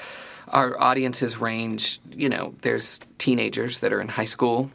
Our 0.53 0.81
audiences 0.81 1.39
range. 1.39 2.01
You 2.15 2.29
know, 2.29 2.55
there's 2.63 3.01
teenagers 3.19 3.81
that 3.81 3.93
are 3.93 4.01
in 4.01 4.09
high 4.09 4.25
school. 4.25 4.71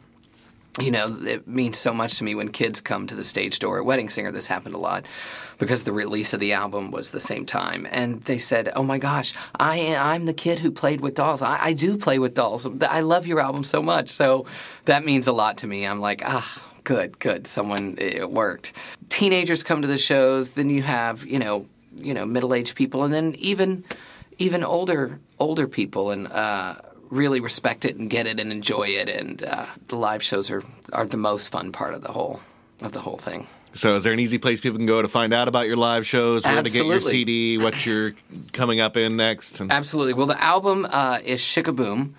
You 0.80 0.90
know, 0.90 1.16
it 1.20 1.46
means 1.46 1.78
so 1.78 1.94
much 1.94 2.18
to 2.18 2.24
me 2.24 2.34
when 2.34 2.50
kids 2.50 2.80
come 2.80 3.06
to 3.06 3.14
the 3.14 3.22
stage 3.22 3.60
door 3.60 3.78
at 3.78 3.84
Wedding 3.84 4.08
Singer. 4.08 4.32
This 4.32 4.48
happened 4.48 4.74
a 4.74 4.78
lot 4.78 5.06
because 5.58 5.84
the 5.84 5.92
release 5.92 6.32
of 6.32 6.40
the 6.40 6.52
album 6.52 6.90
was 6.90 7.10
the 7.10 7.20
same 7.20 7.46
time, 7.46 7.86
and 7.92 8.20
they 8.22 8.38
said, 8.38 8.72
"Oh 8.74 8.82
my 8.82 8.98
gosh, 8.98 9.34
I 9.58 9.94
I'm 9.96 10.26
the 10.26 10.34
kid 10.34 10.58
who 10.58 10.72
played 10.72 11.00
with 11.00 11.14
dolls. 11.14 11.42
I, 11.42 11.66
I 11.66 11.72
do 11.74 11.96
play 11.96 12.18
with 12.18 12.34
dolls. 12.34 12.66
I 12.82 13.00
love 13.02 13.26
your 13.26 13.38
album 13.38 13.62
so 13.62 13.82
much." 13.82 14.10
So 14.10 14.46
that 14.86 15.04
means 15.04 15.28
a 15.28 15.32
lot 15.32 15.58
to 15.58 15.68
me. 15.68 15.86
I'm 15.86 16.00
like, 16.00 16.22
ah, 16.24 16.64
good, 16.82 17.18
good. 17.18 17.46
Someone 17.46 17.96
it 17.98 18.30
worked. 18.30 18.72
Teenagers 19.10 19.62
come 19.62 19.82
to 19.82 19.88
the 19.88 19.98
shows. 19.98 20.50
Then 20.50 20.70
you 20.70 20.82
have 20.82 21.24
you 21.24 21.38
know 21.38 21.66
you 21.96 22.14
know 22.14 22.26
middle 22.26 22.52
aged 22.54 22.74
people, 22.74 23.04
and 23.04 23.12
then 23.12 23.34
even 23.38 23.84
even 24.38 24.64
older 24.64 25.18
older 25.38 25.66
people, 25.66 26.10
and 26.10 26.28
uh, 26.28 26.76
really 27.10 27.40
respect 27.40 27.84
it 27.84 27.96
and 27.96 28.10
get 28.10 28.26
it 28.26 28.40
and 28.40 28.50
enjoy 28.50 28.88
it. 28.88 29.08
And 29.08 29.42
uh, 29.42 29.66
the 29.88 29.96
live 29.96 30.22
shows 30.22 30.50
are 30.50 30.62
are 30.92 31.06
the 31.06 31.16
most 31.16 31.48
fun 31.48 31.72
part 31.72 31.94
of 31.94 32.02
the 32.02 32.12
whole 32.12 32.40
of 32.82 32.92
the 32.92 33.00
whole 33.00 33.18
thing. 33.18 33.46
So, 33.76 33.96
is 33.96 34.04
there 34.04 34.12
an 34.12 34.20
easy 34.20 34.38
place 34.38 34.60
people 34.60 34.78
can 34.78 34.86
go 34.86 35.02
to 35.02 35.08
find 35.08 35.34
out 35.34 35.48
about 35.48 35.66
your 35.66 35.76
live 35.76 36.06
shows, 36.06 36.44
where 36.44 36.62
to 36.62 36.70
get 36.70 36.86
your 36.86 37.00
CD, 37.00 37.58
what 37.58 37.84
you're 37.84 38.14
coming 38.52 38.80
up 38.80 38.96
in 38.96 39.16
next? 39.16 39.60
And 39.60 39.72
Absolutely. 39.72 40.14
Well, 40.14 40.26
the 40.26 40.40
album 40.40 40.86
uh, 40.88 41.18
is 41.24 41.40
Shikaboom 41.40 42.12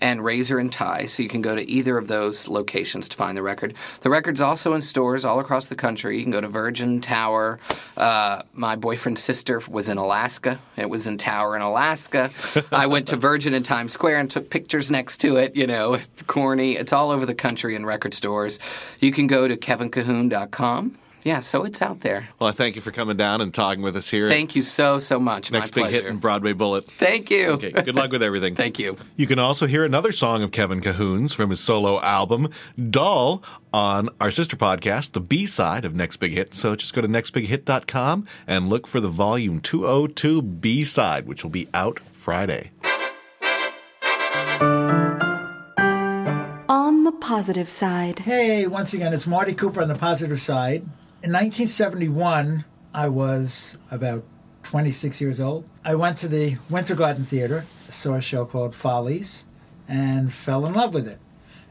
and 0.00 0.24
Razor 0.24 0.58
and 0.58 0.72
Tie, 0.72 1.04
so 1.06 1.22
you 1.22 1.28
can 1.28 1.42
go 1.42 1.54
to 1.54 1.68
either 1.68 1.98
of 1.98 2.08
those 2.08 2.48
locations 2.48 3.08
to 3.08 3.16
find 3.16 3.36
the 3.36 3.42
record. 3.42 3.74
The 4.00 4.10
record's 4.10 4.40
also 4.40 4.74
in 4.74 4.82
stores 4.82 5.24
all 5.24 5.40
across 5.40 5.66
the 5.66 5.76
country. 5.76 6.16
You 6.16 6.22
can 6.22 6.32
go 6.32 6.40
to 6.40 6.48
Virgin 6.48 7.00
Tower. 7.00 7.58
Uh, 7.96 8.42
my 8.52 8.76
boyfriend's 8.76 9.22
sister 9.22 9.60
was 9.68 9.88
in 9.88 9.98
Alaska. 9.98 10.58
It 10.76 10.88
was 10.88 11.06
in 11.06 11.18
Tower 11.18 11.56
in 11.56 11.62
Alaska. 11.62 12.30
I 12.72 12.86
went 12.86 13.08
to 13.08 13.16
Virgin 13.16 13.54
in 13.54 13.62
Times 13.62 13.92
Square 13.92 14.20
and 14.20 14.30
took 14.30 14.50
pictures 14.50 14.90
next 14.90 15.18
to 15.18 15.36
it. 15.36 15.56
You 15.56 15.66
know, 15.66 15.94
it's 15.94 16.22
corny. 16.22 16.76
It's 16.76 16.92
all 16.92 17.10
over 17.10 17.26
the 17.26 17.34
country 17.34 17.74
in 17.74 17.84
record 17.86 18.14
stores. 18.14 18.58
You 19.00 19.12
can 19.12 19.26
go 19.26 19.48
to 19.48 19.56
kevincahoon.com. 19.56 20.96
Yeah, 21.22 21.40
so 21.40 21.64
it's 21.64 21.82
out 21.82 22.00
there. 22.00 22.28
well, 22.38 22.48
I 22.48 22.52
thank 22.52 22.76
you 22.76 22.80
for 22.80 22.90
coming 22.90 23.16
down 23.16 23.40
and 23.40 23.52
talking 23.52 23.82
with 23.82 23.96
us 23.96 24.08
here. 24.08 24.28
Thank 24.28 24.56
you 24.56 24.62
so, 24.62 24.98
so 24.98 25.20
much. 25.20 25.50
Next 25.52 25.74
My 25.76 25.82
big 25.82 25.90
pleasure. 25.90 26.02
hit 26.04 26.10
in 26.10 26.18
Broadway 26.18 26.52
Bullet. 26.52 26.84
Thank 26.86 27.30
you. 27.30 27.48
Okay, 27.50 27.72
good 27.72 27.94
luck 27.94 28.10
with 28.12 28.22
everything. 28.22 28.54
Thank 28.56 28.78
you. 28.78 28.96
You 29.16 29.26
can 29.26 29.38
also 29.38 29.66
hear 29.66 29.84
another 29.84 30.12
song 30.12 30.42
of 30.42 30.50
Kevin 30.52 30.80
Cahoon's 30.80 31.32
from 31.34 31.50
his 31.50 31.60
solo 31.60 32.00
album, 32.00 32.48
Doll, 32.90 33.42
on 33.72 34.08
our 34.20 34.30
sister 34.30 34.56
podcast, 34.56 35.12
the 35.12 35.20
B 35.20 35.46
side 35.46 35.84
of 35.84 35.94
Next 35.94 36.16
Big 36.16 36.32
Hit. 36.32 36.54
So 36.54 36.74
just 36.74 36.94
go 36.94 37.00
to 37.00 37.08
nextbighit.com 37.08 38.26
and 38.46 38.68
look 38.68 38.86
for 38.86 39.00
the 39.00 39.08
volume 39.08 39.60
202 39.60 40.42
B 40.42 40.84
side, 40.84 41.26
which 41.26 41.42
will 41.44 41.50
be 41.50 41.68
out 41.74 42.00
Friday. 42.12 42.70
On 46.68 47.04
the 47.04 47.12
positive 47.12 47.70
side. 47.70 48.20
Hey, 48.20 48.66
once 48.66 48.94
again, 48.94 49.12
it's 49.12 49.26
Marty 49.26 49.54
Cooper 49.54 49.82
on 49.82 49.88
the 49.88 49.94
positive 49.94 50.40
side. 50.40 50.84
In 51.22 51.32
1971, 51.32 52.64
I 52.94 53.10
was 53.10 53.76
about 53.90 54.24
26 54.62 55.20
years 55.20 55.38
old. 55.38 55.68
I 55.84 55.94
went 55.94 56.16
to 56.18 56.28
the 56.28 56.56
Winter 56.70 56.94
Garden 56.94 57.24
Theater, 57.24 57.66
saw 57.88 58.14
a 58.14 58.22
show 58.22 58.46
called 58.46 58.74
Follies, 58.74 59.44
and 59.86 60.32
fell 60.32 60.64
in 60.64 60.72
love 60.72 60.94
with 60.94 61.06
it. 61.06 61.18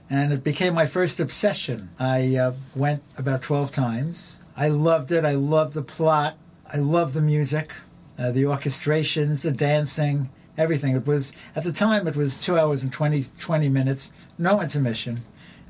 And 0.07 0.31
it 0.31 0.43
became 0.43 0.75
my 0.75 0.85
first 0.85 1.19
obsession. 1.19 1.89
I 1.97 2.35
uh, 2.35 2.53
went 2.75 3.01
about 3.17 3.41
12 3.41 3.71
times. 3.71 4.39
I 4.55 4.67
loved 4.67 5.11
it. 5.11 5.25
I 5.25 5.33
loved 5.33 5.73
the 5.73 5.81
plot. 5.81 6.37
I 6.71 6.77
loved 6.77 7.15
the 7.15 7.21
music, 7.21 7.73
uh, 8.19 8.31
the 8.31 8.43
orchestrations, 8.43 9.41
the 9.41 9.51
dancing, 9.51 10.29
everything. 10.59 10.95
It 10.95 11.07
was, 11.07 11.33
at 11.55 11.63
the 11.63 11.73
time, 11.73 12.07
it 12.07 12.15
was 12.15 12.39
two 12.39 12.55
hours 12.55 12.83
and 12.83 12.93
20, 12.93 13.23
20 13.39 13.67
minutes, 13.67 14.13
no 14.37 14.61
intermission 14.61 15.23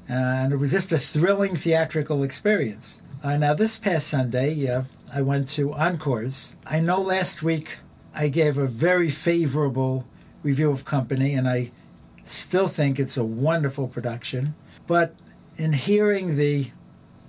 and 0.10 0.52
it 0.52 0.58
was 0.58 0.72
just 0.72 0.92
a 0.92 0.98
thrilling 0.98 1.56
theatrical 1.56 2.24
experience. 2.24 3.02
Uh, 3.22 3.36
now, 3.36 3.54
this 3.54 3.78
past 3.78 4.08
Sunday, 4.08 4.66
uh, 4.66 4.84
I 5.14 5.22
went 5.22 5.50
to 5.50 5.74
Encores. 5.74 6.56
I 6.66 6.80
know 6.80 7.02
last 7.02 7.44
week 7.44 7.80
I 8.16 8.30
gave 8.30 8.58
a 8.58 8.66
very 8.66 9.10
favorable 9.10 10.06
review 10.42 10.72
of 10.72 10.86
Company, 10.86 11.34
and 11.34 11.46
I 11.46 11.72
still 12.24 12.70
think 12.70 12.98
it's 12.98 13.18
a 13.18 13.26
wonderful 13.26 13.90
production. 13.90 14.56
But 14.88 15.16
in 15.58 15.74
hearing 15.74 16.38
the 16.38 16.72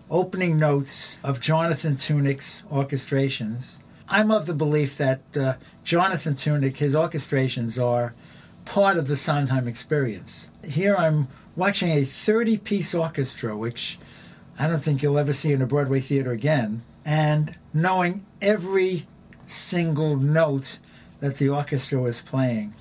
opening 0.08 0.60
notes 0.60 1.18
of 1.24 1.40
Jonathan 1.40 1.94
Tunick's 1.94 2.62
orchestrations, 2.70 3.80
I'm 4.08 4.30
of 4.30 4.46
the 4.46 4.54
belief 4.54 4.96
that 4.98 5.22
uh, 5.36 5.54
Jonathan 5.82 6.34
Tunick, 6.34 6.76
his 6.76 6.94
orchestrations 6.94 7.84
are 7.84 8.14
part 8.64 8.96
of 8.96 9.08
the 9.08 9.16
Sondheim 9.16 9.66
experience. 9.66 10.52
Here 10.64 10.94
I'm 10.94 11.26
watching 11.56 11.90
a 11.90 12.04
30 12.04 12.58
piece 12.58 12.94
orchestra, 12.94 13.56
which 13.56 13.98
I 14.60 14.68
don't 14.68 14.82
think 14.82 15.02
you'll 15.02 15.18
ever 15.18 15.32
see 15.32 15.52
in 15.52 15.62
a 15.62 15.66
Broadway 15.66 16.00
theater 16.00 16.32
again, 16.32 16.82
and 17.02 17.56
knowing 17.72 18.26
every 18.42 19.06
single 19.46 20.16
note 20.16 20.80
that 21.20 21.36
the 21.36 21.48
orchestra 21.48 21.98
was 21.98 22.20
playing, 22.20 22.74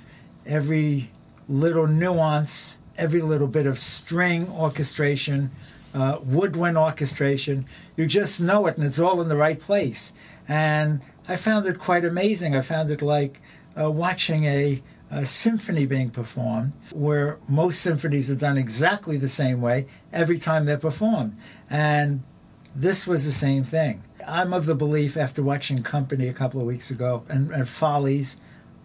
every 0.45 1.09
little 1.47 1.87
nuance, 1.87 2.79
every 2.97 3.21
little 3.21 3.47
bit 3.47 3.65
of 3.65 3.79
string 3.79 4.49
orchestration, 4.49 5.51
uh, 5.93 6.17
woodwind 6.21 6.77
orchestration. 6.77 7.65
You 7.95 8.07
just 8.07 8.41
know 8.41 8.67
it, 8.67 8.75
and 8.75 8.85
it's 8.85 8.99
all 8.99 9.21
in 9.21 9.29
the 9.29 9.37
right 9.37 9.57
place. 9.57 10.11
And 10.49 10.99
I 11.29 11.37
found 11.37 11.65
it 11.65 11.79
quite 11.79 12.03
amazing. 12.03 12.57
I 12.57 12.61
found 12.61 12.89
it 12.89 13.01
like 13.01 13.39
uh, 13.79 13.89
watching 13.89 14.43
a, 14.43 14.83
a 15.09 15.25
symphony 15.25 15.85
being 15.85 16.09
performed, 16.09 16.73
where 16.91 17.39
most 17.47 17.79
symphonies 17.79 18.29
are 18.29 18.35
done 18.35 18.57
exactly 18.57 19.15
the 19.15 19.29
same 19.29 19.61
way 19.61 19.87
every 20.11 20.39
time 20.39 20.65
they're 20.65 20.77
performed. 20.77 21.37
And 21.69 22.23
this 22.75 23.07
was 23.07 23.25
the 23.25 23.31
same 23.31 23.63
thing. 23.63 24.03
I'm 24.27 24.53
of 24.53 24.65
the 24.65 24.75
belief, 24.75 25.17
after 25.17 25.41
watching 25.43 25.81
Company 25.83 26.27
a 26.27 26.33
couple 26.33 26.59
of 26.59 26.67
weeks 26.67 26.91
ago 26.91 27.23
and, 27.29 27.51
and 27.51 27.67
Follies, 27.67 28.39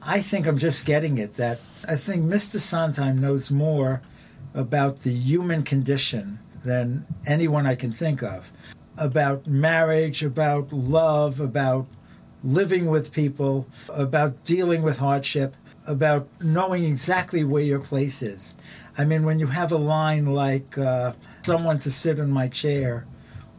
I 0.07 0.21
think 0.21 0.47
I'm 0.47 0.59
just 0.59 0.85
getting 0.85 1.19
it 1.19 1.35
that 1.35 1.61
I 1.89 1.97
think 1.97 2.25
Mr. 2.25 2.59
Sondheim 2.59 3.21
knows 3.21 3.51
more 3.51 4.03
about 4.55 5.01
the 5.01 5.11
human 5.11 5.63
condition 5.63 6.39
than 6.65 7.07
anyone 7.27 7.67
I 7.67 7.75
can 7.75 7.91
think 7.91 8.23
of. 8.23 8.53
About 8.97 9.47
marriage, 9.47 10.23
about 10.23 10.73
love, 10.73 11.41
about 11.41 11.87
living 12.43 12.87
with 12.87 13.13
people, 13.13 13.67
about 13.89 14.45
dealing 14.45 14.83
with 14.83 14.99
hardship, 14.99 15.57
about 15.87 16.29
knowing 16.41 16.85
exactly 16.85 17.43
where 17.45 17.63
your 17.63 17.81
place 17.81 18.23
is. 18.23 18.57
I 18.97 19.05
mean, 19.05 19.25
when 19.25 19.39
you 19.39 19.47
have 19.49 19.73
a 19.73 19.77
line 19.77 20.27
like, 20.27 20.79
uh, 20.79 21.13
someone 21.43 21.79
to 21.81 21.91
sit 21.91 22.19
in 22.19 22.31
my 22.31 22.49
chair 22.49 23.07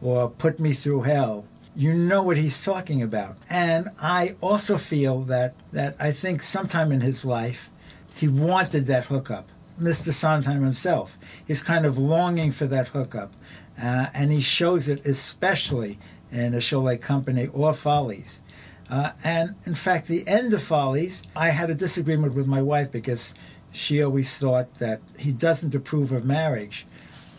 or 0.00 0.30
put 0.30 0.58
me 0.58 0.72
through 0.72 1.02
hell, 1.02 1.46
you 1.74 1.92
know 1.92 2.22
what 2.22 2.38
he's 2.38 2.64
talking 2.64 3.02
about. 3.02 3.36
And 3.50 3.88
I 4.00 4.36
also 4.40 4.78
feel 4.78 5.20
that, 5.22 5.54
that 5.72 5.94
I 6.00 6.10
think 6.10 6.42
sometime 6.42 6.90
in 6.90 7.02
his 7.02 7.24
life, 7.24 7.70
he 8.14 8.28
wanted 8.28 8.86
that 8.86 9.04
hookup. 9.06 9.50
Mr. 9.80 10.10
Sondheim 10.10 10.62
himself 10.62 11.18
is 11.48 11.62
kind 11.62 11.84
of 11.84 11.98
longing 11.98 12.50
for 12.50 12.66
that 12.66 12.88
hookup. 12.88 13.34
Uh, 13.80 14.06
and 14.14 14.32
he 14.32 14.40
shows 14.40 14.88
it 14.88 15.04
especially 15.04 15.98
in 16.32 16.54
a 16.54 16.62
show 16.62 16.80
like 16.80 17.02
Company 17.02 17.48
or 17.52 17.74
Follies. 17.74 18.42
Uh, 18.88 19.10
and 19.22 19.54
in 19.66 19.74
fact, 19.74 20.06
the 20.06 20.26
end 20.26 20.54
of 20.54 20.62
Follies, 20.62 21.24
I 21.34 21.50
had 21.50 21.68
a 21.68 21.74
disagreement 21.74 22.34
with 22.34 22.46
my 22.46 22.62
wife 22.62 22.90
because 22.90 23.34
she 23.76 24.02
always 24.02 24.38
thought 24.38 24.74
that 24.76 25.00
he 25.18 25.32
doesn't 25.32 25.74
approve 25.74 26.10
of 26.10 26.24
marriage. 26.24 26.86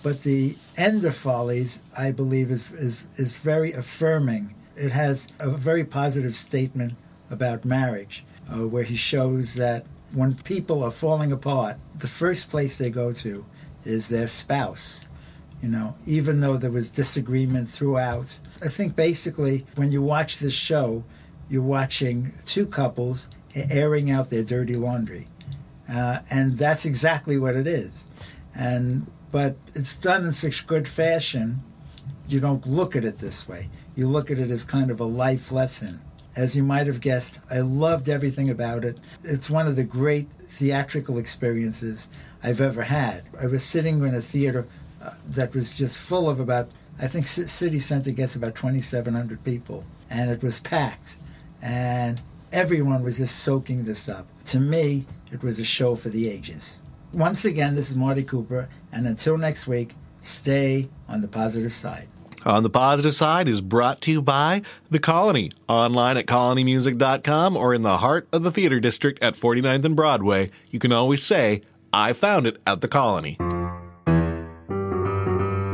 But 0.04 0.22
the 0.22 0.56
end 0.78 1.04
of 1.04 1.16
Follies, 1.16 1.82
I 1.98 2.12
believe, 2.12 2.52
is, 2.52 2.72
is, 2.72 3.08
is 3.18 3.38
very 3.38 3.74
affirming. 3.74 4.54
It 4.76 4.92
has 4.92 5.30
a 5.40 5.50
very 5.50 5.84
positive 5.84 6.36
statement 6.36 6.94
about 7.32 7.66
marriage, 7.66 8.24
uh, 8.50 8.68
where 8.68 8.84
he 8.84 8.96
shows 8.96 9.56
that 9.56 9.86
when 10.14 10.36
people 10.36 10.84
are 10.84 10.92
falling 10.92 11.32
apart, 11.32 11.78
the 11.98 12.08
first 12.08 12.50
place 12.50 12.78
they 12.78 12.92
go 12.92 13.12
to 13.14 13.44
is 13.84 14.08
their 14.10 14.28
spouse. 14.28 15.06
You 15.62 15.70
know, 15.70 15.96
even 16.06 16.40
though 16.40 16.58
there 16.58 16.72
was 16.72 16.92
disagreement 16.92 17.68
throughout. 17.68 18.40
I 18.64 18.68
think 18.68 18.96
basically 18.96 19.66
when 19.76 19.92
you 19.92 20.04
watch 20.04 20.38
this 20.38 20.54
show, 20.54 21.04
you're 21.50 21.64
watching 21.64 22.32
two 22.46 22.68
couples 22.68 23.32
airing 23.56 24.12
out 24.12 24.30
their 24.30 24.44
dirty 24.44 24.76
laundry. 24.76 25.28
Uh, 25.92 26.20
and 26.30 26.58
that's 26.58 26.86
exactly 26.86 27.38
what 27.38 27.56
it 27.56 27.68
is. 27.68 28.10
And 28.56 29.08
but 29.32 29.56
it's 29.76 29.98
done 29.98 30.26
in 30.26 30.32
such 30.34 30.68
good 30.68 30.88
fashion, 30.88 31.62
you 32.28 32.40
don't 32.40 32.66
look 32.66 32.96
at 32.96 33.06
it 33.06 33.20
this 33.20 33.48
way. 33.48 33.70
You 33.96 34.08
look 34.08 34.32
at 34.32 34.40
it 34.40 34.50
as 34.50 34.64
kind 34.64 34.90
of 34.92 35.00
a 35.00 35.06
life 35.06 35.52
lesson. 35.52 36.00
As 36.36 36.56
you 36.56 36.64
might 36.64 36.88
have 36.88 37.02
guessed, 37.02 37.40
I 37.50 37.60
loved 37.60 38.10
everything 38.10 38.50
about 38.50 38.86
it. 38.86 38.98
It's 39.24 39.50
one 39.50 39.68
of 39.68 39.76
the 39.76 39.84
great 39.84 40.30
theatrical 40.40 41.18
experiences 41.18 42.10
I've 42.44 42.62
ever 42.62 42.84
had. 42.84 43.24
I 43.42 43.48
was 43.48 43.64
sitting 43.64 44.04
in 44.04 44.14
a 44.14 44.22
theater 44.22 44.68
uh, 45.02 45.12
that 45.30 45.54
was 45.54 45.74
just 45.74 46.00
full 46.00 46.30
of 46.30 46.40
about, 46.40 46.70
I 47.00 47.08
think 47.08 47.28
C- 47.28 47.44
City 47.44 47.80
Center 47.80 48.12
gets 48.12 48.36
about 48.36 48.56
2,700 48.56 49.44
people, 49.44 49.84
and 50.10 50.30
it 50.30 50.44
was 50.44 50.60
packed. 50.60 51.18
And 51.62 52.22
Everyone 52.52 53.04
was 53.04 53.18
just 53.18 53.40
soaking 53.40 53.84
this 53.84 54.08
up. 54.08 54.26
To 54.46 54.60
me, 54.60 55.06
it 55.32 55.44
was 55.44 55.60
a 55.60 55.66
show 55.66 55.96
for 55.96 56.10
the 56.10 56.30
ages. 56.30 56.80
Once 57.14 57.44
again, 57.46 57.76
this 57.76 57.90
is 57.90 57.98
Marty 57.98 58.24
Cooper, 58.24 58.70
and 58.92 59.06
until 59.06 59.38
next 59.38 59.68
week, 59.68 59.96
stay 60.22 60.88
on 61.10 61.22
the 61.22 61.28
positive 61.28 61.74
side. 61.74 62.08
On 62.46 62.64
the 62.64 62.70
positive 62.70 63.16
side 63.16 63.50
is 63.50 63.60
brought 63.60 64.00
to 64.02 64.12
you 64.12 64.22
by 64.22 64.62
The 64.90 65.00
Colony, 65.00 65.52
online 65.68 66.16
at 66.16 66.28
colonymusic.com 66.28 67.58
or 67.58 67.74
in 67.74 67.82
the 67.82 67.98
heart 67.98 68.28
of 68.32 68.44
the 68.44 68.52
theater 68.52 68.80
district 68.80 69.22
at 69.22 69.34
49th 69.34 69.84
and 69.84 69.96
Broadway. 69.96 70.50
You 70.70 70.80
can 70.80 70.94
always 70.94 71.24
say, 71.24 71.64
I 71.92 72.14
found 72.14 72.48
it 72.48 72.62
at 72.66 72.80
The 72.80 72.88
Colony. 72.88 73.38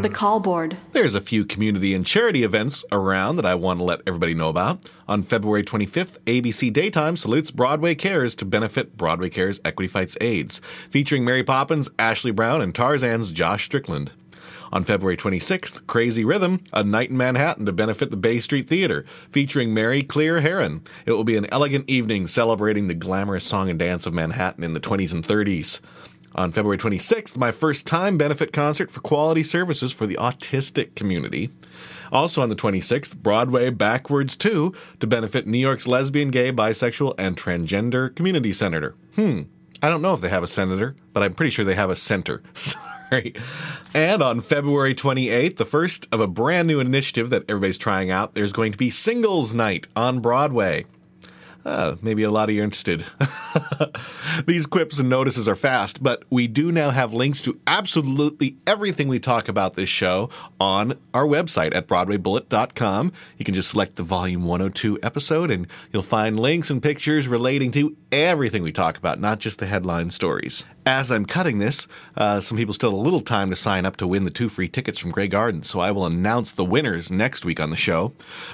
The 0.03 0.09
Call 0.09 0.41
Board. 0.41 0.75
There's 0.91 1.15
a 1.15 1.21
few 1.21 1.45
community 1.45 1.93
and 1.93 2.05
charity 2.05 2.43
events 2.43 2.83
around 2.91 3.37
that 3.37 3.45
I 3.45 3.55
want 3.55 3.79
to 3.79 3.85
let 3.85 4.01
everybody 4.05 4.33
know 4.33 4.49
about. 4.49 4.83
On 5.07 5.23
February 5.23 5.63
25th, 5.63 6.19
ABC 6.25 6.73
Daytime 6.73 7.15
salutes 7.15 7.51
Broadway 7.51 7.95
Cares 7.95 8.35
to 8.35 8.43
benefit 8.43 8.97
Broadway 8.97 9.29
Cares 9.29 9.61
Equity 9.63 9.87
Fights 9.87 10.17
AIDS, 10.19 10.59
featuring 10.89 11.23
Mary 11.23 11.41
Poppins, 11.41 11.89
Ashley 11.97 12.31
Brown, 12.31 12.61
and 12.61 12.75
Tarzan's 12.75 13.31
Josh 13.31 13.63
Strickland. 13.63 14.11
On 14.73 14.83
February 14.83 15.15
26th, 15.15 15.87
Crazy 15.87 16.25
Rhythm, 16.25 16.59
a 16.73 16.83
night 16.83 17.09
in 17.09 17.15
Manhattan 17.15 17.65
to 17.65 17.71
benefit 17.71 18.11
the 18.11 18.17
Bay 18.17 18.41
Street 18.41 18.67
Theater, 18.67 19.05
featuring 19.29 19.73
Mary 19.73 20.03
Cleere 20.03 20.41
Haran. 20.41 20.81
It 21.05 21.13
will 21.13 21.23
be 21.23 21.37
an 21.37 21.47
elegant 21.49 21.89
evening 21.89 22.27
celebrating 22.27 22.89
the 22.89 22.93
glamorous 22.93 23.45
song 23.45 23.69
and 23.69 23.79
dance 23.79 24.05
of 24.05 24.13
Manhattan 24.13 24.65
in 24.65 24.73
the 24.73 24.81
20s 24.81 25.13
and 25.13 25.23
30s. 25.23 25.79
On 26.35 26.51
February 26.51 26.77
26th, 26.77 27.37
my 27.37 27.51
first 27.51 27.85
time 27.85 28.17
benefit 28.17 28.51
concert 28.51 28.89
for 28.89 29.01
quality 29.01 29.43
services 29.43 29.91
for 29.91 30.07
the 30.07 30.15
autistic 30.15 30.95
community. 30.95 31.51
Also 32.11 32.41
on 32.41 32.49
the 32.49 32.55
26th, 32.55 33.15
Broadway 33.17 33.69
Backwards 33.69 34.35
2 34.37 34.73
to 34.99 35.07
benefit 35.07 35.47
New 35.47 35.57
York's 35.57 35.87
lesbian, 35.87 36.31
gay, 36.31 36.51
bisexual, 36.51 37.15
and 37.17 37.37
transgender 37.37 38.15
community 38.15 38.53
senator. 38.53 38.95
Hmm. 39.15 39.43
I 39.81 39.89
don't 39.89 40.01
know 40.01 40.13
if 40.13 40.21
they 40.21 40.29
have 40.29 40.43
a 40.43 40.47
senator, 40.47 40.95
but 41.11 41.23
I'm 41.23 41.33
pretty 41.33 41.49
sure 41.51 41.65
they 41.65 41.75
have 41.75 41.89
a 41.89 41.95
center. 41.95 42.41
Sorry. 42.53 43.33
And 43.93 44.23
on 44.23 44.41
February 44.41 44.95
28th, 44.95 45.57
the 45.57 45.65
first 45.65 46.07
of 46.11 46.19
a 46.19 46.27
brand 46.27 46.67
new 46.67 46.79
initiative 46.79 47.29
that 47.31 47.43
everybody's 47.49 47.77
trying 47.77 48.09
out, 48.09 48.33
there's 48.33 48.53
going 48.53 48.71
to 48.71 48.77
be 48.77 48.89
Singles 48.89 49.53
Night 49.53 49.87
on 49.95 50.19
Broadway. 50.19 50.85
Uh, 51.65 51.95
maybe 52.01 52.23
a 52.23 52.31
lot 52.31 52.49
of 52.49 52.55
you 52.55 52.61
are 52.61 52.65
interested. 52.65 53.05
These 54.45 54.65
quips 54.65 54.99
and 54.99 55.09
notices 55.09 55.47
are 55.47 55.55
fast, 55.55 56.03
but 56.03 56.23
we 56.29 56.47
do 56.47 56.71
now 56.71 56.89
have 56.89 57.13
links 57.13 57.41
to 57.43 57.59
absolutely 57.67 58.57
everything 58.67 59.07
we 59.07 59.19
talk 59.19 59.47
about 59.47 59.75
this 59.75 59.89
show 59.89 60.29
on 60.59 60.99
our 61.13 61.25
website 61.25 61.73
at 61.73 61.87
BroadwayBullet.com. 61.87 63.13
You 63.37 63.45
can 63.45 63.55
just 63.55 63.69
select 63.69 63.95
the 63.95 64.03
Volume 64.03 64.45
102 64.45 64.99
episode, 65.01 65.51
and 65.51 65.67
you'll 65.91 66.03
find 66.03 66.39
links 66.39 66.69
and 66.69 66.83
pictures 66.83 67.27
relating 67.27 67.71
to 67.71 67.95
everything 68.11 68.63
we 68.63 68.71
talk 68.71 68.97
about, 68.97 69.19
not 69.19 69.39
just 69.39 69.59
the 69.59 69.65
headline 69.65 70.11
stories. 70.11 70.65
As 70.85 71.11
I'm 71.11 71.25
cutting 71.25 71.59
this, 71.59 71.87
uh, 72.17 72.41
some 72.41 72.57
people 72.57 72.73
still 72.73 72.91
have 72.91 72.99
a 72.99 73.01
little 73.01 73.21
time 73.21 73.49
to 73.49 73.55
sign 73.55 73.85
up 73.85 73.95
to 73.97 74.07
win 74.07 74.25
the 74.25 74.29
two 74.29 74.49
free 74.49 74.67
tickets 74.67 74.99
from 74.99 75.11
Grey 75.11 75.29
Gardens, 75.29 75.69
so 75.69 75.79
I 75.79 75.91
will 75.91 76.05
announce 76.05 76.51
the 76.51 76.65
winners 76.65 77.09
next 77.09 77.45
week 77.45 77.61
on 77.61 77.69
the 77.69 77.77
show. 77.77 78.11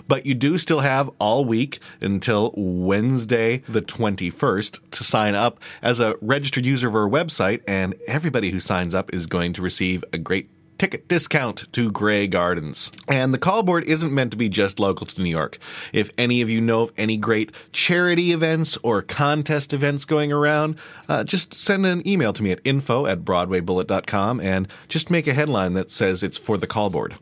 But 0.08 0.28
you 0.28 0.36
do 0.36 0.60
still 0.60 0.82
have 0.82 1.10
all 1.18 1.44
week 1.44 1.80
until 2.02 2.54
Wednesday, 2.56 3.64
the 3.68 3.82
21st, 3.82 4.92
to 4.92 5.04
sign 5.04 5.34
up 5.34 5.60
as 5.82 6.00
a 6.00 6.16
registered 6.22 6.68
user 6.68 6.88
of 6.88 6.96
our 6.96 7.10
website, 7.10 7.62
and 7.68 7.96
everybody 8.08 8.52
who 8.52 8.60
signs 8.60 8.94
up 8.94 9.12
is 9.12 9.26
going 9.26 9.54
to 9.54 9.64
receive 9.64 10.04
a 10.14 10.20
great 10.20 10.50
ticket 10.80 11.08
discount 11.08 11.72
to 11.74 11.92
Grey 11.92 12.26
Gardens. 12.26 12.92
And 13.08 13.34
the 13.34 13.38
call 13.38 13.62
board 13.62 13.84
isn't 13.84 14.14
meant 14.14 14.32
to 14.32 14.38
be 14.38 14.50
just 14.50 14.80
local 14.80 15.06
to 15.06 15.22
New 15.22 15.30
York. 15.30 15.60
If 15.94 16.12
any 16.18 16.42
of 16.42 16.50
you 16.50 16.62
know 16.62 16.84
of 16.84 16.92
any 16.98 17.18
great 17.18 17.52
charity 17.72 18.32
events 18.32 18.78
or 18.82 19.02
contest 19.02 19.74
events 19.74 20.06
going 20.06 20.32
around, 20.32 20.78
uh, 21.08 21.24
just 21.24 21.54
send 21.54 21.86
an 21.86 22.08
email 22.08 22.34
to 22.34 22.42
me 22.42 22.52
at 22.52 22.60
info 22.64 23.06
at 23.06 23.20
broadwaybullet.com 23.20 24.40
and 24.40 24.68
just 24.88 25.12
make 25.12 25.28
a 25.28 25.34
headline 25.34 25.74
that 25.74 25.92
says 25.92 26.24
it's 26.24 26.38
for 26.38 26.58
the 26.58 26.68
call 26.68 26.90
board. 26.90 27.16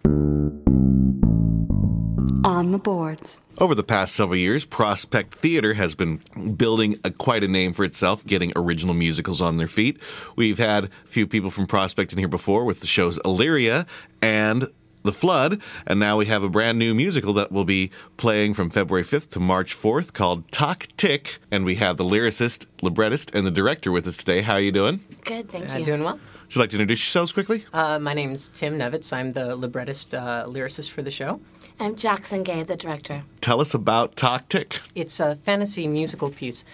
On 2.44 2.72
the 2.72 2.78
boards. 2.78 3.40
Over 3.58 3.74
the 3.76 3.84
past 3.84 4.16
several 4.16 4.38
years, 4.38 4.64
Prospect 4.66 5.34
Theater 5.36 5.74
has 5.74 5.96
been 5.96 6.22
building 6.56 7.00
a, 7.04 7.12
quite 7.12 7.44
a 7.44 7.48
name 7.48 7.74
for 7.74 7.84
itself, 7.84 8.26
getting 8.26 8.52
original 8.56 8.94
musicals 8.94 9.42
on 9.42 9.58
their 9.58 9.68
feet. 9.68 10.00
We've 10.36 10.58
had 10.58 10.86
a 10.86 10.90
few 11.08 11.26
people 11.28 11.50
from 11.50 11.68
Prospect 11.68 12.12
in 12.14 12.20
here 12.20 12.28
before 12.28 12.64
with 12.66 12.80
the 12.82 12.88
shows 12.88 13.20
Illyria 13.26 13.86
and 14.22 14.68
The 15.04 15.12
Flood, 15.12 15.62
and 15.86 16.00
now 16.00 16.18
we 16.18 16.26
have 16.28 16.44
a 16.44 16.50
brand 16.50 16.78
new 16.78 16.94
musical 16.94 17.34
that 17.34 17.52
will 17.52 17.66
be 17.66 17.92
playing 18.18 18.54
from 18.54 18.70
February 18.70 19.04
5th 19.06 19.30
to 19.32 19.40
March 19.40 19.74
4th 19.76 20.14
called 20.14 20.52
Tock 20.52 20.88
Tick, 20.98 21.40
and 21.52 21.66
we 21.66 21.76
have 21.76 21.98
the 21.98 22.04
lyricist, 22.06 22.66
librettist, 22.82 23.34
and 23.34 23.46
the 23.48 23.52
director 23.52 23.92
with 23.92 24.06
us 24.08 24.18
today. 24.18 24.42
How 24.42 24.54
are 24.54 24.62
you 24.62 24.72
doing? 24.72 25.00
Good, 25.26 25.50
thank 25.50 25.72
Uh, 25.74 25.78
you. 25.80 25.86
doing 25.86 26.04
well. 26.04 26.20
Would 26.46 26.56
you 26.56 26.62
like 26.62 26.70
to 26.70 26.76
introduce 26.78 27.02
yourselves 27.02 27.34
quickly? 27.34 27.66
Uh, 27.74 28.00
my 28.00 28.14
name's 28.14 28.48
Tim 28.48 28.78
Nevitz. 28.80 29.12
I'm 29.12 29.34
the 29.34 29.56
librettist, 29.58 30.14
uh, 30.14 30.46
lyricist 30.48 30.92
for 30.92 31.02
the 31.02 31.12
show. 31.12 31.42
I'm 31.80 31.96
Jackson 31.96 32.42
Gay, 32.42 32.64
the 32.64 32.76
director. 32.76 33.22
Tell 33.40 33.62
us 33.62 33.76
about 33.76 34.16
Tock 34.16 34.50
Tick. 34.50 34.80
It's 34.96 35.20
a 35.20 35.36
fantasy 35.36 35.88
musical 35.88 36.32
piece, 36.32 36.66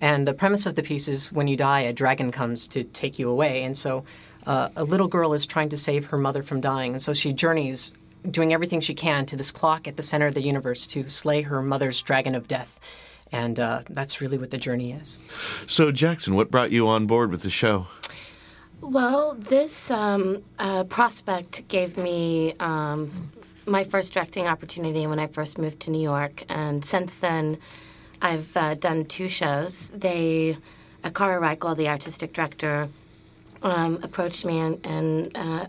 and 0.00 0.26
the 0.26 0.32
premise 0.32 0.66
of 0.66 0.76
the 0.76 0.84
piece 0.84 1.08
is 1.08 1.32
when 1.32 1.48
you 1.48 1.56
die, 1.56 1.80
a 1.80 1.92
dragon 1.92 2.30
comes 2.30 2.68
to 2.68 2.84
take 2.84 3.18
you 3.18 3.28
away, 3.28 3.64
and 3.64 3.76
so 3.76 4.04
uh, 4.46 4.68
a 4.76 4.84
little 4.84 5.08
girl 5.08 5.32
is 5.32 5.46
trying 5.46 5.68
to 5.70 5.76
save 5.76 6.06
her 6.06 6.16
mother 6.16 6.44
from 6.44 6.60
dying, 6.60 6.92
and 6.92 7.02
so 7.02 7.12
she 7.12 7.32
journeys, 7.32 7.92
doing 8.30 8.52
everything 8.52 8.78
she 8.78 8.94
can, 8.94 9.26
to 9.26 9.36
this 9.36 9.50
clock 9.50 9.88
at 9.88 9.96
the 9.96 10.02
center 10.02 10.28
of 10.28 10.34
the 10.34 10.42
universe 10.42 10.86
to 10.86 11.08
slay 11.08 11.42
her 11.42 11.60
mother's 11.60 12.00
dragon 12.00 12.36
of 12.36 12.46
death, 12.46 12.78
and 13.32 13.58
uh, 13.58 13.82
that's 13.90 14.20
really 14.20 14.38
what 14.38 14.50
the 14.50 14.58
journey 14.58 14.92
is. 14.92 15.18
So, 15.66 15.90
Jackson, 15.90 16.36
what 16.36 16.52
brought 16.52 16.70
you 16.70 16.86
on 16.86 17.06
board 17.06 17.32
with 17.32 17.42
the 17.42 17.50
show? 17.50 17.88
Well, 18.80 19.34
this 19.34 19.90
um, 19.90 20.44
uh, 20.60 20.84
prospect 20.84 21.66
gave 21.66 21.96
me 21.96 22.54
um, 22.60 23.32
my 23.66 23.84
first 23.84 24.12
directing 24.12 24.46
opportunity 24.46 25.06
when 25.06 25.18
I 25.18 25.26
first 25.26 25.58
moved 25.58 25.80
to 25.80 25.90
New 25.90 26.02
York, 26.02 26.44
and 26.48 26.84
since 26.84 27.18
then, 27.18 27.58
I've 28.20 28.56
uh, 28.56 28.74
done 28.74 29.04
two 29.04 29.28
shows. 29.28 29.90
They, 29.90 30.56
Cara 31.14 31.40
Reichel, 31.40 31.76
the 31.76 31.88
artistic 31.88 32.32
director, 32.32 32.88
um, 33.62 34.00
approached 34.02 34.44
me 34.44 34.58
and, 34.58 34.84
and 34.84 35.36
uh, 35.36 35.66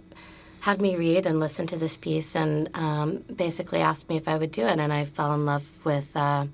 had 0.62 0.82
me 0.82 0.96
read 0.96 1.26
and 1.26 1.40
listen 1.40 1.68
to 1.68 1.78
this 1.78 1.98
piece, 1.98 2.36
and 2.36 2.70
um, 2.74 3.24
basically 3.36 3.80
asked 3.80 4.10
me 4.10 4.18
if 4.18 4.28
I 4.28 4.38
would 4.38 4.52
do 4.52 4.66
it, 4.66 4.80
and 4.80 4.92
I 4.94 5.06
fell 5.06 5.34
in 5.34 5.46
love 5.46 5.72
with 5.84 6.16
uh, 6.16 6.48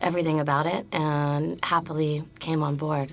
everything 0.00 0.40
about 0.40 0.66
it, 0.66 0.86
and 0.92 1.64
happily 1.64 2.24
came 2.40 2.62
on 2.62 2.76
board. 2.76 3.12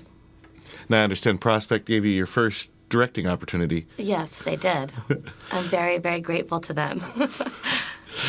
Now, 0.88 1.00
I 1.00 1.04
understand 1.04 1.40
Prospect 1.40 1.84
gave 1.84 2.04
you 2.04 2.12
your 2.12 2.26
first 2.26 2.70
directing 2.92 3.26
opportunity. 3.26 3.86
Yes, 3.96 4.42
they 4.42 4.54
did. 4.54 4.92
I'm 5.52 5.64
very, 5.64 5.98
very 5.98 6.20
grateful 6.20 6.60
to 6.60 6.72
them. 6.72 7.02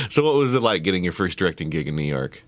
So, 0.10 0.24
what 0.24 0.36
was 0.36 0.56
it 0.56 0.62
like 0.62 0.82
getting 0.84 1.04
your 1.04 1.12
first 1.12 1.38
directing 1.38 1.70
gig 1.70 1.90
in 1.90 1.98
New 1.98 2.04
York? 2.04 2.42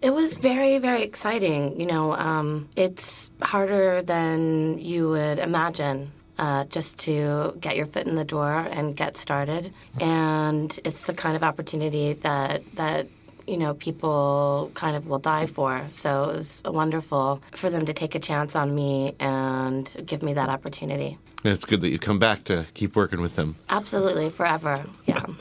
it 0.00 0.10
was 0.10 0.38
very, 0.38 0.78
very 0.78 1.02
exciting. 1.02 1.78
You 1.78 1.86
know, 1.86 2.14
um, 2.14 2.68
it's 2.74 3.30
harder 3.42 4.00
than 4.02 4.78
you 4.78 5.10
would 5.10 5.38
imagine. 5.38 6.12
Uh, 6.38 6.64
just 6.66 6.98
to 7.00 7.56
get 7.60 7.76
your 7.76 7.84
foot 7.84 8.06
in 8.06 8.14
the 8.14 8.24
door 8.24 8.54
and 8.70 8.96
get 8.96 9.16
started, 9.16 9.74
and 10.00 10.78
it's 10.84 11.02
the 11.02 11.12
kind 11.12 11.34
of 11.34 11.42
opportunity 11.42 12.12
that 12.12 12.62
that 12.76 13.08
you 13.48 13.56
know 13.56 13.74
people 13.74 14.70
kind 14.74 14.94
of 14.96 15.06
will 15.06 15.18
die 15.18 15.46
for. 15.46 15.82
So 15.92 16.24
it 16.30 16.36
was 16.36 16.62
wonderful 16.64 17.42
for 17.52 17.70
them 17.70 17.86
to 17.86 17.92
take 17.92 18.14
a 18.14 18.18
chance 18.20 18.54
on 18.54 18.74
me 18.74 19.14
and 19.18 19.90
give 20.06 20.22
me 20.22 20.34
that 20.34 20.48
opportunity. 20.48 21.18
And 21.44 21.52
it's 21.54 21.64
good 21.64 21.80
that 21.82 21.88
you 21.90 21.98
come 21.98 22.18
back 22.18 22.44
to 22.44 22.66
keep 22.74 22.94
working 22.96 23.20
with 23.20 23.36
them. 23.36 23.54
Absolutely, 23.68 24.30
forever. 24.30 24.84
Yeah. 25.06 25.24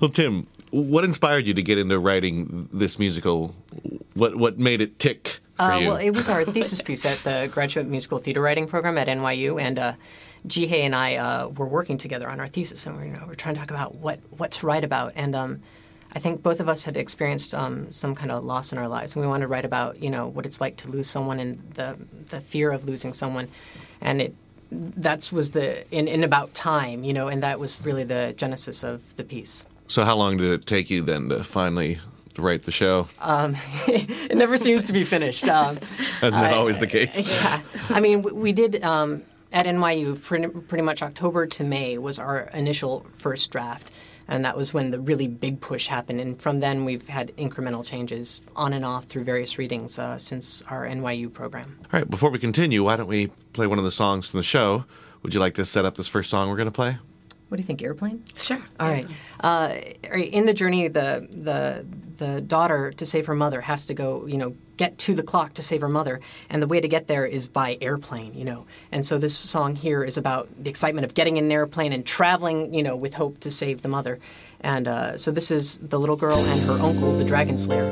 Well, 0.00 0.08
Tim, 0.10 0.46
what 0.70 1.04
inspired 1.04 1.46
you 1.46 1.52
to 1.52 1.62
get 1.62 1.76
into 1.76 1.98
writing 1.98 2.68
this 2.72 2.98
musical? 2.98 3.54
What 4.14 4.36
what 4.36 4.58
made 4.58 4.80
it 4.80 4.98
tick 4.98 5.40
for 5.56 5.64
Uh, 5.64 5.78
you? 5.78 5.88
well, 5.88 5.96
it 5.96 6.10
was 6.10 6.26
our 6.28 6.44
thesis 6.54 6.80
piece 6.80 7.04
at 7.04 7.22
the 7.22 7.50
Graduate 7.52 7.86
Musical 7.86 8.18
Theater 8.18 8.40
Writing 8.40 8.66
Program 8.66 8.96
at 8.96 9.08
NYU, 9.08 9.60
and 9.60 9.78
uh, 9.78 9.92
Jihei 10.46 10.80
and 10.80 10.94
I 10.94 11.16
uh, 11.16 11.48
were 11.48 11.66
working 11.66 11.98
together 11.98 12.30
on 12.30 12.40
our 12.40 12.48
thesis, 12.48 12.86
and 12.86 12.96
we 12.98 13.06
you 13.08 13.12
know, 13.12 13.24
we're 13.26 13.34
trying 13.34 13.54
to 13.56 13.60
talk 13.60 13.70
about 13.70 13.96
what 13.96 14.20
what 14.38 14.52
to 14.52 14.66
write 14.66 14.84
about. 14.84 15.12
And 15.16 15.34
um, 15.36 15.60
I 16.12 16.18
think 16.18 16.42
both 16.42 16.58
of 16.60 16.68
us 16.68 16.84
had 16.84 16.96
experienced 16.96 17.54
um, 17.54 17.90
some 17.92 18.14
kind 18.14 18.30
of 18.30 18.44
loss 18.44 18.72
in 18.72 18.78
our 18.78 18.88
lives, 18.88 19.14
and 19.14 19.22
we 19.24 19.28
wanted 19.28 19.42
to 19.42 19.48
write 19.48 19.64
about 19.64 20.02
you 20.02 20.10
know 20.10 20.26
what 20.26 20.44
it's 20.46 20.60
like 20.60 20.76
to 20.78 20.88
lose 20.90 21.08
someone 21.08 21.38
and 21.40 21.72
the 21.74 21.96
the 22.28 22.40
fear 22.40 22.70
of 22.70 22.84
losing 22.84 23.12
someone, 23.12 23.48
and 24.00 24.20
it 24.22 24.34
that 24.70 25.30
was 25.32 25.50
the 25.52 25.88
in, 25.92 26.06
in 26.08 26.22
about 26.24 26.54
time, 26.54 27.02
you 27.04 27.12
know, 27.12 27.28
and 27.28 27.42
that 27.42 27.58
was 27.58 27.80
really 27.84 28.04
the 28.04 28.34
genesis 28.36 28.82
of 28.84 29.16
the 29.16 29.24
piece. 29.24 29.66
so, 29.88 30.04
how 30.04 30.16
long 30.16 30.36
did 30.36 30.52
it 30.52 30.66
take 30.66 30.90
you 30.90 31.02
then 31.02 31.28
to 31.28 31.42
finally 31.44 31.98
write 32.38 32.62
the 32.62 32.70
show? 32.72 33.08
Um, 33.20 33.56
it 33.88 34.36
never 34.36 34.56
seems 34.56 34.84
to 34.84 34.92
be 34.92 35.04
finished. 35.04 35.44
Um, 35.48 35.76
Isn't 36.22 36.30
that 36.32 36.52
I- 36.52 36.56
always 36.56 36.78
the 36.78 36.86
case? 36.86 37.28
yeah. 37.28 37.60
I 37.88 38.00
mean, 38.00 38.22
we, 38.22 38.32
we 38.32 38.52
did 38.52 38.82
um, 38.84 39.22
at 39.52 39.66
NYU 39.66 40.20
pretty, 40.22 40.46
pretty 40.48 40.82
much 40.82 41.02
October 41.02 41.46
to 41.46 41.64
May 41.64 41.98
was 41.98 42.18
our 42.18 42.42
initial 42.54 43.04
first 43.16 43.50
draft. 43.50 43.90
And 44.30 44.44
that 44.44 44.56
was 44.56 44.72
when 44.72 44.92
the 44.92 45.00
really 45.00 45.28
big 45.28 45.60
push 45.60 45.88
happened. 45.88 46.20
And 46.20 46.40
from 46.40 46.60
then, 46.60 46.84
we've 46.84 47.06
had 47.08 47.36
incremental 47.36 47.84
changes 47.84 48.42
on 48.56 48.72
and 48.72 48.84
off 48.84 49.04
through 49.06 49.24
various 49.24 49.58
readings 49.58 49.98
uh, 49.98 50.16
since 50.18 50.62
our 50.68 50.86
NYU 50.86 51.30
program. 51.32 51.78
All 51.92 52.00
right, 52.00 52.08
before 52.08 52.30
we 52.30 52.38
continue, 52.38 52.84
why 52.84 52.96
don't 52.96 53.08
we 53.08 53.26
play 53.52 53.66
one 53.66 53.78
of 53.78 53.84
the 53.84 53.90
songs 53.90 54.30
from 54.30 54.38
the 54.38 54.44
show? 54.44 54.84
Would 55.22 55.34
you 55.34 55.40
like 55.40 55.54
to 55.54 55.64
set 55.64 55.84
up 55.84 55.96
this 55.96 56.08
first 56.08 56.30
song 56.30 56.48
we're 56.48 56.56
going 56.56 56.66
to 56.66 56.72
play? 56.72 56.96
What 57.48 57.56
do 57.56 57.60
you 57.62 57.66
think, 57.66 57.82
Airplane? 57.82 58.24
Sure. 58.36 58.62
All 58.78 58.88
right. 58.88 59.06
Uh, 59.42 59.74
all 60.04 60.10
right, 60.12 60.32
in 60.32 60.46
the 60.46 60.54
journey, 60.54 60.86
the 60.86 61.26
the 61.28 61.84
the 62.24 62.40
daughter 62.40 62.92
to 62.92 63.04
save 63.04 63.26
her 63.26 63.34
mother 63.34 63.60
has 63.60 63.86
to 63.86 63.94
go, 63.94 64.24
you 64.26 64.38
know, 64.38 64.54
get 64.80 64.96
to 64.96 65.12
the 65.14 65.22
clock 65.22 65.52
to 65.52 65.62
save 65.62 65.82
her 65.82 65.90
mother, 65.90 66.20
and 66.48 66.62
the 66.62 66.66
way 66.66 66.80
to 66.80 66.88
get 66.88 67.06
there 67.06 67.26
is 67.26 67.46
by 67.48 67.76
airplane, 67.82 68.32
you 68.32 68.46
know. 68.46 68.64
And 68.90 69.04
so 69.04 69.18
this 69.18 69.36
song 69.36 69.76
here 69.76 70.02
is 70.02 70.16
about 70.16 70.48
the 70.58 70.70
excitement 70.70 71.04
of 71.04 71.12
getting 71.12 71.36
in 71.36 71.44
an 71.44 71.52
airplane 71.52 71.92
and 71.92 72.02
traveling, 72.06 72.72
you 72.72 72.82
know, 72.82 72.96
with 72.96 73.12
hope 73.12 73.40
to 73.40 73.50
save 73.50 73.82
the 73.82 73.88
mother. 73.88 74.18
And 74.62 74.88
uh, 74.88 75.18
so 75.18 75.32
this 75.32 75.50
is 75.50 75.76
the 75.82 76.00
little 76.00 76.16
girl 76.16 76.38
and 76.38 76.62
her 76.62 76.78
uncle, 76.82 77.12
the 77.18 77.24
Dragon 77.24 77.58
Slayer, 77.58 77.90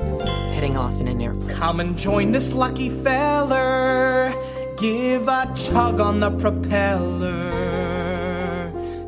heading 0.55 0.79
off 0.79 0.99
in 0.99 1.09
an 1.09 1.21
airplane. 1.21 1.55
Come 1.55 1.81
and 1.81 1.95
join 1.99 2.33
this 2.33 2.53
lucky 2.53 2.89
feller. 2.89 4.33
Give 4.79 5.29
a 5.29 5.53
tug 5.71 6.01
on 6.01 6.21
the 6.21 6.31
propeller 6.31 7.53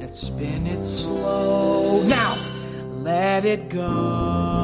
and 0.01 0.11
spin 0.11 0.67
it 0.67 0.85
slow. 0.85 2.03
Now, 2.03 2.37
let 2.99 3.47
it 3.47 3.71
go. 3.71 4.61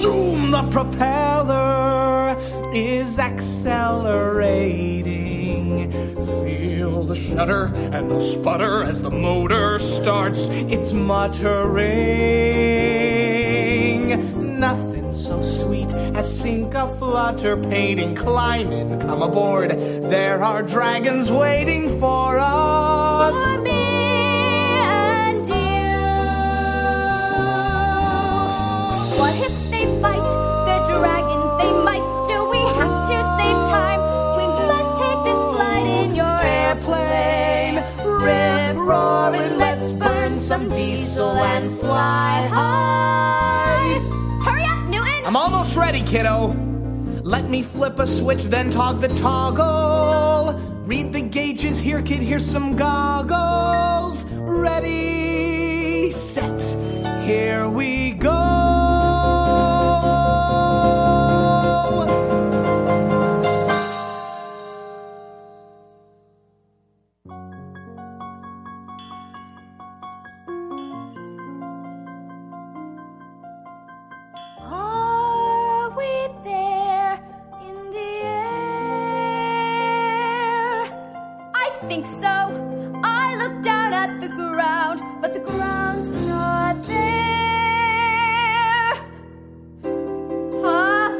Zoom, 0.00 0.50
the 0.50 0.62
propeller 0.70 2.36
is 2.72 3.18
accelerating. 3.18 5.92
Feel 6.42 7.04
the 7.04 7.16
shudder 7.16 7.66
and 7.92 8.10
the 8.10 8.20
sputter 8.32 8.82
as 8.82 9.02
the 9.02 9.10
motor 9.10 9.78
starts. 9.78 10.38
It's 10.38 10.92
muttering. 10.92 11.88
Nothing 14.58 15.12
so 15.12 15.42
sweet 15.42 15.92
as 15.92 16.38
sink 16.40 16.74
a 16.74 16.88
flutter 16.96 17.56
painting. 17.56 18.14
Climb 18.14 18.72
in, 18.72 19.00
come 19.00 19.22
aboard. 19.22 19.70
There 19.70 20.42
are 20.42 20.62
dragons 20.62 21.30
waiting 21.30 21.98
for 21.98 22.38
us. 22.38 23.34
For 23.34 23.62
me. 23.62 23.80
What 29.18 29.34
if 29.36 29.59
they 29.90 30.02
fight? 30.02 30.28
They're 30.66 30.84
dragons. 30.86 31.50
They 31.58 31.72
might 31.72 32.04
still. 32.24 32.50
We 32.50 32.58
have 32.58 33.08
to 33.08 33.16
save 33.38 33.58
time. 33.68 34.00
We 34.36 34.44
must 34.66 35.00
take 35.00 35.20
this 35.24 35.40
flight 35.54 35.86
in 35.86 36.14
your 36.14 36.38
airplane. 36.40 37.76
Rip 38.04 38.76
roaring, 38.76 39.58
let's 39.58 39.92
burn 39.92 40.38
some 40.38 40.68
diesel 40.68 41.30
and 41.30 41.70
fly 41.78 42.46
high. 42.48 43.98
Hurry 44.44 44.64
up, 44.64 44.78
Newton. 44.88 45.24
I'm 45.24 45.36
almost 45.36 45.76
ready, 45.76 46.02
kiddo. 46.02 46.54
Let 47.22 47.48
me 47.48 47.62
flip 47.62 47.98
a 47.98 48.06
switch, 48.06 48.44
then 48.44 48.70
tog 48.70 49.00
the 49.00 49.08
toggle. 49.08 50.58
Read 50.84 51.12
the 51.12 51.20
gauges 51.20 51.78
here, 51.78 52.02
kid. 52.02 52.20
Here's 52.20 52.44
some 52.44 52.74
goggles. 52.74 54.24
Ready, 54.32 56.10
set, 56.10 56.60
here 57.22 57.68
we 57.68 58.12
go. 58.12 58.49
Think 81.90 82.06
so. 82.06 83.00
I 83.02 83.34
look 83.34 83.64
down 83.64 83.92
at 83.92 84.20
the 84.20 84.28
ground, 84.28 85.00
but 85.20 85.32
the 85.32 85.40
ground's 85.40 86.14
not 86.24 86.80
there. 86.84 88.94
Huh? 90.62 91.10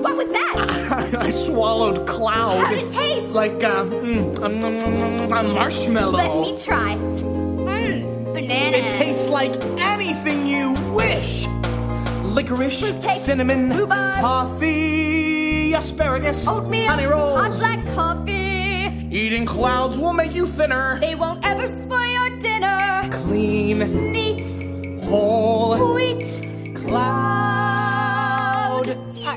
What 0.00 0.16
was 0.16 0.28
that? 0.28 1.12
I 1.18 1.30
swallowed 1.32 2.06
cloud. 2.06 2.64
How'd 2.64 2.78
it 2.78 2.88
taste? 2.88 3.26
Like 3.26 3.62
uh, 3.62 3.84
mm, 3.84 4.42
um, 4.42 4.64
um, 4.64 5.32
um, 5.32 5.32
a 5.32 5.42
marshmallow. 5.52 6.16
Let 6.16 6.34
me 6.34 6.56
try. 6.64 6.94
Mmm, 6.94 8.32
banana. 8.32 8.78
It 8.78 8.90
tastes 8.92 9.28
like 9.28 9.52
anything 9.52 9.58
you 9.58 9.74
wish. 9.74 9.77
Licorice, 12.52 13.24
cinnamon, 13.26 13.68
toffee, 13.88 15.74
asparagus, 15.74 16.46
Oatmeal, 16.46 16.86
honey 16.88 17.04
rolls. 17.04 17.38
hot 17.38 17.52
black 17.58 17.84
coffee. 17.94 18.90
Eating 19.14 19.44
clouds 19.44 19.98
will 19.98 20.14
make 20.14 20.34
you 20.34 20.46
thinner. 20.46 20.98
They 20.98 21.14
won't 21.14 21.44
ever 21.44 21.66
spoil 21.66 22.06
your 22.06 22.38
dinner. 22.38 23.10
Clean, 23.24 23.78
Neat, 24.12 25.02
whole, 25.04 25.92
wheat, 25.94 26.24
cloud. 26.74 27.98
Uh, 28.88 28.94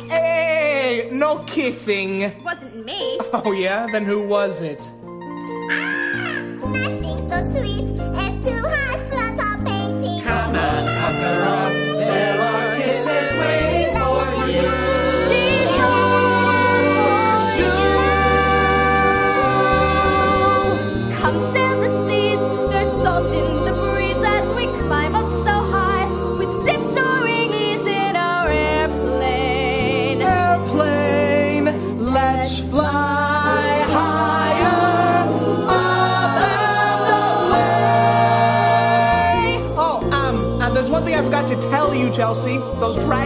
Hey, 0.07 1.09
no 1.11 1.39
kissing. 1.39 2.31
wasn't 2.45 2.85
me. 2.85 3.17
Oh 3.33 3.51
yeah, 3.51 3.87
then 3.91 4.05
who 4.05 4.25
was 4.25 4.61
it? 4.61 4.81
Nothing 6.61 7.27
so 7.27 7.51
sweet 7.51 7.99
as 8.15 8.45
two 8.45 8.61
hearts 8.61 9.03
flutter 9.13 9.57
painting. 9.65 10.21
Come 10.23 10.55
on, 10.55 11.70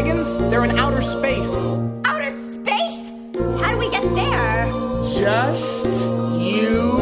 dragons, 0.06 0.38
they're 0.52 0.64
in 0.66 0.78
outer 0.78 1.02
space. 1.02 1.48
Outer 2.06 2.30
space? 2.30 3.12
How 3.60 3.72
do 3.72 3.78
we 3.78 3.90
get 3.90 4.04
there? 4.16 4.68
Just 5.04 5.86
you 6.40 6.94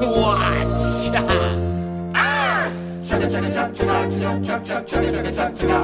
watch. 0.00 0.84
Ah! 2.14 2.70
Chugga 3.04 3.26
chugga 3.30 3.52
chug 3.54 3.74
chug 3.74 4.10
chugga 4.14 4.40
chugga 4.44 5.32
chug 5.34 5.54
chugga 5.54 5.80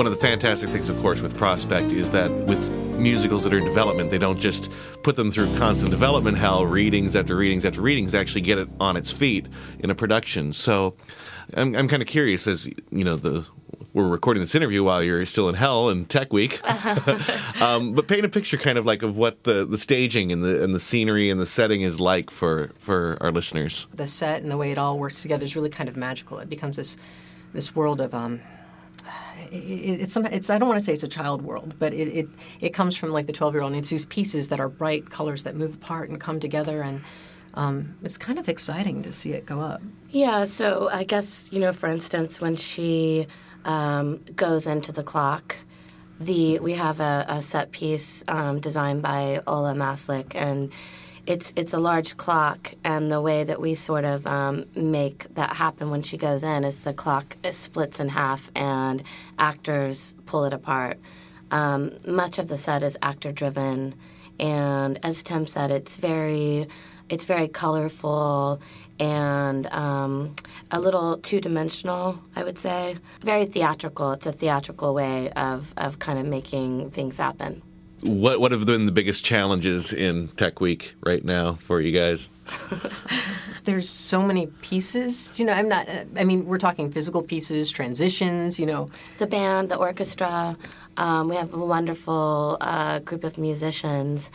one 0.00 0.06
of 0.06 0.14
the 0.14 0.18
fantastic 0.18 0.70
things, 0.70 0.88
of 0.88 0.98
course, 1.02 1.20
with 1.20 1.36
Prospect 1.36 1.92
is 1.92 2.08
that 2.08 2.30
with 2.46 2.70
musicals 2.98 3.44
that 3.44 3.52
are 3.52 3.58
in 3.58 3.66
development, 3.66 4.10
they 4.10 4.16
don't 4.16 4.40
just 4.40 4.72
put 5.02 5.14
them 5.14 5.30
through 5.30 5.44
constant 5.58 5.90
development 5.90 6.38
hell, 6.38 6.64
readings 6.64 7.14
after 7.14 7.36
readings 7.36 7.66
after 7.66 7.82
readings, 7.82 8.12
they 8.12 8.18
actually 8.18 8.40
get 8.40 8.56
it 8.56 8.66
on 8.80 8.96
its 8.96 9.12
feet 9.12 9.46
in 9.80 9.90
a 9.90 9.94
production. 9.94 10.54
So 10.54 10.94
I'm, 11.52 11.76
I'm 11.76 11.86
kind 11.86 12.00
of 12.00 12.08
curious 12.08 12.46
as, 12.46 12.66
you 12.90 13.04
know, 13.04 13.16
the 13.16 13.46
we're 13.92 14.08
recording 14.08 14.40
this 14.42 14.54
interview 14.54 14.82
while 14.82 15.02
you're 15.02 15.26
still 15.26 15.50
in 15.50 15.54
hell 15.54 15.90
and 15.90 16.08
Tech 16.08 16.32
Week. 16.32 16.66
um, 17.60 17.92
but 17.92 18.08
paint 18.08 18.24
a 18.24 18.30
picture 18.30 18.56
kind 18.56 18.78
of 18.78 18.86
like 18.86 19.02
of 19.02 19.18
what 19.18 19.44
the, 19.44 19.66
the 19.66 19.76
staging 19.76 20.32
and 20.32 20.42
the 20.42 20.64
and 20.64 20.74
the 20.74 20.80
scenery 20.80 21.28
and 21.28 21.38
the 21.38 21.44
setting 21.44 21.82
is 21.82 22.00
like 22.00 22.30
for, 22.30 22.70
for 22.78 23.18
our 23.20 23.30
listeners. 23.30 23.86
The 23.92 24.06
set 24.06 24.40
and 24.40 24.50
the 24.50 24.56
way 24.56 24.72
it 24.72 24.78
all 24.78 24.98
works 24.98 25.20
together 25.20 25.44
is 25.44 25.54
really 25.54 25.68
kind 25.68 25.90
of 25.90 25.96
magical. 25.98 26.38
It 26.38 26.48
becomes 26.48 26.78
this 26.78 26.96
this 27.52 27.76
world 27.76 28.00
of 28.00 28.14
um, 28.14 28.40
it, 29.50 30.00
it's 30.02 30.12
some, 30.12 30.26
it's 30.26 30.50
I 30.50 30.58
don't 30.58 30.68
want 30.68 30.80
to 30.80 30.84
say 30.84 30.92
it's 30.92 31.02
a 31.02 31.08
child 31.08 31.42
world, 31.42 31.74
but 31.78 31.92
it, 31.94 32.08
it 32.08 32.28
it 32.60 32.70
comes 32.70 32.96
from 32.96 33.10
like 33.10 33.26
the 33.26 33.32
twelve 33.32 33.54
year 33.54 33.62
old. 33.62 33.72
and 33.72 33.80
It's 33.80 33.90
these 33.90 34.06
pieces 34.06 34.48
that 34.48 34.60
are 34.60 34.68
bright 34.68 35.10
colors 35.10 35.42
that 35.44 35.54
move 35.54 35.74
apart 35.74 36.10
and 36.10 36.20
come 36.20 36.40
together, 36.40 36.82
and 36.82 37.02
um, 37.54 37.96
it's 38.02 38.18
kind 38.18 38.38
of 38.38 38.48
exciting 38.48 39.02
to 39.02 39.12
see 39.12 39.32
it 39.32 39.46
go 39.46 39.60
up. 39.60 39.82
Yeah, 40.10 40.44
so 40.44 40.88
I 40.92 41.04
guess, 41.04 41.48
you 41.52 41.60
know, 41.60 41.72
for 41.72 41.88
instance, 41.88 42.40
when 42.40 42.56
she 42.56 43.26
um, 43.64 44.18
goes 44.34 44.66
into 44.66 44.92
the 44.92 45.02
clock, 45.02 45.56
the 46.18 46.58
we 46.60 46.74
have 46.74 47.00
a, 47.00 47.24
a 47.28 47.42
set 47.42 47.72
piece 47.72 48.22
um, 48.28 48.60
designed 48.60 49.02
by 49.02 49.42
Ola 49.46 49.74
Maslik, 49.74 50.34
and 50.34 50.70
it's 51.26 51.52
it's 51.56 51.72
a 51.72 51.78
large 51.78 52.16
clock, 52.16 52.74
and 52.84 53.10
the 53.10 53.20
way 53.20 53.44
that 53.44 53.60
we 53.60 53.74
sort 53.74 54.04
of 54.04 54.26
um, 54.26 54.66
make 54.74 55.32
that 55.34 55.56
happen 55.56 55.90
when 55.90 56.02
she 56.02 56.16
goes 56.16 56.42
in 56.42 56.64
is 56.64 56.80
the 56.80 56.92
clock 56.92 57.36
splits 57.50 58.00
in 58.00 58.08
half, 58.08 58.50
and 58.54 59.02
actors 59.38 60.14
pull 60.26 60.44
it 60.44 60.52
apart. 60.52 60.98
Um, 61.50 61.98
much 62.06 62.38
of 62.38 62.48
the 62.48 62.58
set 62.58 62.82
is 62.82 62.96
actor 63.02 63.32
driven, 63.32 63.94
and 64.38 64.98
as 65.04 65.22
Tim 65.22 65.46
said, 65.46 65.70
it's 65.70 65.96
very 65.96 66.68
it's 67.08 67.24
very 67.24 67.48
colorful 67.48 68.60
and 69.00 69.66
um, 69.68 70.34
a 70.70 70.78
little 70.78 71.16
two 71.16 71.40
dimensional, 71.40 72.22
I 72.36 72.44
would 72.44 72.58
say. 72.58 72.98
Very 73.22 73.46
theatrical. 73.46 74.12
It's 74.12 74.26
a 74.26 74.32
theatrical 74.32 74.94
way 74.94 75.30
of, 75.30 75.72
of 75.76 75.98
kind 75.98 76.18
of 76.18 76.26
making 76.26 76.90
things 76.90 77.16
happen. 77.16 77.62
What 78.02 78.40
what 78.40 78.52
have 78.52 78.64
been 78.64 78.86
the 78.86 78.92
biggest 78.92 79.24
challenges 79.24 79.92
in 79.92 80.28
Tech 80.28 80.60
Week 80.60 80.94
right 81.04 81.22
now 81.22 81.54
for 81.54 81.80
you 81.80 81.92
guys? 81.92 82.30
There's 83.64 83.90
so 83.90 84.22
many 84.22 84.46
pieces. 84.62 85.38
You 85.38 85.44
know, 85.44 85.52
I'm 85.52 85.68
not. 85.68 85.86
I 86.16 86.24
mean, 86.24 86.46
we're 86.46 86.58
talking 86.58 86.90
physical 86.90 87.22
pieces, 87.22 87.70
transitions. 87.70 88.58
You 88.58 88.64
know, 88.64 88.88
the 89.18 89.26
band, 89.26 89.68
the 89.68 89.76
orchestra. 89.76 90.56
Um, 90.96 91.28
we 91.28 91.36
have 91.36 91.52
a 91.52 91.58
wonderful 91.58 92.56
uh, 92.62 93.00
group 93.00 93.22
of 93.22 93.36
musicians. 93.36 94.30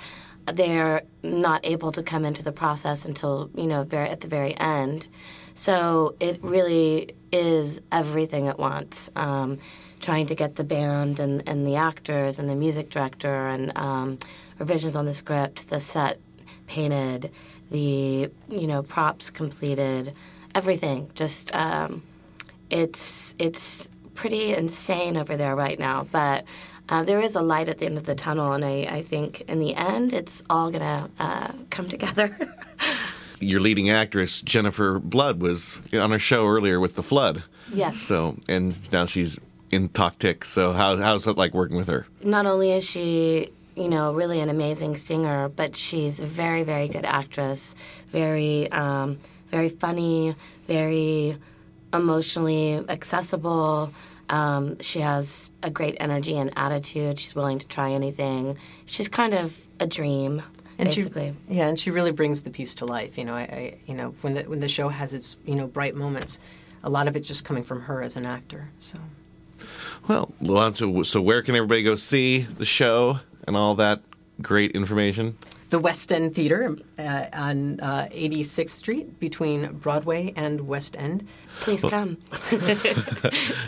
They're 0.45 1.01
not 1.23 1.65
able 1.65 1.91
to 1.93 2.03
come 2.03 2.23
into 2.23 2.43
the 2.43 2.51
process 2.51 3.03
until 3.03 3.49
you 3.55 3.65
know 3.65 3.83
very 3.83 4.09
at 4.09 4.21
the 4.21 4.27
very 4.27 4.55
end. 4.59 5.07
So 5.55 6.15
it 6.19 6.39
really 6.43 7.15
is 7.31 7.81
everything 7.91 8.47
at 8.47 8.59
once. 8.59 9.09
Um, 9.15 9.57
trying 10.05 10.27
to 10.27 10.35
get 10.35 10.55
the 10.55 10.63
band 10.63 11.19
and, 11.19 11.41
and 11.47 11.65
the 11.65 11.75
actors 11.75 12.37
and 12.37 12.47
the 12.47 12.53
music 12.53 12.91
director 12.91 13.47
and 13.47 13.75
um, 13.75 14.19
revisions 14.59 14.95
on 14.95 15.05
the 15.05 15.13
script, 15.13 15.67
the 15.69 15.79
set 15.79 16.19
painted, 16.67 17.31
the 17.71 18.29
you 18.47 18.67
know 18.67 18.83
props 18.83 19.31
completed, 19.31 20.13
everything. 20.53 21.09
Just 21.15 21.53
um, 21.55 22.03
it's 22.69 23.33
it's 23.39 23.89
pretty 24.13 24.53
insane 24.53 25.17
over 25.17 25.35
there 25.35 25.55
right 25.55 25.79
now, 25.79 26.07
but. 26.11 26.45
Uh, 26.87 27.03
there 27.03 27.19
is 27.19 27.33
a 27.33 27.41
light 27.41 27.67
at 27.67 27.79
the 27.79 27.85
end 27.87 27.97
of 27.97 28.05
the 28.05 28.13
tunnel, 28.13 28.53
and 28.53 28.63
I, 28.63 28.83
I 28.87 29.01
think 29.01 29.41
in 29.47 29.57
the 29.57 29.73
end, 29.73 30.13
it's 30.13 30.43
all 30.51 30.69
gonna 30.69 31.09
uh, 31.19 31.51
come 31.71 31.89
together. 31.89 32.37
Your 33.39 33.59
leading 33.59 33.89
actress 33.89 34.39
Jennifer 34.43 34.99
Blood 34.99 35.41
was 35.41 35.81
on 35.93 36.13
a 36.13 36.19
show 36.19 36.45
earlier 36.45 36.79
with 36.79 36.93
the 36.95 37.01
flood. 37.01 37.43
Yes. 37.73 37.97
So 37.97 38.37
and 38.47 38.77
now 38.91 39.07
she's 39.07 39.39
in 39.71 39.89
Tock 39.89 40.19
Tick. 40.19 40.45
So 40.45 40.73
how, 40.73 40.97
how's 40.97 41.27
it 41.27 41.37
like 41.37 41.53
working 41.53 41.77
with 41.77 41.87
her? 41.87 42.05
Not 42.23 42.45
only 42.45 42.71
is 42.71 42.83
she, 42.83 43.49
you 43.75 43.87
know, 43.87 44.13
really 44.13 44.39
an 44.39 44.49
amazing 44.49 44.97
singer, 44.97 45.49
but 45.49 45.75
she's 45.75 46.19
a 46.19 46.25
very, 46.25 46.63
very 46.63 46.87
good 46.87 47.05
actress. 47.05 47.75
Very, 48.07 48.71
um, 48.71 49.19
very 49.51 49.69
funny. 49.69 50.35
Very 50.67 51.37
emotionally 51.93 52.83
accessible. 52.89 53.93
Um, 54.29 54.79
she 54.79 55.01
has 55.01 55.51
a 55.61 55.69
great 55.69 55.97
energy 55.99 56.37
and 56.37 56.51
attitude. 56.55 57.19
She's 57.19 57.35
willing 57.35 57.59
to 57.59 57.67
try 57.67 57.91
anything. 57.91 58.57
She's 58.85 59.07
kind 59.07 59.33
of 59.33 59.57
a 59.79 59.85
dream, 59.87 60.41
and 60.77 60.89
basically. 60.89 61.33
She, 61.47 61.55
yeah, 61.55 61.67
and 61.67 61.79
she 61.79 61.91
really 61.91 62.11
brings 62.11 62.41
the 62.43 62.49
piece 62.49 62.75
to 62.75 62.85
life. 62.85 63.17
You 63.17 63.25
know, 63.25 63.35
I, 63.35 63.41
I, 63.41 63.77
you 63.85 63.93
know, 63.93 64.15
when 64.21 64.33
the 64.33 64.43
when 64.43 64.59
the 64.61 64.67
show 64.67 64.89
has 64.89 65.13
its 65.13 65.37
you 65.45 65.55
know 65.55 65.67
bright 65.67 65.95
moments, 65.95 66.39
a 66.83 66.89
lot 66.89 67.07
of 67.07 67.15
it's 67.15 67.27
just 67.27 67.45
coming 67.45 67.63
from 67.63 67.81
her 67.81 68.01
as 68.01 68.15
an 68.15 68.25
actor. 68.25 68.69
So. 68.79 68.97
Well, 70.07 70.31
so 71.03 71.21
where 71.21 71.41
can 71.41 71.55
everybody 71.55 71.83
go 71.83 71.95
see 71.95 72.39
the 72.39 72.65
show 72.65 73.19
and 73.47 73.57
all 73.57 73.75
that 73.75 74.01
great 74.41 74.71
information? 74.71 75.37
The 75.69 75.79
West 75.79 76.13
End 76.13 76.35
Theater 76.35 76.77
uh, 76.99 77.25
on 77.33 77.79
uh, 77.79 78.07
86th 78.11 78.69
Street 78.69 79.19
between 79.19 79.73
Broadway 79.73 80.31
and 80.35 80.61
West 80.67 80.95
End. 80.97 81.27
Please 81.59 81.81
come. 81.81 82.17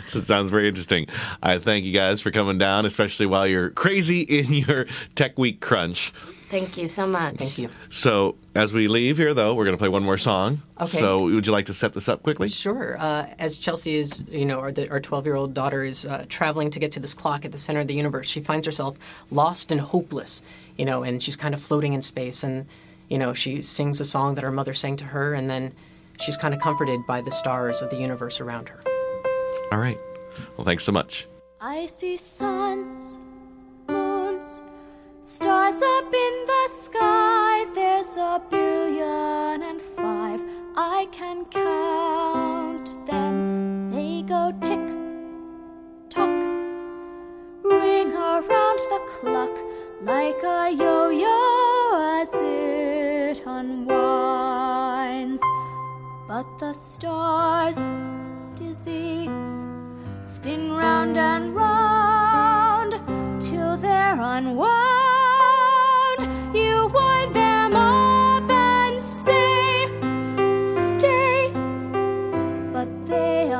so 0.06 0.18
it 0.18 0.24
sounds 0.24 0.50
very 0.50 0.68
interesting. 0.68 1.06
I 1.42 1.58
thank 1.58 1.84
you 1.84 1.92
guys 1.92 2.20
for 2.20 2.30
coming 2.30 2.56
down, 2.56 2.86
especially 2.86 3.26
while 3.26 3.46
you're 3.46 3.70
crazy 3.70 4.20
in 4.20 4.52
your 4.52 4.86
Tech 5.16 5.38
Week 5.38 5.60
crunch. 5.60 6.12
Thank 6.48 6.78
you 6.78 6.88
so 6.88 7.06
much. 7.06 7.36
Thank 7.36 7.58
you. 7.58 7.68
So, 7.90 8.36
as 8.54 8.72
we 8.72 8.88
leave 8.88 9.18
here, 9.18 9.34
though, 9.34 9.54
we're 9.54 9.64
going 9.64 9.76
to 9.76 9.78
play 9.78 9.90
one 9.90 10.02
more 10.02 10.16
song. 10.16 10.62
Okay. 10.80 10.98
So, 10.98 11.24
would 11.24 11.46
you 11.46 11.52
like 11.52 11.66
to 11.66 11.74
set 11.74 11.92
this 11.92 12.08
up 12.08 12.22
quickly? 12.22 12.48
Sure. 12.48 12.96
Uh, 12.98 13.26
as 13.38 13.58
Chelsea 13.58 13.96
is, 13.96 14.24
you 14.30 14.46
know, 14.46 14.58
our, 14.58 14.68
our 14.68 15.00
12-year-old 15.00 15.52
daughter 15.52 15.84
is 15.84 16.06
uh, 16.06 16.24
traveling 16.28 16.70
to 16.70 16.78
get 16.78 16.92
to 16.92 17.00
this 17.00 17.12
clock 17.12 17.44
at 17.44 17.52
the 17.52 17.58
center 17.58 17.80
of 17.80 17.86
the 17.86 17.94
universe, 17.94 18.28
she 18.28 18.40
finds 18.40 18.64
herself 18.64 18.98
lost 19.30 19.70
and 19.70 19.80
hopeless, 19.80 20.42
you 20.78 20.86
know, 20.86 21.02
and 21.02 21.22
she's 21.22 21.36
kind 21.36 21.54
of 21.54 21.60
floating 21.60 21.92
in 21.92 22.00
space. 22.00 22.42
And, 22.42 22.66
you 23.10 23.18
know, 23.18 23.34
she 23.34 23.60
sings 23.60 24.00
a 24.00 24.04
song 24.04 24.34
that 24.36 24.44
her 24.44 24.52
mother 24.52 24.72
sang 24.72 24.96
to 24.96 25.04
her, 25.04 25.34
and 25.34 25.50
then 25.50 25.74
she's 26.18 26.38
kind 26.38 26.54
of 26.54 26.60
comforted 26.60 27.06
by 27.06 27.20
the 27.20 27.30
stars 27.30 27.82
of 27.82 27.90
the 27.90 27.96
universe 27.96 28.40
around 28.40 28.70
her. 28.70 28.80
All 29.70 29.78
right. 29.78 29.98
Well, 30.56 30.64
thanks 30.64 30.84
so 30.84 30.92
much. 30.92 31.26
I 31.60 31.86
see 31.86 32.16
suns, 32.16 33.18
moons, 33.18 33.27
Stars 35.30 35.82
up 35.82 36.14
in 36.14 36.44
the 36.46 36.68
sky, 36.72 37.66
there's 37.74 38.16
a 38.16 38.40
billion 38.48 39.62
and 39.62 39.78
five. 39.94 40.40
I 40.74 41.06
can 41.12 41.44
count 41.44 42.94
them. 43.06 43.90
They 43.90 44.22
go 44.22 44.52
tick 44.62 44.80
tock, 46.08 46.30
ring 47.62 48.14
around 48.14 48.80
the 48.88 49.00
clock 49.06 49.54
like 50.00 50.42
a 50.42 50.70
yo 50.70 51.10
yo 51.10 52.20
as 52.22 52.32
it 52.36 53.42
unwinds. 53.44 53.82
But 56.26 56.58
the 56.58 56.72
stars, 56.72 57.76
dizzy, 58.54 59.28
spin 60.22 60.72
round 60.72 61.18
and 61.18 61.54
round 61.54 62.94
till 63.42 63.76
they're 63.76 64.18
unwound. 64.18 65.17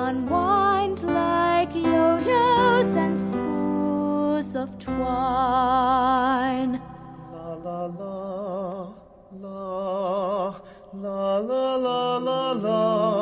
Unwind 0.08 1.02
like 1.02 1.74
yo 1.74 2.16
yo's 2.30 2.96
and 2.96 3.18
spools 3.18 4.56
of 4.56 4.78
twine. 4.78 4.96
La 7.34 7.52
la 7.66 7.80
la 8.00 8.16
la 9.44 10.54
la 10.94 11.38
la 11.50 11.76
la 11.76 12.16
la 12.28 12.52
la 12.52 13.17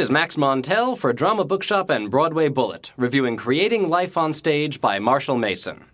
This 0.00 0.06
is 0.06 0.12
Max 0.12 0.36
Montel 0.36 0.96
for 0.96 1.12
Drama 1.12 1.44
Bookshop 1.44 1.90
and 1.90 2.10
Broadway 2.10 2.48
Bullet, 2.48 2.90
reviewing 2.96 3.36
Creating 3.36 3.90
Life 3.90 4.16
on 4.16 4.32
Stage 4.32 4.80
by 4.80 4.98
Marshall 4.98 5.36
Mason. 5.36 5.84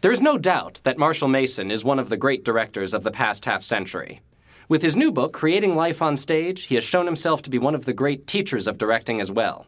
There 0.00 0.10
is 0.10 0.22
no 0.22 0.38
doubt 0.38 0.80
that 0.84 0.96
Marshall 0.96 1.28
Mason 1.28 1.70
is 1.70 1.84
one 1.84 1.98
of 1.98 2.08
the 2.08 2.16
great 2.16 2.46
directors 2.46 2.94
of 2.94 3.04
the 3.04 3.10
past 3.10 3.44
half 3.44 3.62
century. 3.62 4.22
With 4.70 4.80
his 4.80 4.96
new 4.96 5.12
book, 5.12 5.34
Creating 5.34 5.74
Life 5.74 6.00
on 6.00 6.16
Stage, 6.16 6.62
he 6.62 6.76
has 6.76 6.84
shown 6.84 7.04
himself 7.04 7.42
to 7.42 7.50
be 7.50 7.58
one 7.58 7.74
of 7.74 7.84
the 7.84 7.92
great 7.92 8.26
teachers 8.26 8.66
of 8.66 8.78
directing 8.78 9.20
as 9.20 9.30
well. 9.30 9.66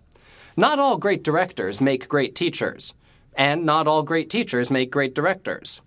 Not 0.57 0.79
all 0.79 0.97
great 0.97 1.23
directors 1.23 1.83
make 1.83 2.09
great 2.09 2.35
teachers, 2.35 2.95
and 3.35 3.67
not 3.67 3.87
all 3.87 4.03
great 4.03 4.31
teachers 4.31 4.71
make 4.71 4.91
great 4.91 5.15
directors. 5.15 5.83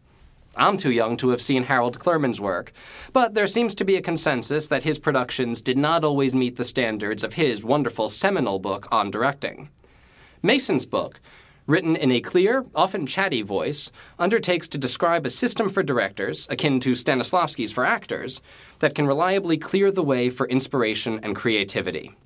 I'm 0.57 0.75
too 0.75 0.91
young 0.91 1.15
to 1.17 1.29
have 1.29 1.41
seen 1.41 1.63
Harold 1.63 1.97
Clurman's 1.97 2.41
work, 2.41 2.73
but 3.13 3.35
there 3.35 3.47
seems 3.47 3.73
to 3.75 3.85
be 3.85 3.95
a 3.95 4.01
consensus 4.01 4.67
that 4.67 4.83
his 4.83 4.99
productions 4.99 5.61
did 5.61 5.77
not 5.77 6.03
always 6.03 6.35
meet 6.35 6.57
the 6.57 6.65
standards 6.65 7.23
of 7.23 7.35
his 7.35 7.63
wonderful 7.63 8.09
seminal 8.09 8.59
book 8.59 8.85
on 8.91 9.09
directing. 9.09 9.69
Mason's 10.43 10.85
book, 10.85 11.21
written 11.67 11.95
in 11.95 12.11
a 12.11 12.19
clear, 12.19 12.65
often 12.75 13.05
chatty 13.05 13.41
voice, 13.41 13.91
undertakes 14.19 14.67
to 14.67 14.77
describe 14.77 15.25
a 15.25 15.29
system 15.29 15.69
for 15.69 15.83
directors, 15.83 16.47
akin 16.49 16.81
to 16.81 16.91
Stanislavski's 16.91 17.71
for 17.71 17.85
actors, 17.85 18.41
that 18.79 18.93
can 18.93 19.07
reliably 19.07 19.57
clear 19.57 19.89
the 19.89 20.03
way 20.03 20.29
for 20.29 20.49
inspiration 20.49 21.17
and 21.23 21.33
creativity. 21.33 22.17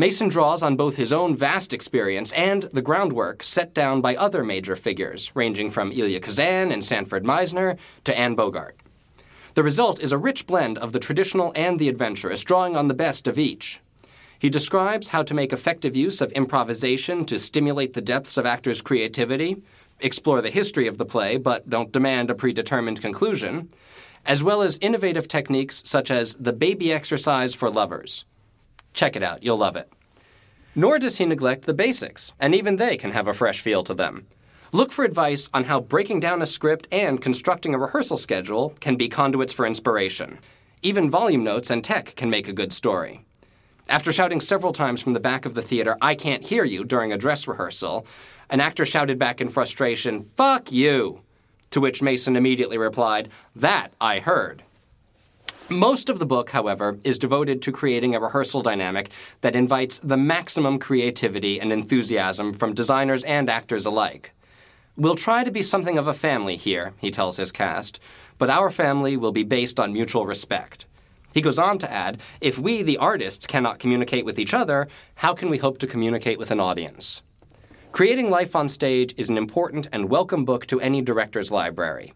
Mason 0.00 0.28
draws 0.28 0.62
on 0.62 0.76
both 0.76 0.96
his 0.96 1.12
own 1.12 1.36
vast 1.36 1.74
experience 1.74 2.32
and 2.32 2.62
the 2.72 2.80
groundwork 2.80 3.42
set 3.42 3.74
down 3.74 4.00
by 4.00 4.16
other 4.16 4.42
major 4.42 4.74
figures, 4.74 5.30
ranging 5.34 5.68
from 5.68 5.92
Elia 5.92 6.20
Kazan 6.20 6.72
and 6.72 6.82
Sanford 6.82 7.22
Meisner 7.22 7.76
to 8.04 8.18
Anne 8.18 8.34
Bogart. 8.34 8.78
The 9.52 9.62
result 9.62 10.00
is 10.00 10.10
a 10.10 10.16
rich 10.16 10.46
blend 10.46 10.78
of 10.78 10.92
the 10.92 11.00
traditional 11.00 11.52
and 11.54 11.78
the 11.78 11.90
adventurous, 11.90 12.42
drawing 12.44 12.78
on 12.78 12.88
the 12.88 12.94
best 12.94 13.28
of 13.28 13.38
each. 13.38 13.82
He 14.38 14.48
describes 14.48 15.08
how 15.08 15.22
to 15.22 15.34
make 15.34 15.52
effective 15.52 15.94
use 15.94 16.22
of 16.22 16.32
improvisation 16.32 17.26
to 17.26 17.38
stimulate 17.38 17.92
the 17.92 18.00
depths 18.00 18.38
of 18.38 18.46
actors' 18.46 18.80
creativity, 18.80 19.62
explore 20.00 20.40
the 20.40 20.48
history 20.48 20.86
of 20.86 20.96
the 20.96 21.04
play 21.04 21.36
but 21.36 21.68
don't 21.68 21.92
demand 21.92 22.30
a 22.30 22.34
predetermined 22.34 23.02
conclusion, 23.02 23.68
as 24.24 24.42
well 24.42 24.62
as 24.62 24.78
innovative 24.78 25.28
techniques 25.28 25.82
such 25.84 26.10
as 26.10 26.36
the 26.36 26.54
baby 26.54 26.90
exercise 26.90 27.54
for 27.54 27.68
lovers. 27.68 28.24
Check 28.92 29.16
it 29.16 29.22
out, 29.22 29.42
you'll 29.42 29.56
love 29.56 29.76
it. 29.76 29.92
Nor 30.74 30.98
does 30.98 31.18
he 31.18 31.26
neglect 31.26 31.64
the 31.64 31.74
basics, 31.74 32.32
and 32.38 32.54
even 32.54 32.76
they 32.76 32.96
can 32.96 33.10
have 33.10 33.26
a 33.26 33.34
fresh 33.34 33.60
feel 33.60 33.82
to 33.84 33.94
them. 33.94 34.26
Look 34.72 34.92
for 34.92 35.04
advice 35.04 35.50
on 35.52 35.64
how 35.64 35.80
breaking 35.80 36.20
down 36.20 36.42
a 36.42 36.46
script 36.46 36.86
and 36.92 37.20
constructing 37.20 37.74
a 37.74 37.78
rehearsal 37.78 38.16
schedule 38.16 38.74
can 38.78 38.96
be 38.96 39.08
conduits 39.08 39.52
for 39.52 39.66
inspiration. 39.66 40.38
Even 40.82 41.10
volume 41.10 41.42
notes 41.42 41.70
and 41.70 41.82
tech 41.82 42.14
can 42.14 42.30
make 42.30 42.46
a 42.46 42.52
good 42.52 42.72
story. 42.72 43.24
After 43.88 44.12
shouting 44.12 44.38
several 44.38 44.72
times 44.72 45.02
from 45.02 45.12
the 45.12 45.18
back 45.18 45.44
of 45.44 45.54
the 45.54 45.62
theater, 45.62 45.96
I 46.00 46.14
can't 46.14 46.46
hear 46.46 46.64
you, 46.64 46.84
during 46.84 47.12
a 47.12 47.18
dress 47.18 47.48
rehearsal, 47.48 48.06
an 48.48 48.60
actor 48.60 48.84
shouted 48.84 49.18
back 49.18 49.40
in 49.40 49.48
frustration, 49.48 50.22
Fuck 50.22 50.70
you! 50.70 51.22
To 51.72 51.80
which 51.80 52.00
Mason 52.00 52.36
immediately 52.36 52.78
replied, 52.78 53.30
That 53.56 53.92
I 54.00 54.20
heard. 54.20 54.62
Most 55.70 56.10
of 56.10 56.18
the 56.18 56.26
book, 56.26 56.50
however, 56.50 56.98
is 57.04 57.16
devoted 57.16 57.62
to 57.62 57.70
creating 57.70 58.16
a 58.16 58.20
rehearsal 58.20 58.60
dynamic 58.60 59.10
that 59.40 59.54
invites 59.54 60.00
the 60.00 60.16
maximum 60.16 60.80
creativity 60.80 61.60
and 61.60 61.72
enthusiasm 61.72 62.52
from 62.52 62.74
designers 62.74 63.22
and 63.22 63.48
actors 63.48 63.86
alike. 63.86 64.32
We'll 64.96 65.14
try 65.14 65.44
to 65.44 65.50
be 65.52 65.62
something 65.62 65.96
of 65.96 66.08
a 66.08 66.12
family 66.12 66.56
here, 66.56 66.92
he 66.98 67.12
tells 67.12 67.36
his 67.36 67.52
cast, 67.52 68.00
but 68.36 68.50
our 68.50 68.72
family 68.72 69.16
will 69.16 69.30
be 69.30 69.44
based 69.44 69.78
on 69.78 69.92
mutual 69.92 70.26
respect. 70.26 70.86
He 71.32 71.40
goes 71.40 71.60
on 71.60 71.78
to 71.78 71.92
add 71.92 72.20
if 72.40 72.58
we, 72.58 72.82
the 72.82 72.98
artists, 72.98 73.46
cannot 73.46 73.78
communicate 73.78 74.24
with 74.24 74.40
each 74.40 74.52
other, 74.52 74.88
how 75.14 75.34
can 75.34 75.50
we 75.50 75.58
hope 75.58 75.78
to 75.78 75.86
communicate 75.86 76.40
with 76.40 76.50
an 76.50 76.58
audience? 76.58 77.22
Creating 77.92 78.28
Life 78.28 78.56
on 78.56 78.68
Stage 78.68 79.14
is 79.16 79.30
an 79.30 79.38
important 79.38 79.86
and 79.92 80.10
welcome 80.10 80.44
book 80.44 80.66
to 80.66 80.80
any 80.80 81.00
director's 81.00 81.52
library. 81.52 82.12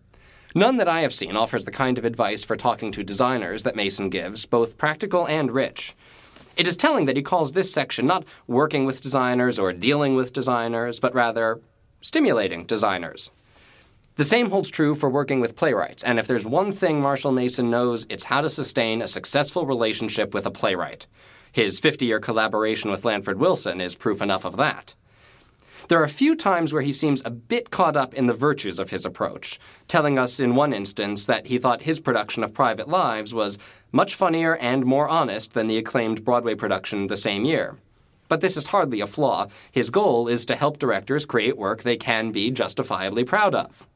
None 0.56 0.76
that 0.76 0.88
I 0.88 1.00
have 1.00 1.12
seen 1.12 1.36
offers 1.36 1.64
the 1.64 1.72
kind 1.72 1.98
of 1.98 2.04
advice 2.04 2.44
for 2.44 2.56
talking 2.56 2.92
to 2.92 3.02
designers 3.02 3.64
that 3.64 3.74
Mason 3.74 4.08
gives, 4.08 4.46
both 4.46 4.78
practical 4.78 5.26
and 5.26 5.50
rich. 5.50 5.96
It 6.56 6.68
is 6.68 6.76
telling 6.76 7.06
that 7.06 7.16
he 7.16 7.22
calls 7.22 7.52
this 7.52 7.72
section 7.72 8.06
not 8.06 8.24
working 8.46 8.84
with 8.84 9.02
designers 9.02 9.58
or 9.58 9.72
dealing 9.72 10.14
with 10.14 10.32
designers, 10.32 11.00
but 11.00 11.12
rather 11.12 11.60
stimulating 12.00 12.66
designers. 12.66 13.30
The 14.14 14.22
same 14.22 14.50
holds 14.50 14.70
true 14.70 14.94
for 14.94 15.10
working 15.10 15.40
with 15.40 15.56
playwrights, 15.56 16.04
and 16.04 16.20
if 16.20 16.28
there's 16.28 16.46
one 16.46 16.70
thing 16.70 17.00
Marshall 17.00 17.32
Mason 17.32 17.68
knows, 17.68 18.06
it's 18.08 18.22
how 18.22 18.40
to 18.40 18.48
sustain 18.48 19.02
a 19.02 19.08
successful 19.08 19.66
relationship 19.66 20.32
with 20.32 20.46
a 20.46 20.52
playwright. 20.52 21.08
His 21.50 21.80
50 21.80 22.06
year 22.06 22.20
collaboration 22.20 22.92
with 22.92 23.04
Lanford 23.04 23.40
Wilson 23.40 23.80
is 23.80 23.96
proof 23.96 24.22
enough 24.22 24.44
of 24.44 24.56
that. 24.58 24.94
There 25.88 26.00
are 26.00 26.04
a 26.04 26.08
few 26.08 26.34
times 26.34 26.72
where 26.72 26.82
he 26.82 26.92
seems 26.92 27.22
a 27.24 27.30
bit 27.30 27.70
caught 27.70 27.96
up 27.96 28.14
in 28.14 28.26
the 28.26 28.32
virtues 28.32 28.78
of 28.78 28.88
his 28.88 29.04
approach, 29.04 29.60
telling 29.86 30.18
us 30.18 30.40
in 30.40 30.54
one 30.54 30.72
instance 30.72 31.26
that 31.26 31.48
he 31.48 31.58
thought 31.58 31.82
his 31.82 32.00
production 32.00 32.42
of 32.42 32.54
Private 32.54 32.88
Lives 32.88 33.34
was 33.34 33.58
much 33.92 34.14
funnier 34.14 34.56
and 34.56 34.86
more 34.86 35.08
honest 35.08 35.52
than 35.52 35.66
the 35.66 35.76
acclaimed 35.76 36.24
Broadway 36.24 36.54
production 36.54 37.08
the 37.08 37.18
same 37.18 37.44
year. 37.44 37.76
But 38.28 38.40
this 38.40 38.56
is 38.56 38.68
hardly 38.68 39.00
a 39.00 39.06
flaw. 39.06 39.48
His 39.70 39.90
goal 39.90 40.26
is 40.26 40.46
to 40.46 40.56
help 40.56 40.78
directors 40.78 41.26
create 41.26 41.58
work 41.58 41.82
they 41.82 41.98
can 41.98 42.32
be 42.32 42.50
justifiably 42.50 43.24
proud 43.24 43.54
of. 43.54 43.86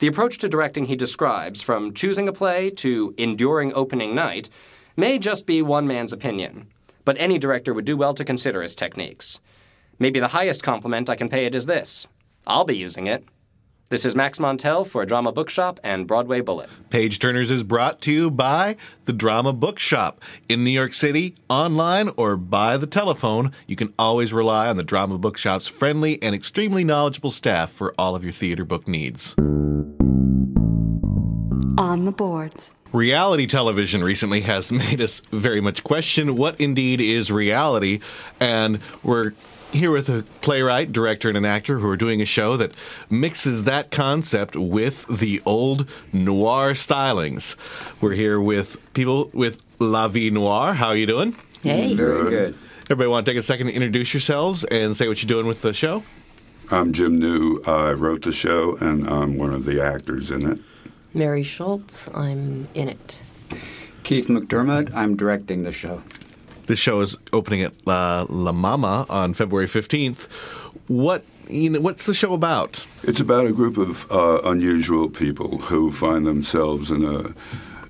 The 0.00 0.08
approach 0.08 0.38
to 0.38 0.48
directing 0.48 0.86
he 0.86 0.96
describes, 0.96 1.62
from 1.62 1.94
choosing 1.94 2.28
a 2.28 2.32
play 2.32 2.70
to 2.70 3.14
enduring 3.16 3.72
opening 3.74 4.14
night, 4.14 4.48
may 4.96 5.20
just 5.20 5.46
be 5.46 5.62
one 5.62 5.86
man's 5.86 6.12
opinion, 6.12 6.66
but 7.04 7.16
any 7.18 7.38
director 7.38 7.72
would 7.72 7.84
do 7.84 7.96
well 7.96 8.12
to 8.14 8.24
consider 8.24 8.60
his 8.60 8.74
techniques. 8.74 9.40
Maybe 9.98 10.20
the 10.20 10.28
highest 10.28 10.62
compliment 10.62 11.08
I 11.08 11.16
can 11.16 11.28
pay 11.28 11.46
it 11.46 11.54
is 11.54 11.66
this 11.66 12.06
I'll 12.46 12.64
be 12.64 12.76
using 12.76 13.06
it. 13.06 13.24
This 13.88 14.04
is 14.04 14.16
Max 14.16 14.38
Montel 14.40 14.84
for 14.84 15.06
Drama 15.06 15.30
Bookshop 15.30 15.78
and 15.84 16.08
Broadway 16.08 16.40
Bullet. 16.40 16.68
Page 16.90 17.20
Turners 17.20 17.52
is 17.52 17.62
brought 17.62 18.00
to 18.02 18.12
you 18.12 18.30
by 18.32 18.76
the 19.04 19.12
Drama 19.12 19.52
Bookshop 19.52 20.20
in 20.48 20.64
New 20.64 20.70
York 20.70 20.92
City, 20.92 21.36
online 21.48 22.10
or 22.16 22.36
by 22.36 22.76
the 22.76 22.88
telephone. 22.88 23.52
You 23.68 23.76
can 23.76 23.92
always 23.96 24.32
rely 24.32 24.68
on 24.68 24.76
the 24.76 24.82
Drama 24.82 25.18
Bookshop's 25.18 25.68
friendly 25.68 26.20
and 26.20 26.34
extremely 26.34 26.82
knowledgeable 26.82 27.30
staff 27.30 27.70
for 27.70 27.94
all 27.96 28.16
of 28.16 28.24
your 28.24 28.32
theater 28.32 28.64
book 28.64 28.88
needs. 28.88 29.34
On 31.78 32.04
the 32.04 32.12
boards. 32.12 32.74
Reality 32.92 33.46
television 33.46 34.02
recently 34.02 34.40
has 34.40 34.72
made 34.90 35.00
us 35.00 35.20
very 35.30 35.60
much 35.60 35.84
question 35.84 36.34
what 36.34 36.60
indeed 36.60 37.00
is 37.00 37.30
reality, 37.30 38.00
and 38.40 38.80
we're 39.04 39.32
here 39.72 39.90
with 39.90 40.08
a 40.08 40.24
playwright, 40.40 40.92
director, 40.92 41.28
and 41.28 41.36
an 41.36 41.44
actor 41.44 41.78
who 41.78 41.88
are 41.88 41.96
doing 41.96 42.20
a 42.22 42.24
show 42.24 42.56
that 42.56 42.72
mixes 43.10 43.64
that 43.64 43.90
concept 43.90 44.56
with 44.56 45.06
the 45.06 45.42
old 45.44 45.88
noir 46.12 46.72
stylings. 46.72 47.56
We're 48.00 48.12
here 48.12 48.40
with 48.40 48.80
people 48.94 49.30
with 49.32 49.62
La 49.78 50.08
Vie 50.08 50.30
Noire. 50.30 50.74
How 50.74 50.88
are 50.88 50.96
you 50.96 51.06
doing? 51.06 51.36
Hey. 51.62 51.94
Very 51.94 52.30
good. 52.30 52.58
Everybody 52.84 53.08
want 53.08 53.26
to 53.26 53.32
take 53.32 53.38
a 53.38 53.42
second 53.42 53.66
to 53.66 53.72
introduce 53.72 54.14
yourselves 54.14 54.64
and 54.64 54.96
say 54.96 55.08
what 55.08 55.22
you're 55.22 55.28
doing 55.28 55.46
with 55.46 55.62
the 55.62 55.72
show? 55.74 56.02
I'm 56.70 56.92
Jim 56.92 57.20
Neu. 57.20 57.66
I 57.66 57.92
wrote 57.92 58.22
the 58.22 58.32
show, 58.32 58.76
and 58.80 59.08
I'm 59.08 59.36
one 59.36 59.52
of 59.52 59.64
the 59.64 59.84
actors 59.84 60.30
in 60.30 60.50
it. 60.50 60.58
Mary 61.14 61.42
Schultz, 61.42 62.08
I'm 62.14 62.68
in 62.74 62.88
it. 62.88 63.20
Keith 64.02 64.28
McDermott, 64.28 64.94
I'm 64.94 65.16
directing 65.16 65.62
the 65.62 65.72
show. 65.72 66.02
This 66.66 66.80
show 66.80 67.00
is 67.00 67.16
opening 67.32 67.62
at 67.62 67.74
La, 67.86 68.26
La 68.28 68.50
Mama 68.50 69.06
on 69.08 69.34
February 69.34 69.68
15th. 69.68 70.28
What 70.88 71.24
you 71.48 71.70
know, 71.70 71.80
what's 71.80 72.06
the 72.06 72.14
show 72.14 72.34
about? 72.34 72.84
It's 73.04 73.20
about 73.20 73.46
a 73.46 73.52
group 73.52 73.76
of 73.76 74.10
uh, 74.10 74.40
unusual 74.44 75.08
people 75.08 75.58
who 75.58 75.92
find 75.92 76.26
themselves 76.26 76.90
in 76.90 77.04
a 77.04 77.32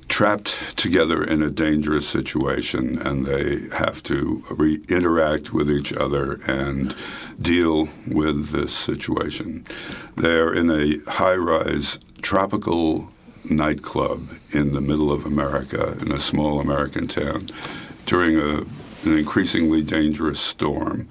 trapped 0.08 0.76
together 0.76 1.24
in 1.24 1.42
a 1.42 1.50
dangerous 1.50 2.08
situation, 2.08 3.00
and 3.02 3.26
they 3.26 3.60
have 3.76 4.02
to 4.04 4.44
re- 4.50 4.80
interact 4.88 5.52
with 5.52 5.70
each 5.70 5.92
other 5.94 6.34
and 6.46 6.94
deal 7.40 7.88
with 8.06 8.50
this 8.50 8.72
situation. 8.72 9.64
They're 10.16 10.54
in 10.54 10.70
a 10.70 10.98
high-rise 11.10 11.98
tropical 12.22 13.10
nightclub 13.50 14.28
in 14.50 14.72
the 14.72 14.80
middle 14.80 15.10
of 15.10 15.26
America, 15.26 15.96
in 16.00 16.12
a 16.12 16.20
small 16.20 16.60
American 16.60 17.08
town, 17.08 17.48
during 18.06 18.36
a, 18.36 18.64
an 19.04 19.18
increasingly 19.18 19.82
dangerous 19.82 20.40
storm. 20.40 21.08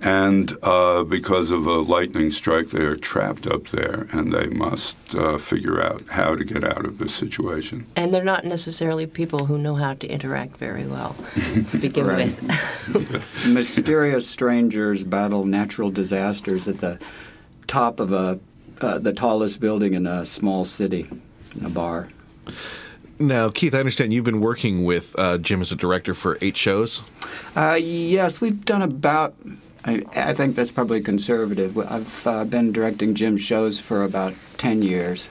And 0.00 0.56
uh, 0.62 1.02
because 1.02 1.50
of 1.50 1.66
a 1.66 1.78
lightning 1.78 2.30
strike, 2.30 2.68
they 2.68 2.84
are 2.84 2.94
trapped 2.94 3.48
up 3.48 3.66
there, 3.68 4.06
and 4.12 4.32
they 4.32 4.46
must 4.46 4.96
uh, 5.16 5.38
figure 5.38 5.82
out 5.82 6.06
how 6.08 6.36
to 6.36 6.44
get 6.44 6.62
out 6.62 6.86
of 6.86 6.98
this 6.98 7.12
situation. 7.12 7.84
And 7.96 8.14
they're 8.14 8.22
not 8.22 8.44
necessarily 8.44 9.08
people 9.08 9.46
who 9.46 9.58
know 9.58 9.74
how 9.74 9.94
to 9.94 10.06
interact 10.06 10.56
very 10.56 10.86
well 10.86 11.16
to 11.70 11.78
begin 11.80 12.06
with. 12.06 13.48
Mysterious 13.52 14.28
strangers 14.28 15.02
battle 15.02 15.44
natural 15.44 15.90
disasters 15.90 16.68
at 16.68 16.78
the 16.78 17.00
top 17.66 17.98
of 17.98 18.12
a 18.12 18.38
uh, 18.80 18.98
the 18.98 19.12
tallest 19.12 19.58
building 19.58 19.94
in 19.94 20.06
a 20.06 20.24
small 20.24 20.64
city, 20.64 21.08
in 21.58 21.66
a 21.66 21.68
bar. 21.68 22.08
Now, 23.20 23.50
Keith, 23.50 23.74
I 23.74 23.80
understand 23.80 24.14
you've 24.14 24.24
been 24.24 24.40
working 24.40 24.84
with 24.84 25.18
uh, 25.18 25.38
Jim 25.38 25.60
as 25.60 25.72
a 25.72 25.76
director 25.76 26.14
for 26.14 26.38
eight 26.40 26.56
shows. 26.56 27.02
Uh, 27.56 27.74
yes, 27.74 28.40
we've 28.40 28.64
done 28.64 28.82
about. 28.82 29.34
I, 29.84 30.04
I 30.14 30.34
think 30.34 30.54
that's 30.54 30.70
probably 30.70 31.00
conservative. 31.00 31.76
I've 31.78 32.26
uh, 32.26 32.44
been 32.44 32.72
directing 32.72 33.14
Jim's 33.14 33.40
shows 33.40 33.80
for 33.80 34.04
about 34.04 34.34
ten 34.56 34.82
years, 34.82 35.28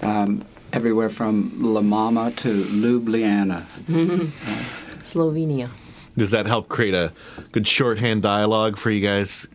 um, 0.00 0.44
everywhere 0.72 1.10
from 1.10 1.52
La 1.60 1.80
Mama 1.80 2.30
to 2.36 2.48
Ljubljana. 2.48 3.62
Slovenia. 5.02 5.70
Does 6.16 6.30
that 6.30 6.46
help 6.46 6.68
create 6.68 6.94
a 6.94 7.12
good 7.52 7.66
shorthand 7.66 8.22
dialogue 8.22 8.76
for 8.76 8.90
you 8.90 9.00
guys 9.00 9.48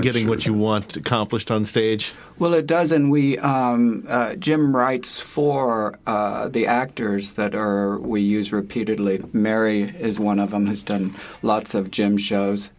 getting 0.00 0.28
what 0.28 0.46
you 0.46 0.52
want 0.52 0.96
accomplished 0.96 1.50
on 1.50 1.64
stage? 1.64 2.14
Well, 2.38 2.52
it 2.54 2.66
does, 2.66 2.92
and 2.92 3.10
we 3.10 3.38
um, 3.38 4.04
uh, 4.08 4.34
Jim 4.34 4.74
writes 4.74 5.18
for 5.18 5.98
uh, 6.06 6.48
the 6.48 6.66
actors 6.66 7.34
that 7.34 7.54
are 7.54 7.98
we 7.98 8.20
use 8.20 8.52
repeatedly. 8.52 9.22
Mary 9.32 9.94
is 9.98 10.18
one 10.20 10.38
of 10.38 10.50
them 10.50 10.66
who's 10.66 10.82
done 10.82 11.14
lots 11.42 11.74
of 11.74 11.90
Jim 11.90 12.16
shows. 12.16 12.70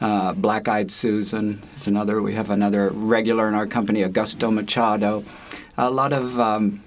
Uh, 0.00 0.32
Black 0.34 0.68
Eyed 0.68 0.90
Susan 0.90 1.62
is 1.76 1.86
another. 1.86 2.20
We 2.20 2.34
have 2.34 2.50
another 2.50 2.90
regular 2.90 3.48
in 3.48 3.54
our 3.54 3.66
company, 3.66 4.02
Augusto 4.02 4.52
Machado. 4.52 5.24
A 5.78 5.90
lot 5.90 6.12
of 6.12 6.38
um, 6.38 6.82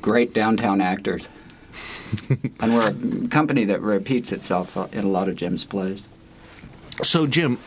great 0.00 0.32
downtown 0.32 0.80
actors, 0.80 1.28
and 2.60 2.74
we're 2.74 2.88
a 2.88 3.28
company 3.28 3.64
that 3.64 3.80
repeats 3.80 4.32
itself 4.32 4.76
in 4.92 5.04
a 5.04 5.08
lot 5.08 5.28
of 5.28 5.36
Jim's 5.36 5.64
plays. 5.64 6.08
So, 7.02 7.26
Jim, 7.26 7.58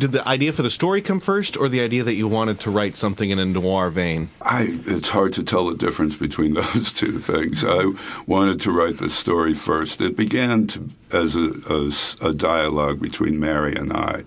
did 0.00 0.12
the 0.12 0.26
idea 0.26 0.52
for 0.52 0.62
the 0.62 0.70
story 0.70 1.02
come 1.02 1.20
first, 1.20 1.56
or 1.56 1.68
the 1.68 1.80
idea 1.80 2.02
that 2.02 2.14
you 2.14 2.26
wanted 2.26 2.58
to 2.60 2.70
write 2.70 2.96
something 2.96 3.30
in 3.30 3.38
a 3.38 3.44
noir 3.44 3.90
vein? 3.90 4.30
I, 4.42 4.80
it's 4.86 5.10
hard 5.10 5.34
to 5.34 5.44
tell 5.44 5.66
the 5.66 5.76
difference 5.76 6.16
between 6.16 6.54
those 6.60 6.92
two 6.92 7.18
things. 7.18 7.64
I 7.64 7.92
wanted 8.26 8.60
to 8.62 8.72
write 8.72 8.98
the 8.98 9.10
story 9.10 9.54
first. 9.54 10.00
It 10.00 10.16
began 10.16 10.66
to, 10.68 10.88
as 11.12 11.36
a, 11.36 12.26
a 12.26 12.32
dialogue 12.34 13.00
between 13.00 13.38
Mary 13.38 13.76
and 13.76 13.92
I, 13.92 14.24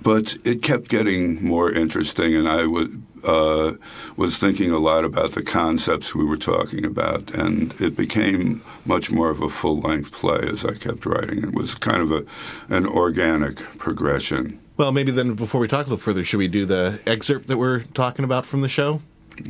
but 0.00 0.36
it 0.44 0.62
kept 0.62 0.88
getting 0.88 1.42
more 1.44 1.72
interesting, 1.72 2.36
and 2.36 2.48
I 2.48 2.66
was. 2.66 2.96
Uh, 3.24 3.74
was 4.16 4.38
thinking 4.38 4.70
a 4.70 4.78
lot 4.78 5.04
about 5.04 5.32
the 5.32 5.42
concepts 5.42 6.14
we 6.14 6.24
were 6.24 6.36
talking 6.36 6.84
about, 6.84 7.28
and 7.32 7.74
it 7.80 7.96
became 7.96 8.62
much 8.84 9.10
more 9.10 9.30
of 9.30 9.40
a 9.40 9.48
full 9.48 9.80
length 9.80 10.12
play 10.12 10.38
as 10.48 10.64
I 10.64 10.74
kept 10.74 11.04
writing. 11.04 11.42
It 11.42 11.52
was 11.52 11.74
kind 11.74 12.00
of 12.02 12.12
a, 12.12 12.24
an 12.68 12.86
organic 12.86 13.56
progression. 13.78 14.60
Well, 14.76 14.92
maybe 14.92 15.10
then 15.10 15.34
before 15.34 15.60
we 15.60 15.68
talk 15.68 15.86
a 15.86 15.90
little 15.90 15.96
further, 16.02 16.22
should 16.22 16.36
we 16.38 16.48
do 16.48 16.66
the 16.66 17.00
excerpt 17.06 17.46
that 17.46 17.56
we're 17.56 17.80
talking 17.80 18.24
about 18.24 18.44
from 18.44 18.60
the 18.60 18.68
show? 18.68 19.00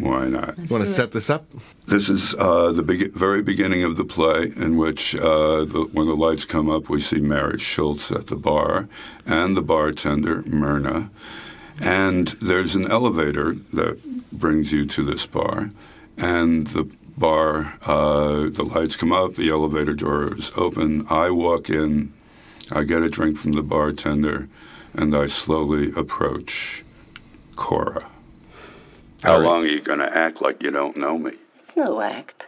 Why 0.01 0.27
not? 0.27 0.57
You 0.59 0.67
want 0.69 0.85
to 0.85 0.91
set 0.91 1.13
this 1.13 1.31
up? 1.31 1.47
This 1.87 2.09
is 2.09 2.35
uh, 2.35 2.73
the 2.73 2.83
be- 2.83 3.09
very 3.09 3.43
beginning 3.43 3.83
of 3.85 3.97
the 3.97 4.05
play, 4.05 4.53
in 4.57 4.77
which 4.77 5.15
uh, 5.17 5.65
the, 5.65 5.89
when 5.93 6.07
the 6.07 6.17
lights 6.17 6.45
come 6.45 6.69
up, 6.71 6.89
we 6.89 7.01
see 7.01 7.21
Mary 7.21 7.59
Shultz 7.59 8.11
at 8.11 8.27
the 8.29 8.37
bar 8.37 8.89
and 9.27 9.57
the 9.57 9.63
bartender, 9.63 10.43
Myrna. 10.43 11.11
And 11.81 12.29
there's 12.41 12.75
an 12.75 12.91
elevator 12.91 13.53
that 13.73 14.01
brings 14.33 14.73
you 14.73 14.87
to 14.87 15.05
this 15.05 15.27
bar, 15.27 15.71
and 16.17 16.67
the 16.69 16.89
bar, 17.17 17.75
uh, 17.83 18.49
the 18.51 18.65
lights 18.65 18.97
come 18.97 19.13
up, 19.13 19.35
the 19.35 19.51
elevator 19.51 19.93
door 19.93 20.35
is 20.37 20.51
open. 20.57 21.07
I 21.11 21.31
walk 21.31 21.69
in, 21.71 22.13
I 22.73 22.85
get 22.85 23.03
a 23.03 23.09
drink 23.09 23.39
from 23.39 23.53
the 23.53 23.63
bartender, 23.63 24.49
and 24.97 25.15
I 25.15 25.27
slowly 25.27 25.93
approach 25.95 26.85
Cora. 27.55 28.01
How 29.23 29.39
long 29.39 29.65
are 29.65 29.69
you 29.69 29.81
going 29.81 29.99
to 29.99 30.17
act 30.19 30.41
like 30.41 30.63
you 30.63 30.71
don't 30.71 30.97
know 30.97 31.19
me? 31.19 31.33
It's 31.61 31.77
no 31.77 32.01
act. 32.01 32.47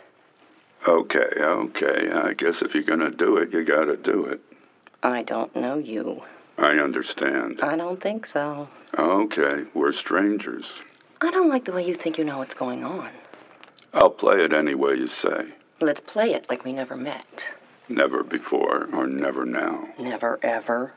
Okay, 0.86 1.28
okay. 1.36 2.10
I 2.10 2.32
guess 2.34 2.62
if 2.62 2.74
you're 2.74 2.82
going 2.82 3.00
to 3.00 3.10
do 3.10 3.36
it, 3.36 3.52
you 3.52 3.64
got 3.64 3.86
to 3.86 3.96
do 3.96 4.24
it. 4.26 4.40
I 5.02 5.22
don't 5.22 5.54
know 5.54 5.78
you. 5.78 6.22
I 6.56 6.78
understand. 6.78 7.60
I 7.62 7.76
don't 7.76 8.00
think 8.00 8.26
so. 8.26 8.68
Okay, 8.98 9.64
we're 9.74 9.92
strangers. 9.92 10.80
I 11.20 11.30
don't 11.30 11.48
like 11.48 11.64
the 11.64 11.72
way 11.72 11.86
you 11.86 11.94
think 11.94 12.16
you 12.16 12.24
know 12.24 12.38
what's 12.38 12.54
going 12.54 12.84
on. 12.84 13.10
I'll 13.92 14.10
play 14.10 14.44
it 14.44 14.52
any 14.52 14.74
way 14.74 14.94
you 14.94 15.08
say. 15.08 15.46
Let's 15.80 16.00
play 16.00 16.32
it 16.32 16.46
like 16.48 16.64
we 16.64 16.72
never 16.72 16.96
met. 16.96 17.26
Never 17.88 18.22
before 18.22 18.88
or 18.92 19.06
never 19.06 19.44
now. 19.44 19.88
Never 19.98 20.38
ever. 20.42 20.92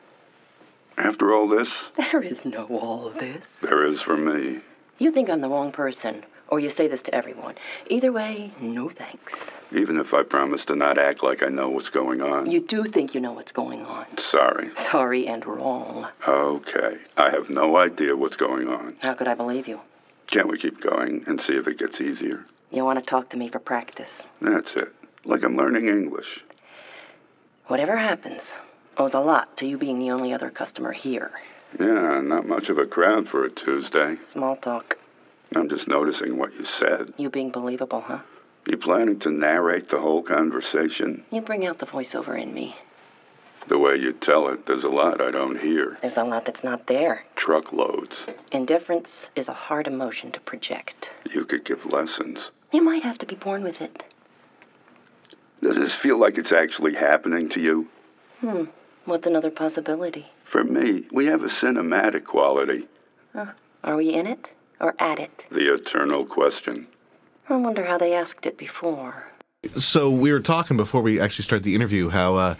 After 0.98 1.34
all 1.34 1.48
this, 1.48 1.90
There 1.98 2.22
is 2.22 2.46
no 2.46 2.66
all 2.66 3.10
this. 3.12 3.46
there 3.62 3.86
is 3.86 4.02
for 4.02 4.18
me. 4.18 4.60
You 5.00 5.12
think 5.12 5.30
I'm 5.30 5.42
the 5.42 5.50
wrong 5.50 5.72
person, 5.72 6.24
or 6.50 6.60
you 6.60 6.70
say 6.70 6.88
this 6.88 7.02
to 7.04 7.16
everyone. 7.16 7.56
Either 7.88 8.12
way, 8.12 8.52
no 8.60 8.90
thanks. 8.90 9.34
Even 9.72 9.98
if 9.98 10.14
I 10.14 10.22
promise 10.24 10.66
to 10.66 10.76
not 10.76 10.98
act 10.98 11.24
like 11.24 11.42
I 11.44 11.48
know 11.48 11.70
what's 11.70 11.90
going 11.90 12.22
on. 12.22 12.52
You 12.52 12.60
do 12.60 12.84
think 12.84 13.16
you 13.16 13.22
know 13.22 13.32
what's 13.32 13.52
going 13.54 13.86
on. 13.86 14.18
Sorry. 14.18 14.70
Sorry 14.78 15.28
and 15.28 15.46
wrong. 15.46 16.08
Okay. 16.28 16.98
I 17.18 17.30
have 17.32 17.50
no 17.50 17.82
idea 17.82 18.16
what's 18.16 18.36
going 18.36 18.68
on. 18.68 18.96
How 19.00 19.14
could 19.14 19.28
I 19.28 19.34
believe 19.34 19.68
you? 19.68 19.80
Can't 20.28 20.48
we 20.48 20.58
keep 20.58 20.82
going 20.82 21.24
and 21.26 21.40
see 21.42 21.56
if 21.58 21.68
it 21.68 21.80
gets 21.80 22.00
easier? 22.02 22.46
You 22.70 22.86
want 22.86 23.00
to 23.00 23.06
talk 23.06 23.30
to 23.30 23.38
me 23.38 23.48
for 23.50 23.60
practice. 23.60 24.10
That's 24.42 24.76
it. 24.76 24.94
Like 25.26 25.44
I'm 25.44 25.58
learning 25.58 25.88
English. 25.88 26.44
Whatever 27.68 27.98
happens 27.98 28.52
owes 28.98 29.14
a 29.14 29.20
lot 29.20 29.58
to 29.58 29.66
you 29.68 29.78
being 29.78 30.00
the 30.00 30.12
only 30.12 30.34
other 30.34 30.50
customer 30.50 30.92
here. 30.92 31.32
Yeah, 31.80 32.20
not 32.22 32.48
much 32.48 32.70
of 32.70 32.78
a 32.78 32.86
crowd 32.86 33.30
for 33.30 33.46
a 33.46 33.50
Tuesday. 33.52 34.18
Small 34.22 34.56
talk. 34.58 34.98
I'm 35.56 35.70
just 35.70 35.88
noticing 35.88 36.38
what 36.38 36.54
you 36.54 36.66
said. 36.66 37.14
You 37.18 37.30
being 37.30 37.52
believable, 37.52 38.02
huh? 38.02 38.20
You 38.68 38.78
planning 38.78 39.20
to 39.20 39.32
narrate 39.32 39.90
the 39.90 40.00
whole 40.00 40.22
conversation? 40.22 41.24
You 41.32 41.42
bring 41.42 41.66
out 41.66 41.80
the 41.80 41.86
voiceover 41.86 42.40
in 42.40 42.54
me. 42.54 42.76
The 43.68 43.78
way 43.78 43.96
you 43.96 44.14
tell 44.14 44.48
it, 44.50 44.66
there's 44.66 44.84
a 44.84 44.90
lot 44.90 45.22
I 45.22 45.32
don't 45.32 45.60
hear. 45.60 45.98
There's 46.02 46.18
a 46.18 46.24
lot 46.24 46.46
that's 46.46 46.64
not 46.64 46.88
there. 46.88 47.26
Truckloads. 47.36 48.26
Indifference 48.52 49.30
is 49.36 49.48
a 49.48 49.54
hard 49.54 49.88
emotion 49.88 50.32
to 50.32 50.40
project. 50.40 51.12
You 51.32 51.46
could 51.46 51.64
give 51.64 51.86
lessons. 51.86 52.52
You 52.72 52.82
might 52.82 53.04
have 53.04 53.18
to 53.20 53.26
be 53.26 53.36
born 53.36 53.64
with 53.64 53.82
it. 53.82 54.04
Does 55.62 55.76
this 55.76 55.96
feel 55.96 56.18
like 56.18 56.38
it's 56.38 56.52
actually 56.52 56.96
happening 56.96 57.50
to 57.50 57.62
you? 57.62 57.88
Hmm. 58.40 58.66
What's 59.06 59.26
another 59.26 59.50
possibility? 59.50 60.28
For 60.46 60.64
me, 60.64 61.06
we 61.12 61.26
have 61.26 61.44
a 61.44 61.48
cinematic 61.48 62.26
quality. 62.26 62.88
Huh. 63.34 63.48
Are 63.84 63.96
we 63.96 64.14
in 64.14 64.28
it 64.28 64.48
or 64.80 64.96
at 65.00 65.20
it? 65.20 65.46
The 65.50 65.74
eternal 65.74 66.26
question. 66.26 66.88
I 67.50 67.56
wonder 67.56 67.84
how 67.84 67.98
they 67.98 68.14
asked 68.14 68.46
it 68.46 68.58
before. 68.58 69.26
So 69.76 70.10
we 70.10 70.32
were 70.32 70.40
talking 70.40 70.78
before 70.78 71.02
we 71.02 71.20
actually 71.20 71.44
started 71.44 71.64
the 71.64 71.76
interview 71.76 72.10
how 72.10 72.36
uh, 72.36 72.56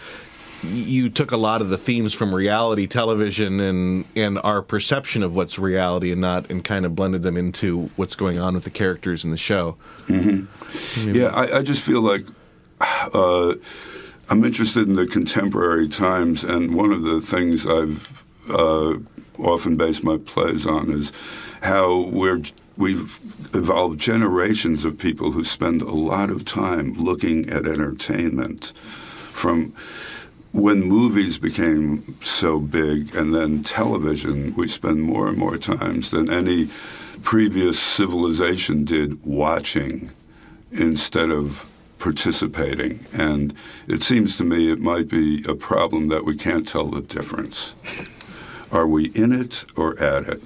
you 0.64 1.10
took 1.10 1.32
a 1.32 1.38
lot 1.38 1.62
of 1.62 1.70
the 1.70 1.78
themes 1.78 2.14
from 2.14 2.34
reality 2.34 2.88
television 2.88 3.60
and 3.60 4.06
and 4.16 4.40
our 4.40 4.62
perception 4.62 5.24
of 5.24 5.36
what's 5.36 5.58
reality 5.58 6.12
and 6.12 6.22
not, 6.22 6.50
and 6.50 6.64
kind 6.64 6.86
of 6.86 6.96
blended 6.96 7.24
them 7.24 7.38
into 7.38 7.90
what's 7.96 8.16
going 8.16 8.40
on 8.40 8.54
with 8.54 8.64
the 8.64 8.70
characters 8.70 9.24
in 9.24 9.32
the 9.32 9.38
show. 9.38 9.78
Mm-hmm. 10.08 11.16
Yeah, 11.16 11.28
I, 11.28 11.60
I 11.60 11.62
just 11.64 11.84
feel 11.84 12.02
like 12.02 12.26
uh, 12.80 13.56
I'm 14.32 14.46
interested 14.46 14.88
in 14.88 14.96
the 14.96 15.08
contemporary 15.08 15.90
times, 15.90 16.46
and 16.46 16.74
one 16.74 16.94
of 16.94 17.04
the 17.04 17.20
things 17.20 17.68
I've 17.68 18.24
uh, 18.50 18.94
often 19.38 19.76
based 19.76 20.06
my 20.06 20.20
plays 20.20 20.66
on 20.66 20.90
is 20.90 21.12
how 21.62 22.04
we're 22.04 22.42
we've 22.78 23.20
evolved 23.54 24.00
generations 24.00 24.86
of 24.86 24.98
people 24.98 25.32
who 25.32 25.44
spend 25.44 25.82
a 25.82 25.92
lot 25.92 26.30
of 26.30 26.46
time 26.46 26.94
looking 26.94 27.50
at 27.50 27.68
entertainment 27.68 28.72
from 28.78 29.74
when 30.54 30.82
movies 30.82 31.38
became 31.38 32.18
so 32.22 32.58
big 32.58 33.14
and 33.14 33.36
then 33.36 33.64
television 33.64 34.56
we 34.56 34.68
spend 34.68 35.02
more 35.02 35.28
and 35.28 35.38
more 35.38 35.58
times 35.58 36.10
than 36.12 36.32
any 36.32 36.70
previous 37.22 37.78
civilization 37.78 38.86
did 38.86 39.24
watching 39.26 40.10
instead 40.72 41.30
of 41.30 41.66
participating. 42.02 43.06
And 43.14 43.54
it 43.88 44.04
seems 44.04 44.36
to 44.38 44.44
me 44.44 44.70
it 44.70 44.80
might 44.80 45.08
be 45.08 45.46
a 45.48 45.56
problem 45.56 46.10
that 46.10 46.26
we 46.26 46.36
can't 46.36 46.68
tell 46.68 46.88
the 46.88 47.02
difference. 47.02 47.76
Are 48.72 48.88
we 48.88 49.06
in 49.12 49.32
it 49.32 49.66
or 49.78 49.98
at 50.02 50.28
it? 50.28 50.42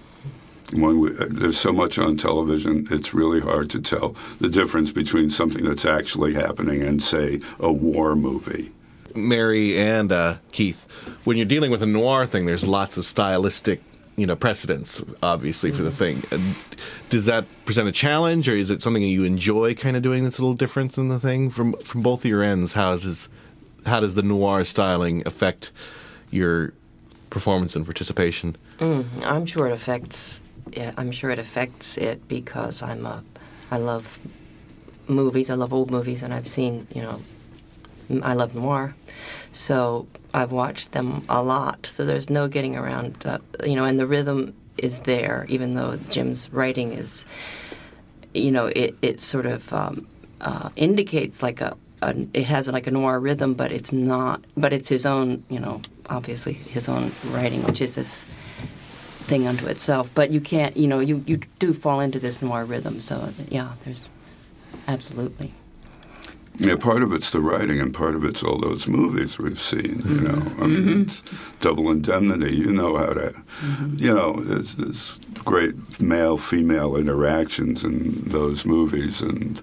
When 0.74 1.00
we, 1.00 1.12
there's 1.30 1.60
so 1.60 1.72
much 1.72 2.00
on 2.00 2.18
television, 2.18 2.88
it's 2.90 3.14
really 3.14 3.40
hard 3.40 3.70
to 3.70 3.80
tell 3.80 4.16
the 4.42 4.50
difference 4.50 4.92
between 4.92 5.30
something 5.30 5.64
that's 5.64 5.86
actually 5.86 6.34
happening 6.34 6.82
and, 6.84 7.02
say, 7.02 7.40
a 7.60 7.72
war 7.72 8.16
movie. 8.16 8.72
Mary 9.16 9.78
and 9.78 10.12
uh, 10.12 10.38
Keith, 10.52 10.88
when 11.24 11.38
you're 11.38 11.46
dealing 11.46 11.72
with 11.72 11.84
a 11.84 11.86
noir 11.86 12.26
thing, 12.26 12.48
there's 12.48 12.64
lots 12.64 12.98
of 12.98 13.06
stylistic, 13.06 13.82
you 14.18 14.26
know, 14.26 14.36
precedents, 14.36 15.02
obviously, 15.22 15.72
for 15.72 15.84
the 15.84 15.92
thing. 15.92 16.22
Does 17.10 17.26
that 17.26 17.46
present 17.66 17.88
a 17.88 17.92
challenge, 17.92 18.48
or 18.48 18.56
is 18.56 18.70
it 18.70 18.82
something 18.82 19.02
that 19.04 19.10
you 19.10 19.24
enjoy, 19.24 19.76
kind 19.76 19.98
of 19.98 20.04
doing 20.04 20.24
that's 20.24 20.38
a 20.38 20.42
little 20.42 20.56
different 20.56 20.94
than 20.94 21.10
the 21.10 21.20
thing 21.20 21.50
from 21.50 21.74
from 21.84 22.02
both 22.02 22.24
of 22.24 22.30
your 22.30 22.42
ends? 22.42 22.74
How 22.74 22.98
does 22.98 23.30
how 23.86 24.00
does 24.00 24.16
the 24.16 24.22
noir 24.24 24.64
styling 24.64 25.22
affect 25.28 25.72
your 26.32 26.74
performance 27.30 27.76
and 27.76 27.86
participation? 27.86 28.56
Mm, 28.80 29.06
I'm 29.26 29.46
sure 29.46 29.68
it 29.68 29.74
affects. 29.74 30.42
Yeah, 30.72 30.94
I'm 30.98 31.12
sure 31.12 31.30
it 31.30 31.40
affects 31.40 31.98
it 31.98 32.28
because 32.28 32.82
I'm 32.82 33.06
a. 33.06 33.24
I 33.70 33.78
love 33.78 34.18
movies. 35.08 35.50
I 35.50 35.56
love 35.56 35.74
old 35.74 35.92
movies, 35.92 36.24
and 36.24 36.34
I've 36.34 36.48
seen, 36.48 36.88
you 36.94 37.02
know, 37.02 37.20
I 38.24 38.34
love 38.34 38.56
noir. 38.56 38.96
So 39.52 40.08
I've 40.34 40.52
watched 40.52 40.92
them 40.92 41.24
a 41.30 41.42
lot. 41.42 41.86
So 41.86 42.06
there's 42.06 42.30
no 42.30 42.48
getting 42.48 42.76
around, 42.76 43.16
that, 43.18 43.42
you 43.64 43.76
know, 43.76 43.86
and 43.86 44.00
the 44.00 44.06
rhythm 44.06 44.54
is 44.78 45.00
there, 45.02 45.46
even 45.50 45.76
though 45.76 45.98
Jim's 46.10 46.52
writing 46.52 46.92
is, 46.92 47.26
you 48.34 48.52
know, 48.52 48.68
it, 48.68 48.96
it 49.02 49.22
sort 49.22 49.46
of 49.46 49.72
um, 49.72 50.08
uh, 50.42 50.70
indicates 50.76 51.42
like 51.42 51.62
a, 51.62 51.78
a, 52.02 52.28
it 52.34 52.44
has 52.46 52.68
like 52.68 52.88
a 52.88 52.92
noir 52.92 53.20
rhythm, 53.20 53.54
but 53.54 53.72
it's 53.72 53.94
not, 53.94 54.44
but 54.58 54.74
it's 54.74 54.90
his 54.90 55.06
own, 55.06 55.44
you 55.50 55.60
know, 55.60 55.82
obviously 56.10 56.54
his 56.54 56.90
own 56.90 57.12
writing, 57.28 57.64
which 57.64 57.82
is 57.82 57.96
this 57.96 58.26
thing 59.24 59.48
unto 59.48 59.66
itself. 59.68 60.12
But 60.14 60.32
you 60.32 60.42
can't, 60.42 60.76
you 60.76 60.88
know, 60.88 61.00
you, 61.00 61.24
you 61.26 61.38
do 61.60 61.74
fall 61.74 62.02
into 62.02 62.20
this 62.20 62.42
noir 62.42 62.66
rhythm. 62.66 63.00
So 63.00 63.30
yeah, 63.48 63.74
there's 63.86 64.10
absolutely. 64.88 65.54
Yeah, 66.58 66.76
part 66.76 67.04
of 67.04 67.12
it's 67.14 67.32
the 67.32 67.42
writing, 67.42 67.80
and 67.82 67.94
part 67.94 68.16
of 68.16 68.24
it's 68.24 68.42
all 68.44 68.60
those 68.60 68.88
movies 68.88 69.38
we've 69.38 69.60
seen. 69.60 70.02
You 70.08 70.22
know, 70.22 70.42
I 70.62 70.68
mean, 70.68 70.84
Mhm. 70.86 71.02
it's 71.04 71.24
Double 71.60 71.92
Indemnity. 71.92 72.56
You 72.56 72.72
know 72.72 72.96
how 72.98 73.08
to, 73.14 73.34
you 73.98 74.14
know, 74.14 74.42
there's, 74.42 74.76
there's 74.76 75.20
great 75.44 75.76
male-female 76.00 76.96
interactions 76.96 77.84
in 77.84 78.24
those 78.28 78.66
movies, 78.66 79.22
and 79.22 79.62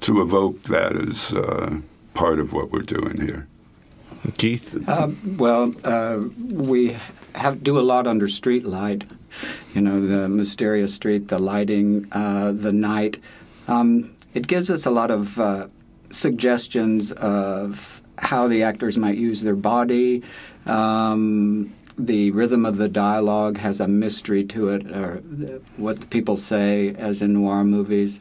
to 0.00 0.20
evoke 0.20 0.62
that 0.64 0.96
is 0.96 1.32
uh, 1.32 1.76
part 2.14 2.38
of 2.40 2.52
what 2.52 2.72
we're 2.72 2.80
doing 2.80 3.20
here. 3.20 3.46
Keith? 4.36 4.88
Um, 4.88 5.16
well, 5.38 5.72
uh, 5.84 6.20
we 6.50 6.96
have 7.34 7.62
do 7.62 7.78
a 7.78 7.82
lot 7.82 8.06
under 8.06 8.28
street 8.28 8.64
light. 8.64 9.04
You 9.74 9.80
know, 9.80 10.04
the 10.06 10.28
mysterious 10.28 10.94
street, 10.94 11.28
the 11.28 11.38
lighting, 11.38 12.06
uh, 12.12 12.52
the 12.52 12.72
night. 12.72 13.18
Um, 13.68 14.10
it 14.34 14.46
gives 14.46 14.70
us 14.70 14.86
a 14.86 14.90
lot 14.90 15.10
of 15.10 15.38
uh, 15.40 15.66
suggestions 16.12 17.10
of 17.12 18.00
how 18.18 18.46
the 18.46 18.62
actors 18.62 18.96
might 18.96 19.16
use 19.16 19.42
their 19.42 19.56
body. 19.56 20.22
Um, 20.66 21.72
the 21.98 22.30
rhythm 22.30 22.64
of 22.64 22.76
the 22.76 22.88
dialogue 22.88 23.58
has 23.58 23.80
a 23.80 23.88
mystery 23.88 24.44
to 24.44 24.68
it, 24.70 24.90
or 24.90 25.16
what 25.76 26.00
the 26.00 26.06
people 26.06 26.36
say, 26.36 26.94
as 26.94 27.20
in 27.20 27.34
noir 27.34 27.64
movies. 27.64 28.20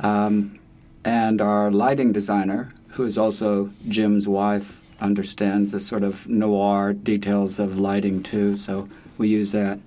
Um, 0.00 0.58
and 1.04 1.40
our 1.40 1.70
lighting 1.70 2.12
designer, 2.12 2.72
who 2.88 3.04
is 3.04 3.16
also 3.16 3.70
Jim's 3.88 4.26
wife, 4.26 4.80
understands 5.00 5.70
the 5.70 5.80
sort 5.80 6.02
of 6.02 6.26
noir 6.26 6.92
details 6.92 7.58
of 7.58 7.78
lighting 7.78 8.22
too. 8.22 8.56
So 8.56 8.88
we 9.18 9.28
use 9.28 9.52
that. 9.52 9.78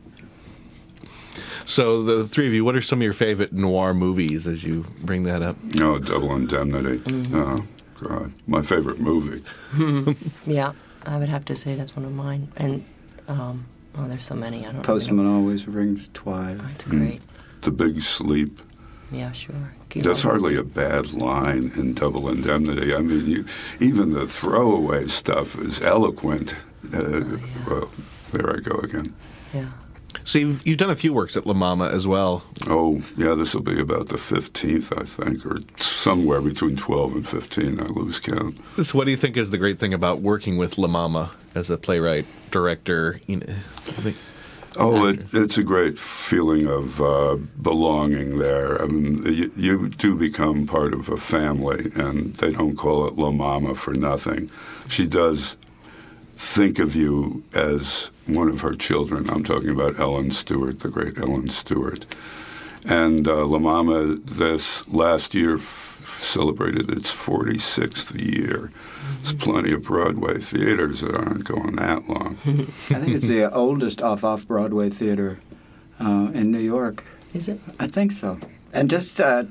So 1.69 2.01
the 2.01 2.27
three 2.27 2.47
of 2.47 2.53
you, 2.53 2.65
what 2.65 2.75
are 2.75 2.81
some 2.81 2.97
of 2.99 3.03
your 3.03 3.13
favorite 3.13 3.53
noir 3.53 3.93
movies 3.93 4.47
as 4.47 4.63
you 4.63 4.85
bring 5.03 5.21
that 5.23 5.43
up? 5.43 5.55
No, 5.75 5.99
Double 5.99 6.35
Indemnity. 6.35 6.97
Mhm. 6.97 7.35
Oh, 7.35 8.07
God. 8.07 8.31
My 8.47 8.63
favorite 8.63 8.99
movie. 8.99 9.43
yeah, 10.47 10.71
I 11.05 11.17
would 11.17 11.29
have 11.29 11.45
to 11.45 11.55
say 11.55 11.75
that's 11.75 11.95
one 11.95 12.05
of 12.05 12.11
mine. 12.11 12.47
And 12.57 12.83
um, 13.27 13.65
oh, 13.95 14.07
there's 14.07 14.25
so 14.25 14.33
many. 14.33 14.65
I 14.65 14.71
don't. 14.71 14.81
Postman 14.81 15.27
always 15.27 15.67
rings 15.67 16.09
twice. 16.11 16.57
That's 16.59 16.85
great. 16.85 17.21
The 17.61 17.69
Big 17.71 18.01
Sleep. 18.01 18.59
Yeah, 19.11 19.31
sure. 19.33 19.55
Keep 19.89 20.03
That's 20.05 20.25
on. 20.25 20.31
hardly 20.31 20.55
a 20.55 20.63
bad 20.63 21.13
line 21.13 21.71
in 21.77 21.93
Double 21.93 22.29
Indemnity. 22.29 22.95
I 22.95 22.99
mean, 22.99 23.27
you, 23.27 23.45
even 23.79 24.11
the 24.11 24.27
throwaway 24.27 25.05
stuff 25.05 25.55
is 25.59 25.81
eloquent. 25.81 26.55
Uh, 26.91 27.21
Well, 27.67 27.91
there 28.31 28.55
I 28.55 28.59
go 28.59 28.79
again. 28.79 29.13
Yeah. 29.53 29.69
So 30.25 30.39
you've, 30.39 30.67
you've 30.67 30.77
done 30.77 30.89
a 30.89 30.95
few 30.95 31.13
works 31.13 31.37
at 31.37 31.45
La 31.47 31.53
Mama 31.53 31.89
as 31.89 32.05
well. 32.07 32.43
Oh, 32.67 33.01
yeah, 33.17 33.33
this 33.35 33.53
will 33.53 33.61
be 33.63 33.79
about 33.79 34.07
the 34.09 34.17
15th, 34.17 34.99
I 34.99 35.03
think, 35.05 35.45
or 35.45 35.59
somewhere 35.77 36.41
between 36.41 36.75
12 36.77 37.13
and 37.15 37.27
15. 37.27 37.79
I 37.79 37.83
lose 37.83 38.19
count. 38.19 38.57
So 38.83 38.97
what 38.97 39.05
do 39.05 39.11
you 39.11 39.17
think 39.17 39.37
is 39.37 39.49
the 39.51 39.57
great 39.57 39.79
thing 39.79 39.93
about 39.93 40.21
working 40.21 40.57
with 40.57 40.77
La 40.77 40.87
Mama 40.87 41.31
as 41.55 41.69
a 41.69 41.77
playwright, 41.77 42.25
director? 42.51 43.19
You 43.27 43.37
know, 43.37 43.45
I 43.47 43.91
think- 44.01 44.17
Oh, 44.77 45.07
it, 45.07 45.33
it's 45.33 45.57
a 45.57 45.63
great 45.63 45.97
feeling 45.97 46.67
of 46.67 47.01
uh, 47.01 47.37
belonging 47.59 48.37
there. 48.37 48.79
I 48.79 48.85
mean, 48.85 49.23
you, 49.23 49.51
you 49.55 49.89
do 49.89 50.15
become 50.15 50.67
part 50.67 50.93
of 50.93 51.09
a 51.09 51.17
family, 51.17 51.91
and 51.95 52.35
they 52.35 52.51
don't 52.51 52.75
call 52.77 53.07
it 53.07 53.15
La 53.17 53.31
Mama 53.31 53.73
for 53.73 53.93
nothing. 53.95 54.51
She 54.87 55.07
does 55.07 55.55
think 56.37 56.77
of 56.77 56.95
you 56.95 57.43
as 57.53 58.11
one 58.33 58.49
of 58.49 58.61
her 58.61 58.75
children. 58.75 59.29
I'm 59.29 59.43
talking 59.43 59.69
about 59.69 59.99
Ellen 59.99 60.31
Stewart, 60.31 60.79
the 60.79 60.89
great 60.89 61.17
Ellen 61.17 61.49
Stewart. 61.49 62.05
And 62.85 63.27
uh, 63.27 63.45
La 63.45 63.59
Mama 63.59 64.15
this 64.15 64.87
last 64.87 65.33
year 65.33 65.55
f- 65.55 66.19
celebrated 66.21 66.89
its 66.89 67.11
46th 67.11 68.17
year. 68.19 68.71
There's 69.21 69.33
plenty 69.33 69.73
of 69.73 69.83
Broadway 69.83 70.39
theaters 70.39 71.01
that 71.01 71.13
aren't 71.15 71.43
going 71.43 71.75
that 71.75 72.07
long. 72.07 72.37
I 72.45 72.99
think 72.99 73.09
it's 73.09 73.27
the 73.27 73.53
oldest 73.53 74.01
off 74.01 74.23
off 74.23 74.47
Broadway 74.47 74.89
theater 74.89 75.39
uh, 75.99 76.31
in 76.33 76.51
New 76.51 76.59
York. 76.59 77.03
Is 77.33 77.47
it? 77.47 77.59
I 77.79 77.87
think 77.87 78.11
so. 78.11 78.39
And 78.71 78.89
just 78.89 79.19
uh, 79.19 79.43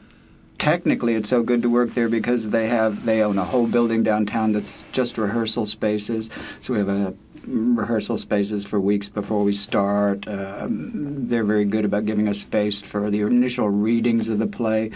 technically, 0.58 1.14
it's 1.14 1.28
so 1.28 1.42
good 1.42 1.62
to 1.62 1.70
work 1.70 1.90
there 1.90 2.08
because 2.08 2.50
they 2.50 2.68
have 2.68 3.04
they 3.04 3.22
own 3.22 3.38
a 3.38 3.44
whole 3.44 3.66
building 3.66 4.02
downtown 4.02 4.52
that's 4.52 4.90
just 4.90 5.18
rehearsal 5.18 5.66
spaces. 5.66 6.30
So 6.60 6.72
we 6.72 6.78
have 6.78 6.88
a 6.88 7.14
rehearsal 7.48 8.18
spaces 8.18 8.64
for 8.66 8.78
weeks 8.80 9.08
before 9.08 9.42
we 9.44 9.52
start. 9.52 10.26
Um, 10.28 11.28
they're 11.28 11.44
very 11.44 11.64
good 11.64 11.84
about 11.84 12.04
giving 12.04 12.28
us 12.28 12.38
space 12.38 12.82
for 12.82 13.10
the 13.10 13.20
initial 13.22 13.68
readings 13.68 14.30
of 14.30 14.38
the 14.38 14.46
play. 14.46 14.90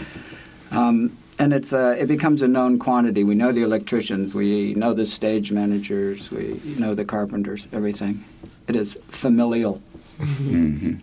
Um, 0.71 1.17
and 1.39 1.53
it's 1.53 1.73
uh, 1.73 1.95
it 1.97 2.07
becomes 2.07 2.41
a 2.41 2.47
known 2.47 2.79
quantity. 2.79 3.23
We 3.23 3.35
know 3.35 3.51
the 3.51 3.63
electricians, 3.63 4.35
we 4.35 4.73
know 4.75 4.93
the 4.93 5.05
stage 5.05 5.51
managers, 5.51 6.29
we 6.31 6.61
know 6.77 6.93
the 6.95 7.05
carpenters, 7.05 7.67
everything. 7.73 8.23
It 8.67 8.75
is 8.75 8.97
familial. 9.09 9.81
hmm 10.17 10.95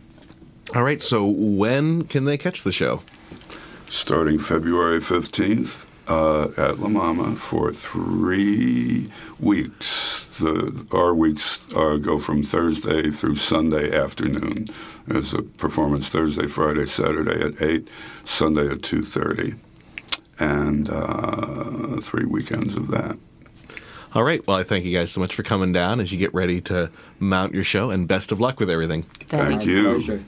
All 0.75 0.85
right. 0.85 1.03
So 1.03 1.27
when 1.27 2.05
can 2.05 2.25
they 2.25 2.39
catch 2.39 2.63
the 2.63 2.73
show? 2.73 3.03
starting 3.91 4.39
February 4.39 5.01
15th 5.01 5.85
uh, 6.09 6.49
at 6.57 6.79
La 6.81 6.89
Mama 6.89 7.37
for 7.37 7.73
three 7.73 9.09
weeks. 9.39 10.27
The, 10.39 10.87
our 10.93 11.15
weeks 11.15 11.61
uh, 11.75 11.97
go 11.97 12.19
from 12.19 12.43
Thursday 12.45 13.11
through 13.11 13.37
Sunday 13.37 13.95
afternoon. 13.95 14.67
There's 15.07 15.35
a 15.35 15.43
performance 15.43 16.09
Thursday, 16.09 16.47
Friday, 16.47 16.87
Saturday 16.87 17.43
at 17.43 17.61
8, 17.61 17.87
Sunday 18.25 18.69
at 18.69 18.79
2.30, 18.79 19.59
and 20.39 20.89
uh, 20.89 22.01
three 22.01 22.25
weekends 22.25 22.75
of 22.75 22.89
that. 22.89 23.19
All 24.13 24.25
right. 24.25 24.45
Well, 24.47 24.57
I 24.57 24.65
thank 24.65 24.85
you 24.85 24.97
guys 24.97 25.13
so 25.13 25.21
much 25.21 25.35
for 25.35 25.43
coming 25.45 25.73
down 25.73 26.01
as 26.01 26.11
you 26.11 26.19
get 26.19 26.35
ready 26.35 26.61
to 26.63 26.91
mount 27.21 27.55
your 27.55 27.65
show, 27.65 27.91
and 27.91 28.09
best 28.09 28.33
of 28.33 28.41
luck 28.41 28.59
with 28.59 28.69
everything. 28.71 29.05
Thank 29.27 29.65
you. 29.65 30.25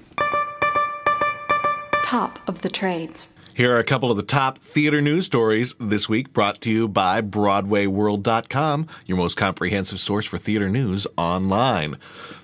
Top 2.05 2.39
of 2.47 2.62
the 2.62 2.69
trades. 2.69 3.31
Here 3.55 3.77
are 3.77 3.79
a 3.79 3.85
couple 3.85 4.11
of 4.11 4.16
the 4.16 4.23
top 4.23 4.57
theater 4.57 5.03
news 5.03 5.27
stories 5.27 5.74
this 5.79 6.09
week 6.09 6.33
brought 6.33 6.62
to 6.62 6.70
you 6.70 6.89
by 6.89 7.20
BroadwayWorld.com, 7.20 8.87
your 9.05 9.19
most 9.19 9.37
comprehensive 9.37 10.01
source 10.01 10.24
for 10.24 10.39
theater 10.39 10.70
news 10.70 11.07
online. 11.19 11.99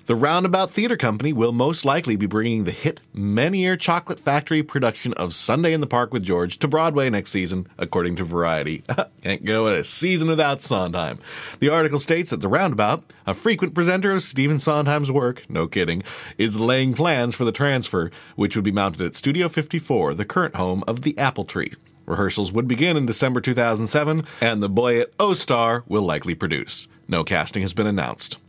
The 0.09 0.15
Roundabout 0.15 0.71
Theater 0.71 0.97
Company 0.97 1.33
will 1.33 1.51
most 1.51 1.85
likely 1.85 2.15
be 2.15 2.25
bringing 2.25 2.63
the 2.63 2.71
hit 2.71 2.99
Menier 3.13 3.77
Chocolate 3.77 4.19
Factory 4.19 4.63
production 4.63 5.13
of 5.13 5.35
Sunday 5.35 5.71
in 5.71 5.81
the 5.81 5.85
Park 5.85 6.11
with 6.11 6.23
George 6.23 6.57
to 6.57 6.67
Broadway 6.67 7.11
next 7.11 7.29
season, 7.29 7.67
according 7.77 8.15
to 8.15 8.23
Variety. 8.23 8.83
Can't 9.21 9.45
go 9.45 9.67
a 9.67 9.83
season 9.83 10.27
without 10.27 10.61
Sondheim. 10.61 11.19
The 11.59 11.69
article 11.69 11.99
states 11.99 12.31
that 12.31 12.41
The 12.41 12.47
Roundabout, 12.47 13.03
a 13.27 13.35
frequent 13.35 13.75
presenter 13.75 14.11
of 14.11 14.23
Stephen 14.23 14.57
Sondheim's 14.57 15.11
work, 15.11 15.47
no 15.47 15.67
kidding, 15.67 16.01
is 16.39 16.59
laying 16.59 16.95
plans 16.95 17.35
for 17.35 17.45
the 17.45 17.51
transfer, 17.51 18.09
which 18.35 18.55
would 18.55 18.65
be 18.65 18.71
mounted 18.71 19.01
at 19.01 19.15
Studio 19.15 19.47
54, 19.47 20.15
the 20.15 20.25
current 20.25 20.55
home 20.55 20.83
of 20.87 21.03
the 21.03 21.15
Apple 21.19 21.45
Tree. 21.45 21.73
Rehearsals 22.07 22.51
would 22.51 22.67
begin 22.67 22.97
in 22.97 23.05
December 23.05 23.41
2007, 23.41 24.23
and 24.41 24.63
the 24.63 24.71
Boyett 24.71 25.15
Ostar 25.17 25.83
will 25.87 26.01
likely 26.01 26.33
produce. 26.33 26.87
No 27.07 27.23
casting 27.23 27.61
has 27.61 27.73
been 27.73 27.85
announced. 27.85 28.39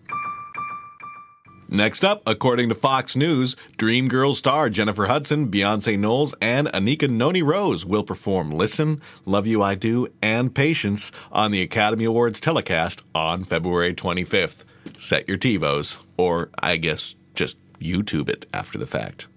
Next 1.73 2.05
up, 2.05 2.23
according 2.27 2.69
to 2.71 2.75
Fox 2.75 3.15
News, 3.15 3.55
Dreamgirls 3.79 4.35
star 4.35 4.69
Jennifer 4.71 5.07
Hudson, 5.07 5.53
Beyonce 5.53 5.97
Knowles, 5.97 6.35
and 6.41 6.67
Anika 6.67 7.09
Noni 7.09 7.43
Rose 7.43 7.87
will 7.87 8.03
perform 8.03 8.51
Listen, 8.51 9.01
Love 9.25 9.47
You 9.47 9.63
I 9.63 9.77
Do, 9.77 10.09
and 10.21 10.53
Patience 10.53 11.13
on 11.31 11.53
the 11.53 11.63
Academy 11.63 12.05
Awards 12.05 12.41
telecast 12.41 13.03
on 13.15 13.45
February 13.45 13.95
25th. 13.95 14.65
Set 14.99 15.29
your 15.29 15.39
TiVos, 15.39 15.99
or 16.17 16.51
I 16.59 16.77
guess 16.77 17.15
just 17.35 17.57
YouTube 17.79 18.29
it 18.29 18.47
after 18.53 18.77
the 18.77 18.87
fact. 18.87 19.29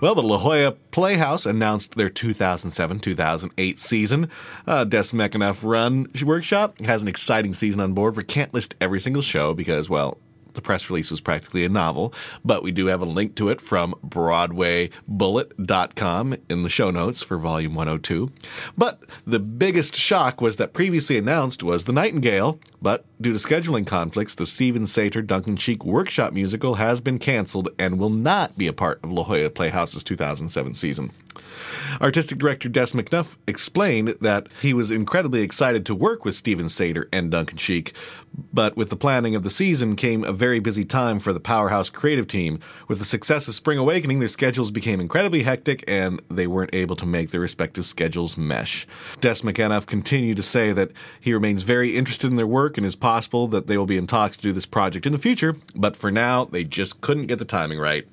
Well, 0.00 0.16
the 0.16 0.22
La 0.22 0.38
Jolla 0.38 0.72
Playhouse 0.90 1.46
announced 1.46 1.94
their 1.94 2.08
2007 2.08 2.98
2008 2.98 3.78
season. 3.78 4.30
Uh, 4.66 4.82
Des 4.82 5.12
McAnuff 5.12 5.62
Run 5.62 6.08
Workshop 6.24 6.80
has 6.80 7.02
an 7.02 7.08
exciting 7.08 7.54
season 7.54 7.80
on 7.80 7.92
board. 7.92 8.16
We 8.16 8.24
can't 8.24 8.52
list 8.52 8.74
every 8.80 8.98
single 8.98 9.22
show 9.22 9.54
because, 9.54 9.88
well, 9.88 10.18
The 10.54 10.62
press 10.62 10.90
release 10.90 11.10
was 11.10 11.20
practically 11.20 11.64
a 11.64 11.68
novel, 11.68 12.14
but 12.44 12.62
we 12.62 12.70
do 12.72 12.86
have 12.86 13.00
a 13.00 13.04
link 13.04 13.34
to 13.36 13.50
it 13.50 13.60
from 13.60 13.94
BroadwayBullet.com 14.06 16.36
in 16.48 16.62
the 16.62 16.70
show 16.70 16.90
notes 16.90 17.22
for 17.22 17.38
Volume 17.38 17.74
102. 17.74 18.30
But 18.76 19.02
the 19.26 19.38
biggest 19.38 19.94
shock 19.94 20.40
was 20.40 20.56
that 20.56 20.72
previously 20.72 21.16
announced 21.18 21.62
was 21.62 21.84
The 21.84 21.92
Nightingale, 21.92 22.58
but 22.80 23.04
due 23.20 23.32
to 23.32 23.38
scheduling 23.38 23.86
conflicts, 23.86 24.34
the 24.34 24.46
Steven 24.46 24.84
Sater 24.84 25.26
Duncan 25.26 25.56
Sheik 25.56 25.84
workshop 25.84 26.32
musical 26.32 26.76
has 26.76 27.00
been 27.00 27.18
canceled 27.18 27.68
and 27.78 27.98
will 27.98 28.10
not 28.10 28.56
be 28.56 28.66
a 28.66 28.72
part 28.72 29.00
of 29.04 29.12
La 29.12 29.24
Jolla 29.24 29.50
Playhouse's 29.50 30.04
2007 30.04 30.74
season. 30.74 31.10
Artistic 32.00 32.38
director 32.38 32.68
Des 32.68 32.86
McAnuff 32.86 33.36
explained 33.46 34.16
that 34.20 34.48
he 34.60 34.74
was 34.74 34.90
incredibly 34.90 35.42
excited 35.42 35.86
to 35.86 35.94
work 35.94 36.24
with 36.24 36.34
Steven 36.34 36.66
Sater 36.66 37.06
and 37.12 37.30
Duncan 37.30 37.58
Sheik, 37.58 37.94
but 38.52 38.76
with 38.76 38.90
the 38.90 38.96
planning 38.96 39.34
of 39.34 39.42
the 39.42 39.50
season 39.50 39.94
came 39.96 40.24
a 40.24 40.32
very 40.32 40.58
busy 40.58 40.84
time 40.84 41.20
for 41.20 41.32
the 41.32 41.40
Powerhouse 41.40 41.90
creative 41.90 42.26
team. 42.26 42.58
With 42.88 42.98
the 42.98 43.04
success 43.04 43.46
of 43.46 43.54
Spring 43.54 43.78
Awakening, 43.78 44.18
their 44.18 44.28
schedules 44.28 44.70
became 44.70 45.00
incredibly 45.00 45.42
hectic 45.42 45.84
and 45.86 46.20
they 46.30 46.46
weren't 46.46 46.74
able 46.74 46.96
to 46.96 47.06
make 47.06 47.30
their 47.30 47.40
respective 47.40 47.86
schedules 47.86 48.36
mesh. 48.36 48.86
Des 49.20 49.42
McAnuff 49.42 49.86
continued 49.86 50.36
to 50.36 50.42
say 50.42 50.72
that 50.72 50.90
he 51.20 51.32
remains 51.32 51.62
very 51.62 51.96
interested 51.96 52.30
in 52.30 52.36
their 52.36 52.46
work 52.46 52.76
and 52.76 52.86
is 52.86 52.96
possible 52.96 53.46
that 53.48 53.66
they 53.66 53.78
will 53.78 53.86
be 53.86 53.96
in 53.96 54.06
talks 54.06 54.36
to 54.36 54.42
do 54.42 54.52
this 54.52 54.66
project 54.66 55.06
in 55.06 55.12
the 55.12 55.18
future, 55.18 55.56
but 55.74 55.96
for 55.96 56.10
now, 56.10 56.44
they 56.44 56.64
just 56.64 57.00
couldn't 57.00 57.26
get 57.26 57.38
the 57.38 57.44
timing 57.44 57.78
right. 57.78 58.06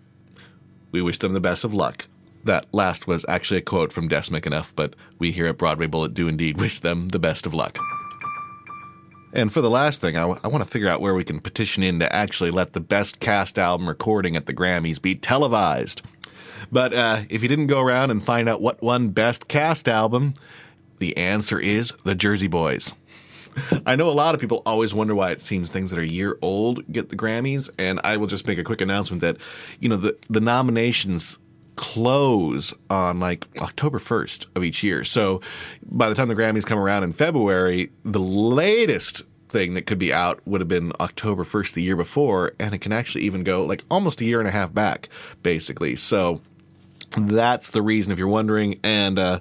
We 0.91 1.01
wish 1.01 1.19
them 1.19 1.33
the 1.33 1.39
best 1.39 1.63
of 1.63 1.73
luck. 1.73 2.07
That 2.43 2.65
last 2.71 3.07
was 3.07 3.25
actually 3.27 3.59
a 3.59 3.61
quote 3.63 3.93
from 3.93 4.07
Des 4.07 4.29
McAnuff, 4.29 4.73
but 4.75 4.95
we 5.19 5.31
here 5.31 5.47
at 5.47 5.57
Broadway 5.57 5.87
Bullet 5.87 6.13
do 6.13 6.27
indeed 6.27 6.59
wish 6.59 6.79
them 6.79 7.09
the 7.09 7.19
best 7.19 7.45
of 7.45 7.53
luck. 7.53 7.77
And 9.33 9.53
for 9.53 9.61
the 9.61 9.69
last 9.69 10.01
thing, 10.01 10.17
I, 10.17 10.21
w- 10.21 10.39
I 10.43 10.47
want 10.47 10.63
to 10.63 10.69
figure 10.69 10.89
out 10.89 11.01
where 11.01 11.13
we 11.13 11.23
can 11.23 11.39
petition 11.39 11.83
in 11.83 11.99
to 11.99 12.13
actually 12.13 12.51
let 12.51 12.73
the 12.73 12.81
best 12.81 13.19
cast 13.19 13.57
album 13.57 13.87
recording 13.87 14.35
at 14.35 14.45
the 14.45 14.53
Grammys 14.53 15.01
be 15.01 15.15
televised. 15.15 16.01
But 16.71 16.93
uh, 16.93 17.21
if 17.29 17.41
you 17.41 17.47
didn't 17.47 17.67
go 17.67 17.81
around 17.81 18.11
and 18.11 18.21
find 18.21 18.49
out 18.49 18.61
what 18.61 18.81
won 18.81 19.09
Best 19.09 19.47
Cast 19.47 19.87
Album, 19.87 20.33
the 20.99 21.15
answer 21.17 21.59
is 21.59 21.93
The 22.03 22.15
Jersey 22.15 22.47
Boys. 22.47 22.93
I 23.85 23.95
know 23.95 24.09
a 24.09 24.11
lot 24.11 24.33
of 24.33 24.41
people 24.41 24.61
always 24.65 24.93
wonder 24.93 25.15
why 25.15 25.31
it 25.31 25.41
seems 25.41 25.69
things 25.69 25.89
that 25.89 25.99
are 25.99 26.03
year 26.03 26.37
old 26.41 26.89
get 26.91 27.09
the 27.09 27.17
Grammys, 27.17 27.69
and 27.77 27.99
I 28.03 28.17
will 28.17 28.27
just 28.27 28.47
make 28.47 28.57
a 28.57 28.63
quick 28.63 28.79
announcement 28.79 29.21
that, 29.21 29.37
you 29.79 29.89
know, 29.89 29.97
the, 29.97 30.17
the 30.29 30.39
nominations 30.39 31.37
close 31.75 32.73
on 32.89 33.19
like 33.19 33.47
October 33.61 33.99
1st 33.99 34.47
of 34.55 34.63
each 34.63 34.83
year. 34.83 35.03
So 35.03 35.41
by 35.83 36.09
the 36.09 36.15
time 36.15 36.27
the 36.27 36.35
Grammys 36.35 36.65
come 36.65 36.79
around 36.79 37.03
in 37.03 37.11
February, 37.11 37.91
the 38.03 38.19
latest 38.19 39.23
thing 39.49 39.73
that 39.73 39.85
could 39.85 39.99
be 39.99 40.13
out 40.13 40.39
would 40.45 40.61
have 40.61 40.67
been 40.67 40.93
October 40.99 41.43
1st 41.43 41.73
the 41.73 41.83
year 41.83 41.95
before, 41.95 42.53
and 42.59 42.73
it 42.73 42.79
can 42.79 42.91
actually 42.91 43.23
even 43.25 43.43
go 43.43 43.65
like 43.65 43.83
almost 43.91 44.21
a 44.21 44.25
year 44.25 44.39
and 44.39 44.47
a 44.47 44.51
half 44.51 44.73
back, 44.73 45.09
basically. 45.43 45.95
So 45.95 46.41
that's 47.17 47.71
the 47.71 47.81
reason 47.81 48.11
if 48.11 48.17
you're 48.17 48.27
wondering. 48.27 48.79
And, 48.83 49.19
uh, 49.19 49.39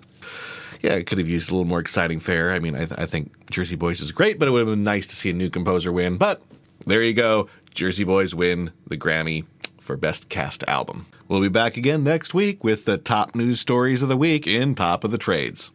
yeah, 0.82 0.94
it 0.94 1.06
could 1.06 1.18
have 1.18 1.28
used 1.28 1.50
a 1.50 1.52
little 1.52 1.68
more 1.68 1.80
exciting 1.80 2.20
fare. 2.20 2.52
I 2.52 2.58
mean, 2.58 2.74
I, 2.74 2.86
th- 2.86 2.98
I 2.98 3.06
think 3.06 3.50
Jersey 3.50 3.76
Boys 3.76 4.00
is 4.00 4.12
great, 4.12 4.38
but 4.38 4.48
it 4.48 4.50
would 4.50 4.66
have 4.66 4.74
been 4.74 4.84
nice 4.84 5.06
to 5.08 5.16
see 5.16 5.30
a 5.30 5.34
new 5.34 5.50
composer 5.50 5.92
win. 5.92 6.16
But 6.16 6.42
there 6.86 7.02
you 7.02 7.14
go. 7.14 7.48
Jersey 7.74 8.04
Boys 8.04 8.34
win 8.34 8.72
the 8.86 8.96
Grammy 8.96 9.44
for 9.90 9.96
Best 9.96 10.28
Cast 10.28 10.62
Album. 10.68 11.06
We'll 11.26 11.40
be 11.40 11.48
back 11.48 11.76
again 11.76 12.04
next 12.04 12.32
week 12.32 12.62
with 12.62 12.84
the 12.84 12.96
top 12.96 13.34
news 13.34 13.58
stories 13.58 14.04
of 14.04 14.08
the 14.08 14.16
week 14.16 14.46
in 14.46 14.76
Top 14.76 15.02
of 15.02 15.10
the 15.10 15.18
Trades. 15.18 15.72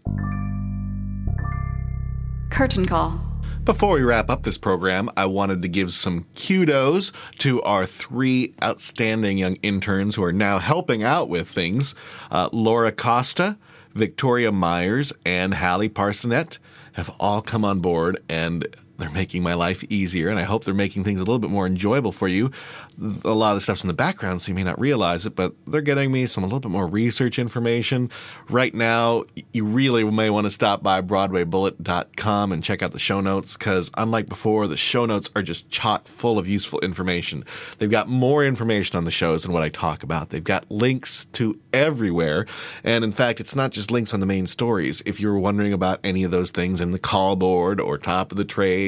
Curtain 2.50 2.86
call. 2.86 3.20
Before 3.66 3.96
we 3.96 4.04
wrap 4.04 4.30
up 4.30 4.44
this 4.44 4.58
program, 4.58 5.10
I 5.18 5.26
wanted 5.26 5.64
to 5.64 5.68
give 5.68 5.92
some 5.92 6.28
kudos 6.34 7.12
to 7.40 7.62
our 7.64 7.86
three 7.86 8.54
outstanding 8.64 9.38
young 9.38 9.56
interns 9.56 10.16
who 10.16 10.24
are 10.24 10.32
now 10.32 10.60
helping 10.60 11.04
out 11.04 11.28
with 11.28 11.50
things. 11.50 11.94
Uh, 12.32 12.48
Laura 12.54 12.94
Costa, 12.94 13.58
Victoria 13.96 14.54
Myers, 14.54 15.12
and 15.26 15.56
Hallie 15.56 15.90
Parsonet 15.90 16.58
have 16.94 17.14
all 17.20 17.42
come 17.42 17.66
on 17.66 17.82
board 17.82 18.24
and 18.30 18.66
they're 18.98 19.10
making 19.10 19.44
my 19.44 19.54
life 19.54 19.84
easier, 19.90 20.30
and 20.30 20.40
I 20.40 20.44
hope 20.44 20.64
they're 20.64 20.74
making 20.74 21.04
things 21.04 21.20
a 21.20 21.24
little 21.24 21.40
bit 21.40 21.50
more 21.50 21.66
enjoyable 21.66 22.12
for 22.12 22.28
you. 22.28 22.52
A 22.98 23.30
lot 23.30 23.52
of 23.52 23.56
the 23.56 23.62
stuff's 23.62 23.84
in 23.84 23.90
the 23.90 23.94
background, 23.94 24.42
so 24.42 24.50
you 24.50 24.56
may 24.56 24.64
not 24.64 24.80
realize 24.80 25.26
it, 25.26 25.36
but 25.36 25.54
they're 25.68 25.82
getting 25.82 26.12
me 26.14 26.26
some 26.26 26.44
a 26.44 26.48
little 26.48 26.62
bit 26.62 26.72
more 26.72 26.88
research 26.88 27.38
information. 27.38 28.10
Right 28.50 28.74
now, 28.74 29.26
you 29.52 29.66
really 29.66 30.04
may 30.06 30.30
want 30.30 30.46
to 30.46 30.52
stop 30.52 30.82
by 30.82 31.02
BroadwayBullet.com 31.02 32.52
and 32.54 32.64
check 32.64 32.82
out 32.82 32.92
the 32.92 33.00
show 33.00 33.20
notes, 33.20 33.58
because 33.58 33.92
unlike 33.98 34.30
before, 34.30 34.68
the 34.68 34.78
show 34.78 35.06
notes 35.06 35.30
are 35.36 35.42
just 35.42 35.70
chock 35.70 36.08
full 36.08 36.40
of 36.40 36.48
useful 36.48 36.80
information. 36.80 37.44
They've 37.80 37.92
got 37.92 38.08
more 38.08 38.46
information 38.46 38.98
on 38.98 39.04
the 39.04 39.12
shows 39.12 39.44
than 39.44 39.52
what 39.52 39.64
I 39.64 39.70
talk 39.70 40.02
about. 40.02 40.30
They've 40.30 40.42
got 40.42 40.70
links 40.72 41.26
to 41.26 41.60
everywhere, 41.74 42.46
and 42.84 43.04
in 43.04 43.12
fact, 43.12 43.42
it's 43.42 43.58
not 43.58 43.72
just 43.72 43.92
links 43.92 44.14
on 44.14 44.22
the 44.22 44.26
main 44.26 44.48
stories. 44.48 45.02
If 45.06 45.20
you 45.20 45.28
were 45.28 45.40
wondering 45.40 45.74
about 45.74 46.00
any 46.04 46.24
of 46.24 46.32
those 46.32 46.52
things 46.52 46.80
in 46.80 46.92
the 46.92 47.00
call 47.00 47.36
board 47.36 47.82
or 47.82 47.98
top 47.98 48.32
of 48.32 48.38
the 48.38 48.46
trade, 48.46 48.86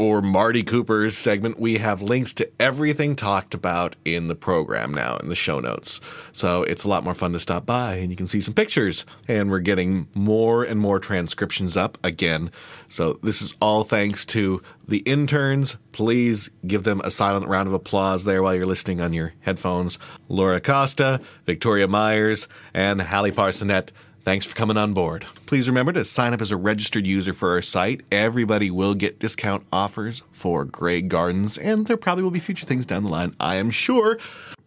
or 0.00 0.22
Marty 0.22 0.62
Cooper's 0.62 1.14
segment, 1.18 1.60
we 1.60 1.76
have 1.76 2.00
links 2.00 2.32
to 2.32 2.50
everything 2.58 3.14
talked 3.14 3.52
about 3.52 3.96
in 4.06 4.28
the 4.28 4.34
program 4.34 4.94
now 4.94 5.18
in 5.18 5.28
the 5.28 5.34
show 5.34 5.60
notes. 5.60 6.00
So 6.32 6.62
it's 6.62 6.84
a 6.84 6.88
lot 6.88 7.04
more 7.04 7.12
fun 7.12 7.34
to 7.34 7.38
stop 7.38 7.66
by 7.66 7.96
and 7.96 8.10
you 8.10 8.16
can 8.16 8.26
see 8.26 8.40
some 8.40 8.54
pictures. 8.54 9.04
And 9.28 9.50
we're 9.50 9.60
getting 9.60 10.08
more 10.14 10.64
and 10.64 10.80
more 10.80 11.00
transcriptions 11.00 11.76
up 11.76 11.98
again. 12.02 12.50
So 12.88 13.18
this 13.22 13.42
is 13.42 13.52
all 13.60 13.84
thanks 13.84 14.24
to 14.26 14.62
the 14.88 15.00
interns. 15.00 15.76
Please 15.92 16.48
give 16.66 16.84
them 16.84 17.02
a 17.04 17.10
silent 17.10 17.46
round 17.48 17.68
of 17.68 17.74
applause 17.74 18.24
there 18.24 18.42
while 18.42 18.54
you're 18.54 18.64
listening 18.64 19.02
on 19.02 19.12
your 19.12 19.34
headphones. 19.40 19.98
Laura 20.30 20.62
Costa, 20.62 21.20
Victoria 21.44 21.86
Myers, 21.86 22.48
and 22.72 23.02
Hallie 23.02 23.32
Parsonet. 23.32 23.90
Thanks 24.22 24.44
for 24.44 24.54
coming 24.54 24.76
on 24.76 24.92
board. 24.92 25.26
Please 25.46 25.66
remember 25.66 25.92
to 25.94 26.04
sign 26.04 26.34
up 26.34 26.42
as 26.42 26.50
a 26.50 26.56
registered 26.56 27.06
user 27.06 27.32
for 27.32 27.52
our 27.52 27.62
site. 27.62 28.02
Everybody 28.12 28.70
will 28.70 28.94
get 28.94 29.18
discount 29.18 29.66
offers 29.72 30.22
for 30.30 30.66
Grey 30.66 31.00
Gardens, 31.00 31.56
and 31.56 31.86
there 31.86 31.96
probably 31.96 32.22
will 32.22 32.30
be 32.30 32.38
future 32.38 32.66
things 32.66 32.84
down 32.84 33.04
the 33.04 33.08
line, 33.08 33.34
I 33.40 33.56
am 33.56 33.70
sure. 33.70 34.18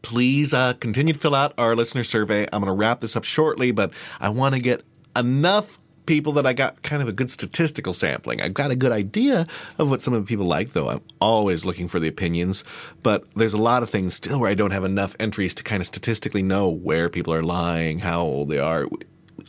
Please 0.02 0.54
uh, 0.54 0.74
continue 0.74 1.14
to 1.14 1.20
fill 1.20 1.36
out 1.36 1.54
our 1.60 1.76
listener 1.76 2.04
survey. 2.04 2.48
I'm 2.52 2.62
going 2.62 2.66
to 2.66 2.74
wrap 2.74 3.02
this 3.02 3.16
up 3.16 3.24
shortly, 3.24 3.72
but 3.72 3.92
I 4.20 4.30
want 4.30 4.56
to 4.56 4.60
get 4.60 4.84
enough 5.16 5.78
people 6.08 6.34
that 6.34 6.46
I 6.46 6.54
got 6.54 6.82
kind 6.82 7.02
of 7.02 7.08
a 7.08 7.14
good 7.14 7.30
statistical 7.30 7.94
sampling. 7.94 8.42
I've 8.42 8.56
got 8.56 8.72
a 8.72 8.76
good 8.76 8.92
idea 8.92 9.48
of 9.78 9.90
what 9.90 10.02
some 10.02 10.14
of 10.16 10.24
the 10.24 10.28
people 10.28 10.46
like, 10.46 10.72
though. 10.72 10.90
I'm 10.90 11.02
always 11.22 11.64
looking 11.64 11.88
for 11.88 12.00
the 12.00 12.08
opinions, 12.08 12.64
but 13.04 13.30
there's 13.36 13.54
a 13.54 13.58
lot 13.58 13.84
of 13.84 13.90
things 13.90 14.16
still 14.16 14.40
where 14.40 14.50
I 14.50 14.56
don't 14.56 14.72
have 14.72 14.84
enough 14.84 15.16
entries 15.20 15.54
to 15.56 15.64
kind 15.64 15.80
of 15.80 15.88
statistically 15.88 16.42
know 16.42 16.70
where 16.70 17.08
people 17.08 17.34
are 17.34 17.44
lying, 17.44 18.00
how 18.00 18.22
old 18.22 18.50
they 18.50 18.60
are 18.60 18.88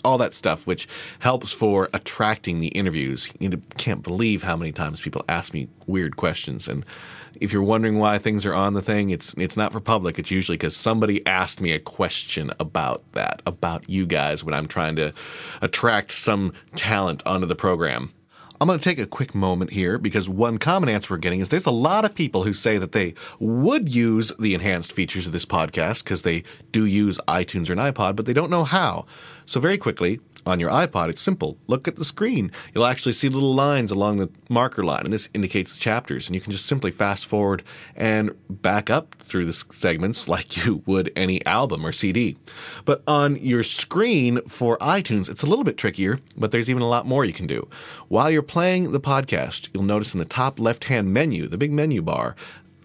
all 0.04 0.18
that 0.18 0.34
stuff, 0.34 0.66
which 0.66 0.88
helps 1.18 1.52
for 1.52 1.88
attracting 1.92 2.60
the 2.60 2.68
interviews. 2.68 3.30
You 3.38 3.50
can't 3.76 4.02
believe 4.02 4.42
how 4.42 4.56
many 4.56 4.72
times 4.72 5.00
people 5.00 5.24
ask 5.28 5.52
me 5.52 5.68
weird 5.86 6.16
questions. 6.16 6.68
And 6.68 6.84
if 7.40 7.52
you're 7.52 7.62
wondering 7.62 7.98
why 7.98 8.18
things 8.18 8.46
are 8.46 8.54
on 8.54 8.74
the 8.74 8.82
thing, 8.82 9.10
it's 9.10 9.34
it's 9.34 9.56
not 9.56 9.72
for 9.72 9.80
public. 9.80 10.18
It's 10.18 10.30
usually 10.30 10.56
because 10.56 10.76
somebody 10.76 11.26
asked 11.26 11.60
me 11.60 11.72
a 11.72 11.80
question 11.80 12.52
about 12.60 13.02
that, 13.12 13.42
about 13.46 13.88
you 13.88 14.06
guys, 14.06 14.44
when 14.44 14.54
I'm 14.54 14.68
trying 14.68 14.96
to 14.96 15.12
attract 15.60 16.12
some 16.12 16.52
talent 16.74 17.26
onto 17.26 17.46
the 17.46 17.56
program. 17.56 18.12
I'm 18.60 18.68
going 18.68 18.78
to 18.78 18.84
take 18.84 19.00
a 19.00 19.06
quick 19.06 19.34
moment 19.34 19.72
here 19.72 19.98
because 19.98 20.28
one 20.28 20.58
common 20.58 20.88
answer 20.88 21.12
we're 21.12 21.18
getting 21.18 21.40
is 21.40 21.48
there's 21.48 21.66
a 21.66 21.72
lot 21.72 22.04
of 22.04 22.14
people 22.14 22.44
who 22.44 22.54
say 22.54 22.78
that 22.78 22.92
they 22.92 23.14
would 23.40 23.92
use 23.92 24.32
the 24.38 24.54
enhanced 24.54 24.92
features 24.92 25.26
of 25.26 25.32
this 25.32 25.44
podcast 25.44 26.04
because 26.04 26.22
they 26.22 26.44
do 26.70 26.86
use 26.86 27.18
iTunes 27.26 27.68
or 27.68 27.72
an 27.72 27.78
iPod, 27.78 28.14
but 28.14 28.26
they 28.26 28.32
don't 28.32 28.50
know 28.50 28.64
how. 28.64 29.06
So, 29.46 29.60
very 29.60 29.78
quickly, 29.78 30.20
on 30.46 30.60
your 30.60 30.70
iPod, 30.70 31.08
it's 31.08 31.22
simple. 31.22 31.56
Look 31.66 31.88
at 31.88 31.96
the 31.96 32.04
screen. 32.04 32.52
You'll 32.74 32.84
actually 32.84 33.12
see 33.12 33.28
little 33.28 33.54
lines 33.54 33.90
along 33.90 34.18
the 34.18 34.28
marker 34.48 34.82
line, 34.82 35.04
and 35.04 35.12
this 35.12 35.30
indicates 35.32 35.72
the 35.72 35.80
chapters. 35.80 36.26
And 36.26 36.34
you 36.34 36.40
can 36.40 36.52
just 36.52 36.66
simply 36.66 36.90
fast 36.90 37.24
forward 37.26 37.62
and 37.96 38.32
back 38.50 38.90
up 38.90 39.14
through 39.20 39.46
the 39.46 39.52
segments 39.52 40.28
like 40.28 40.64
you 40.64 40.82
would 40.86 41.10
any 41.16 41.44
album 41.46 41.86
or 41.86 41.92
CD. 41.92 42.36
But 42.84 43.02
on 43.06 43.36
your 43.36 43.62
screen 43.62 44.40
for 44.42 44.76
iTunes, 44.78 45.30
it's 45.30 45.42
a 45.42 45.46
little 45.46 45.64
bit 45.64 45.78
trickier, 45.78 46.20
but 46.36 46.50
there's 46.50 46.68
even 46.68 46.82
a 46.82 46.88
lot 46.88 47.06
more 47.06 47.24
you 47.24 47.32
can 47.32 47.46
do. 47.46 47.68
While 48.08 48.30
you're 48.30 48.42
playing 48.42 48.92
the 48.92 49.00
podcast, 49.00 49.70
you'll 49.72 49.82
notice 49.82 50.12
in 50.12 50.18
the 50.18 50.24
top 50.26 50.60
left 50.60 50.84
hand 50.84 51.12
menu, 51.12 51.46
the 51.46 51.58
big 51.58 51.72
menu 51.72 52.02
bar, 52.02 52.36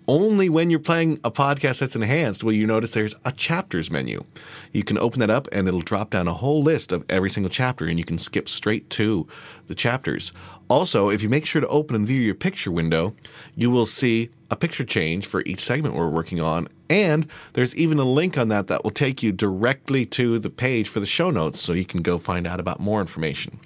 only 0.09 0.49
when 0.49 0.71
you're 0.71 0.79
playing 0.79 1.19
a 1.23 1.29
podcast 1.29 1.81
that's 1.81 1.95
enhanced 1.95 2.43
will 2.43 2.51
you 2.51 2.65
notice 2.65 2.93
there's 2.93 3.13
a 3.25 3.31
chapters 3.31 3.91
menu. 3.91 4.25
You 4.73 4.83
can 4.83 4.97
open 4.97 5.19
that 5.19 5.29
up 5.29 5.47
and 5.51 5.67
it'll 5.67 5.81
drop 5.81 6.09
down 6.09 6.27
a 6.27 6.33
whole 6.33 6.63
list 6.63 6.91
of 6.91 7.05
every 7.09 7.29
single 7.29 7.51
chapter 7.51 7.85
and 7.85 7.99
you 7.99 8.03
can 8.03 8.17
skip 8.17 8.49
straight 8.49 8.89
to 8.89 9.27
the 9.67 9.75
chapters. 9.75 10.33
Also, 10.67 11.09
if 11.09 11.21
you 11.21 11.29
make 11.29 11.45
sure 11.45 11.61
to 11.61 11.67
open 11.67 11.95
and 11.95 12.07
view 12.07 12.19
your 12.19 12.33
picture 12.33 12.71
window, 12.71 13.13
you 13.55 13.69
will 13.69 13.85
see 13.85 14.31
a 14.51 14.55
picture 14.55 14.83
change 14.83 15.25
for 15.25 15.43
each 15.45 15.61
segment 15.61 15.95
we're 15.95 16.09
working 16.09 16.41
on. 16.41 16.67
And 16.89 17.27
there's 17.53 17.75
even 17.75 17.99
a 17.99 18.03
link 18.03 18.35
on 18.35 18.47
that 18.47 18.67
that 18.67 18.83
will 18.83 18.91
take 18.91 19.21
you 19.21 19.31
directly 19.31 20.07
to 20.07 20.39
the 20.39 20.49
page 20.49 20.89
for 20.89 20.99
the 20.99 21.05
show 21.05 21.29
notes 21.29 21.61
so 21.61 21.73
you 21.73 21.85
can 21.85 22.01
go 22.01 22.17
find 22.17 22.47
out 22.47 22.59
about 22.59 22.79
more 22.79 22.99
information. 22.99 23.59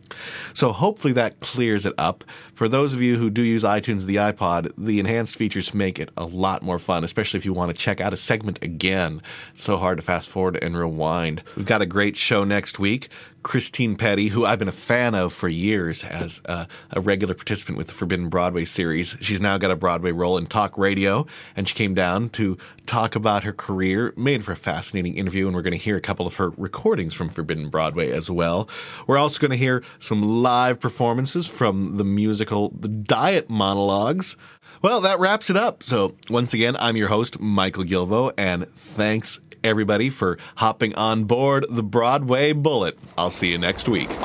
So 0.54 0.74
hopefully 0.74 1.14
that 1.14 1.40
clears 1.40 1.86
it 1.86 1.94
up. 1.98 2.26
For 2.54 2.68
those 2.68 2.94
of 2.94 3.02
you 3.02 3.18
who 3.18 3.30
do 3.30 3.42
use 3.42 3.64
iTunes 3.64 4.04
the 4.06 4.18
iPod, 4.18 4.74
the 4.78 5.00
enhanced 5.00 5.36
features 5.36 5.74
make 5.74 6.00
it 6.00 6.10
a 6.18 6.26
lot 6.26 6.64
more 6.64 6.80
fun, 6.80 7.06
especially 7.06 7.38
if 7.38 7.46
you 7.46 7.54
want 7.54 7.74
to 7.74 7.82
check 7.82 8.02
out 8.02 8.14
a 8.14 8.18
segment 8.18 8.60
again. 8.62 9.22
It's 9.54 9.64
so 9.64 9.78
hard 9.78 9.98
to 9.98 10.04
fast 10.04 10.30
forward 10.30 10.58
and 10.62 10.78
rewind. 10.78 11.44
We've 11.56 11.66
got 11.66 11.82
a 11.82 11.86
great 11.86 12.18
show 12.18 12.44
next 12.44 12.78
week. 12.78 13.08
Christine 13.44 13.98
Pedi, 13.98 14.30
who 14.30 14.46
I've 14.46 14.60
been 14.60 14.68
a 14.68 14.72
fan 14.72 15.14
of 15.14 15.34
for 15.34 15.48
years 15.48 16.04
as 16.04 16.42
a, 16.46 16.68
a, 16.92 17.02
regular 17.02 17.34
participant 17.34 17.78
with 17.78 17.88
the 17.88 17.94
Forbidden 17.94 18.30
Broadway 18.30 18.66
series. 18.66 19.18
She's 19.20 19.42
now 19.42 19.58
got 19.58 19.70
a 19.70 19.76
Broadway 19.76 20.12
role 20.12 20.38
in 20.38 20.48
talk 20.48 20.78
radio, 20.78 21.28
and 21.56 21.68
she 21.68 21.76
came 21.76 21.94
down 21.94 22.30
to 22.30 22.58
talk 22.86 23.16
about 23.16 23.44
her 23.44 23.54
career. 23.54 24.14
Made 24.16 24.44
for 24.44 24.54
a 24.54 24.56
fascinating 24.56 25.18
interview, 25.18 25.46
and 25.46 25.56
we're 25.56 25.62
going 25.62 25.78
to 25.78 25.78
hear 25.78 25.98
a 25.98 26.02
couple 26.02 26.26
of 26.26 26.36
her 26.36 26.52
recordings 26.52 27.14
from 27.14 27.30
Forbidden 27.30 27.70
Broadway 27.70 28.12
as 28.12 28.30
well. 28.30 28.70
We're 29.06 29.18
also 29.18 29.40
going 29.40 29.52
to 29.52 29.58
hear 29.58 29.84
some 30.00 30.42
live 30.42 30.80
performances 30.80 31.46
from 31.46 31.98
the 31.98 32.06
musical 32.06 32.74
The 32.80 32.88
Diet 32.88 33.50
Monologues. 33.50 34.38
Well, 34.82 35.00
that 35.02 35.20
wraps 35.20 35.50
it 35.50 35.56
up. 35.56 35.82
So, 35.82 36.16
once 36.30 36.54
again, 36.54 36.76
I'm 36.78 36.98
your 36.98 37.08
host, 37.08 37.40
Michael 37.40 37.86
Gilboe, 37.86 38.34
and 38.38 38.68
thanks 38.68 39.40
everybody 39.64 40.10
for 40.10 40.38
hopping 40.58 40.94
on 40.96 41.24
board 41.26 41.66
the 41.70 41.84
Broadway 41.84 42.54
Bullet. 42.54 42.98
I'll 43.18 43.32
see 43.32 43.50
you 43.52 43.58
next 43.58 43.88
week. 43.88 44.10
The 44.10 44.16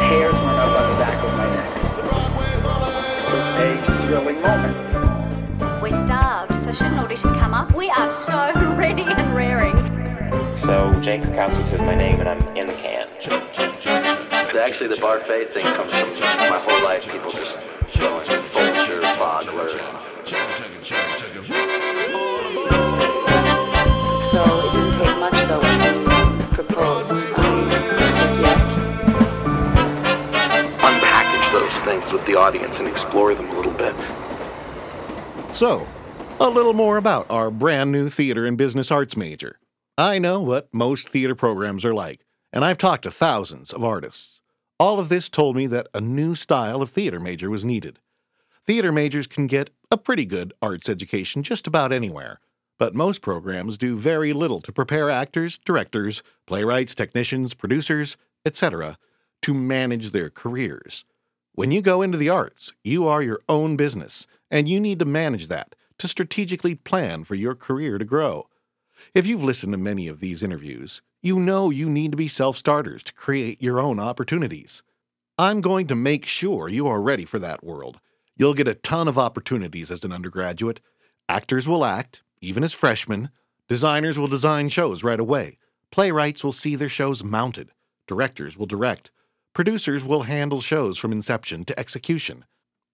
hairs 0.00 0.34
went 0.34 0.58
up 0.58 0.80
on 0.80 0.90
the 0.90 0.96
back 0.98 1.24
of 1.24 1.32
my 1.36 1.48
neck. 1.54 1.72
It 3.28 3.80
was 3.80 3.88
a 3.88 4.06
thrilling 4.06 4.40
moment. 4.42 4.76
We're 5.82 6.06
starved, 6.06 6.52
so 6.64 6.72
should 6.72 6.92
an 6.92 6.98
audition 6.98 7.34
come 7.34 7.54
up? 7.54 7.74
We 7.74 7.90
are 7.90 8.24
so 8.24 8.74
ready 8.76 9.02
and 9.02 9.34
raring. 9.34 9.76
So 10.60 10.92
Jake 11.00 11.22
Krakowski 11.22 11.70
says 11.70 11.80
my 11.80 11.94
name 11.94 12.20
and 12.20 12.28
I'm 12.28 12.56
in 12.56 12.66
the 12.66 12.74
can. 12.74 13.06
Actually, 14.56 14.88
the 14.88 14.96
Barfay 14.96 15.52
thing 15.52 15.62
comes 15.74 15.92
from 15.92 16.10
my 16.10 16.58
whole 16.58 16.84
life. 16.84 17.06
People 17.10 17.30
just 17.30 17.56
throwing 17.90 18.24
Folger, 18.24 19.00
Bogler. 19.16 19.96
So 24.36 24.44
it 24.44 24.72
didn't 24.72 24.98
take 24.98 25.18
much 25.18 25.48
though 25.48 25.60
when 25.60 25.80
you 25.80 26.46
proposed. 26.48 27.10
Um, 27.10 27.70
Unpackage 30.78 31.52
those 31.52 31.84
things 31.86 32.12
with 32.12 32.26
the 32.26 32.34
audience 32.34 32.78
and 32.78 32.86
explore 32.86 33.34
them 33.34 33.48
a 33.48 33.54
little 33.54 33.72
bit. 33.72 33.94
So, 35.54 35.86
a 36.38 36.50
little 36.50 36.74
more 36.74 36.98
about 36.98 37.24
our 37.30 37.50
brand 37.50 37.90
new 37.90 38.10
theater 38.10 38.44
and 38.44 38.58
business 38.58 38.90
arts 38.90 39.16
major. 39.16 39.58
I 39.96 40.18
know 40.18 40.42
what 40.42 40.68
most 40.70 41.08
theater 41.08 41.34
programs 41.34 41.82
are 41.86 41.94
like, 41.94 42.26
and 42.52 42.62
I've 42.62 42.76
talked 42.76 43.04
to 43.04 43.10
thousands 43.10 43.72
of 43.72 43.82
artists. 43.82 44.42
All 44.78 45.00
of 45.00 45.08
this 45.08 45.30
told 45.30 45.56
me 45.56 45.66
that 45.68 45.88
a 45.94 46.00
new 46.02 46.34
style 46.34 46.82
of 46.82 46.90
theater 46.90 47.18
major 47.18 47.48
was 47.48 47.64
needed. 47.64 48.00
Theater 48.66 48.92
majors 48.92 49.26
can 49.26 49.46
get 49.46 49.70
a 49.90 49.96
pretty 49.96 50.26
good 50.26 50.52
arts 50.60 50.90
education 50.90 51.42
just 51.42 51.66
about 51.66 51.90
anywhere, 51.90 52.40
but 52.78 52.94
most 52.94 53.22
programs 53.22 53.78
do 53.78 53.96
very 53.96 54.32
little 54.32 54.60
to 54.60 54.72
prepare 54.72 55.10
actors, 55.10 55.58
directors, 55.58 56.22
playwrights, 56.46 56.94
technicians, 56.94 57.54
producers, 57.54 58.16
etc., 58.44 58.98
to 59.42 59.54
manage 59.54 60.10
their 60.10 60.30
careers. 60.30 61.04
When 61.54 61.70
you 61.70 61.80
go 61.80 62.02
into 62.02 62.18
the 62.18 62.28
arts, 62.28 62.72
you 62.84 63.06
are 63.06 63.22
your 63.22 63.40
own 63.48 63.76
business, 63.76 64.26
and 64.50 64.68
you 64.68 64.78
need 64.78 64.98
to 64.98 65.04
manage 65.04 65.48
that 65.48 65.74
to 65.98 66.08
strategically 66.08 66.74
plan 66.74 67.24
for 67.24 67.34
your 67.34 67.54
career 67.54 67.98
to 67.98 68.04
grow. 68.04 68.46
If 69.14 69.26
you've 69.26 69.44
listened 69.44 69.72
to 69.72 69.78
many 69.78 70.08
of 70.08 70.20
these 70.20 70.42
interviews, 70.42 71.00
you 71.22 71.40
know 71.40 71.70
you 71.70 71.88
need 71.88 72.10
to 72.10 72.16
be 72.16 72.28
self 72.28 72.56
starters 72.56 73.02
to 73.04 73.14
create 73.14 73.62
your 73.62 73.80
own 73.80 73.98
opportunities. 73.98 74.82
I'm 75.38 75.60
going 75.60 75.86
to 75.88 75.94
make 75.94 76.24
sure 76.24 76.68
you 76.68 76.86
are 76.86 77.00
ready 77.00 77.24
for 77.24 77.38
that 77.38 77.64
world. 77.64 78.00
You'll 78.36 78.54
get 78.54 78.68
a 78.68 78.74
ton 78.74 79.08
of 79.08 79.18
opportunities 79.18 79.90
as 79.90 80.04
an 80.04 80.12
undergraduate. 80.12 80.80
Actors 81.28 81.66
will 81.66 81.84
act, 81.84 82.22
even 82.46 82.62
as 82.62 82.72
freshmen. 82.72 83.30
Designers 83.68 84.18
will 84.18 84.28
design 84.28 84.68
shows 84.68 85.02
right 85.02 85.18
away. 85.18 85.58
Playwrights 85.90 86.44
will 86.44 86.52
see 86.52 86.76
their 86.76 86.88
shows 86.88 87.24
mounted. 87.24 87.72
Directors 88.06 88.56
will 88.56 88.66
direct. 88.66 89.10
Producers 89.52 90.04
will 90.04 90.22
handle 90.22 90.60
shows 90.60 90.98
from 90.98 91.10
inception 91.10 91.64
to 91.64 91.78
execution. 91.78 92.44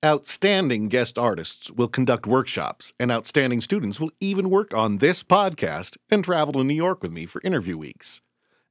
Outstanding 0.05 0.89
guest 0.89 1.19
artists 1.19 1.71
will 1.71 1.89
conduct 1.89 2.27
workshops, 2.27 2.93
and 2.99 3.13
outstanding 3.13 3.61
students 3.61 4.01
will 4.01 4.11
even 4.21 4.49
work 4.49 4.73
on 4.73 4.99
this 4.99 5.23
podcast 5.23 5.97
and 6.11 6.25
travel 6.25 6.55
to 6.55 6.65
New 6.65 6.75
York 6.75 7.03
with 7.03 7.13
me 7.13 7.27
for 7.27 7.41
interview 7.45 7.77
weeks. 7.77 8.21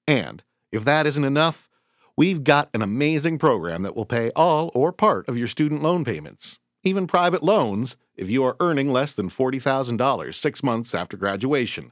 And 0.07 0.43
if 0.71 0.83
that 0.85 1.05
isn't 1.05 1.23
enough, 1.23 1.69
we've 2.17 2.43
got 2.43 2.69
an 2.73 2.81
amazing 2.81 3.37
program 3.37 3.83
that 3.83 3.95
will 3.95 4.05
pay 4.05 4.31
all 4.35 4.71
or 4.73 4.91
part 4.91 5.29
of 5.29 5.37
your 5.37 5.47
student 5.47 5.83
loan 5.83 6.03
payments, 6.03 6.59
even 6.83 7.07
private 7.07 7.43
loans 7.43 7.95
if 8.15 8.29
you 8.29 8.43
are 8.43 8.57
earning 8.59 8.91
less 8.91 9.13
than 9.13 9.29
$40,000 9.29 10.33
six 10.33 10.63
months 10.63 10.93
after 10.93 11.17
graduation. 11.17 11.91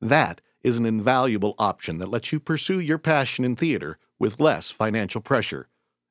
That 0.00 0.40
is 0.62 0.78
an 0.78 0.86
invaluable 0.86 1.54
option 1.58 1.98
that 1.98 2.10
lets 2.10 2.32
you 2.32 2.40
pursue 2.40 2.80
your 2.80 2.98
passion 2.98 3.44
in 3.44 3.56
theater 3.56 3.98
with 4.18 4.40
less 4.40 4.70
financial 4.70 5.20
pressure. 5.20 5.68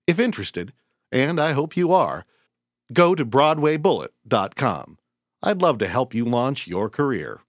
If 0.07 0.19
interested, 0.19 0.73
and 1.11 1.39
I 1.39 1.53
hope 1.53 1.77
you 1.77 1.91
are, 1.91 2.25
go 2.93 3.15
to 3.15 3.25
BroadwayBullet.com. 3.25 4.97
I'd 5.41 5.61
love 5.61 5.77
to 5.77 5.87
help 5.87 6.13
you 6.13 6.25
launch 6.25 6.67
your 6.67 6.89
career. 6.89 7.41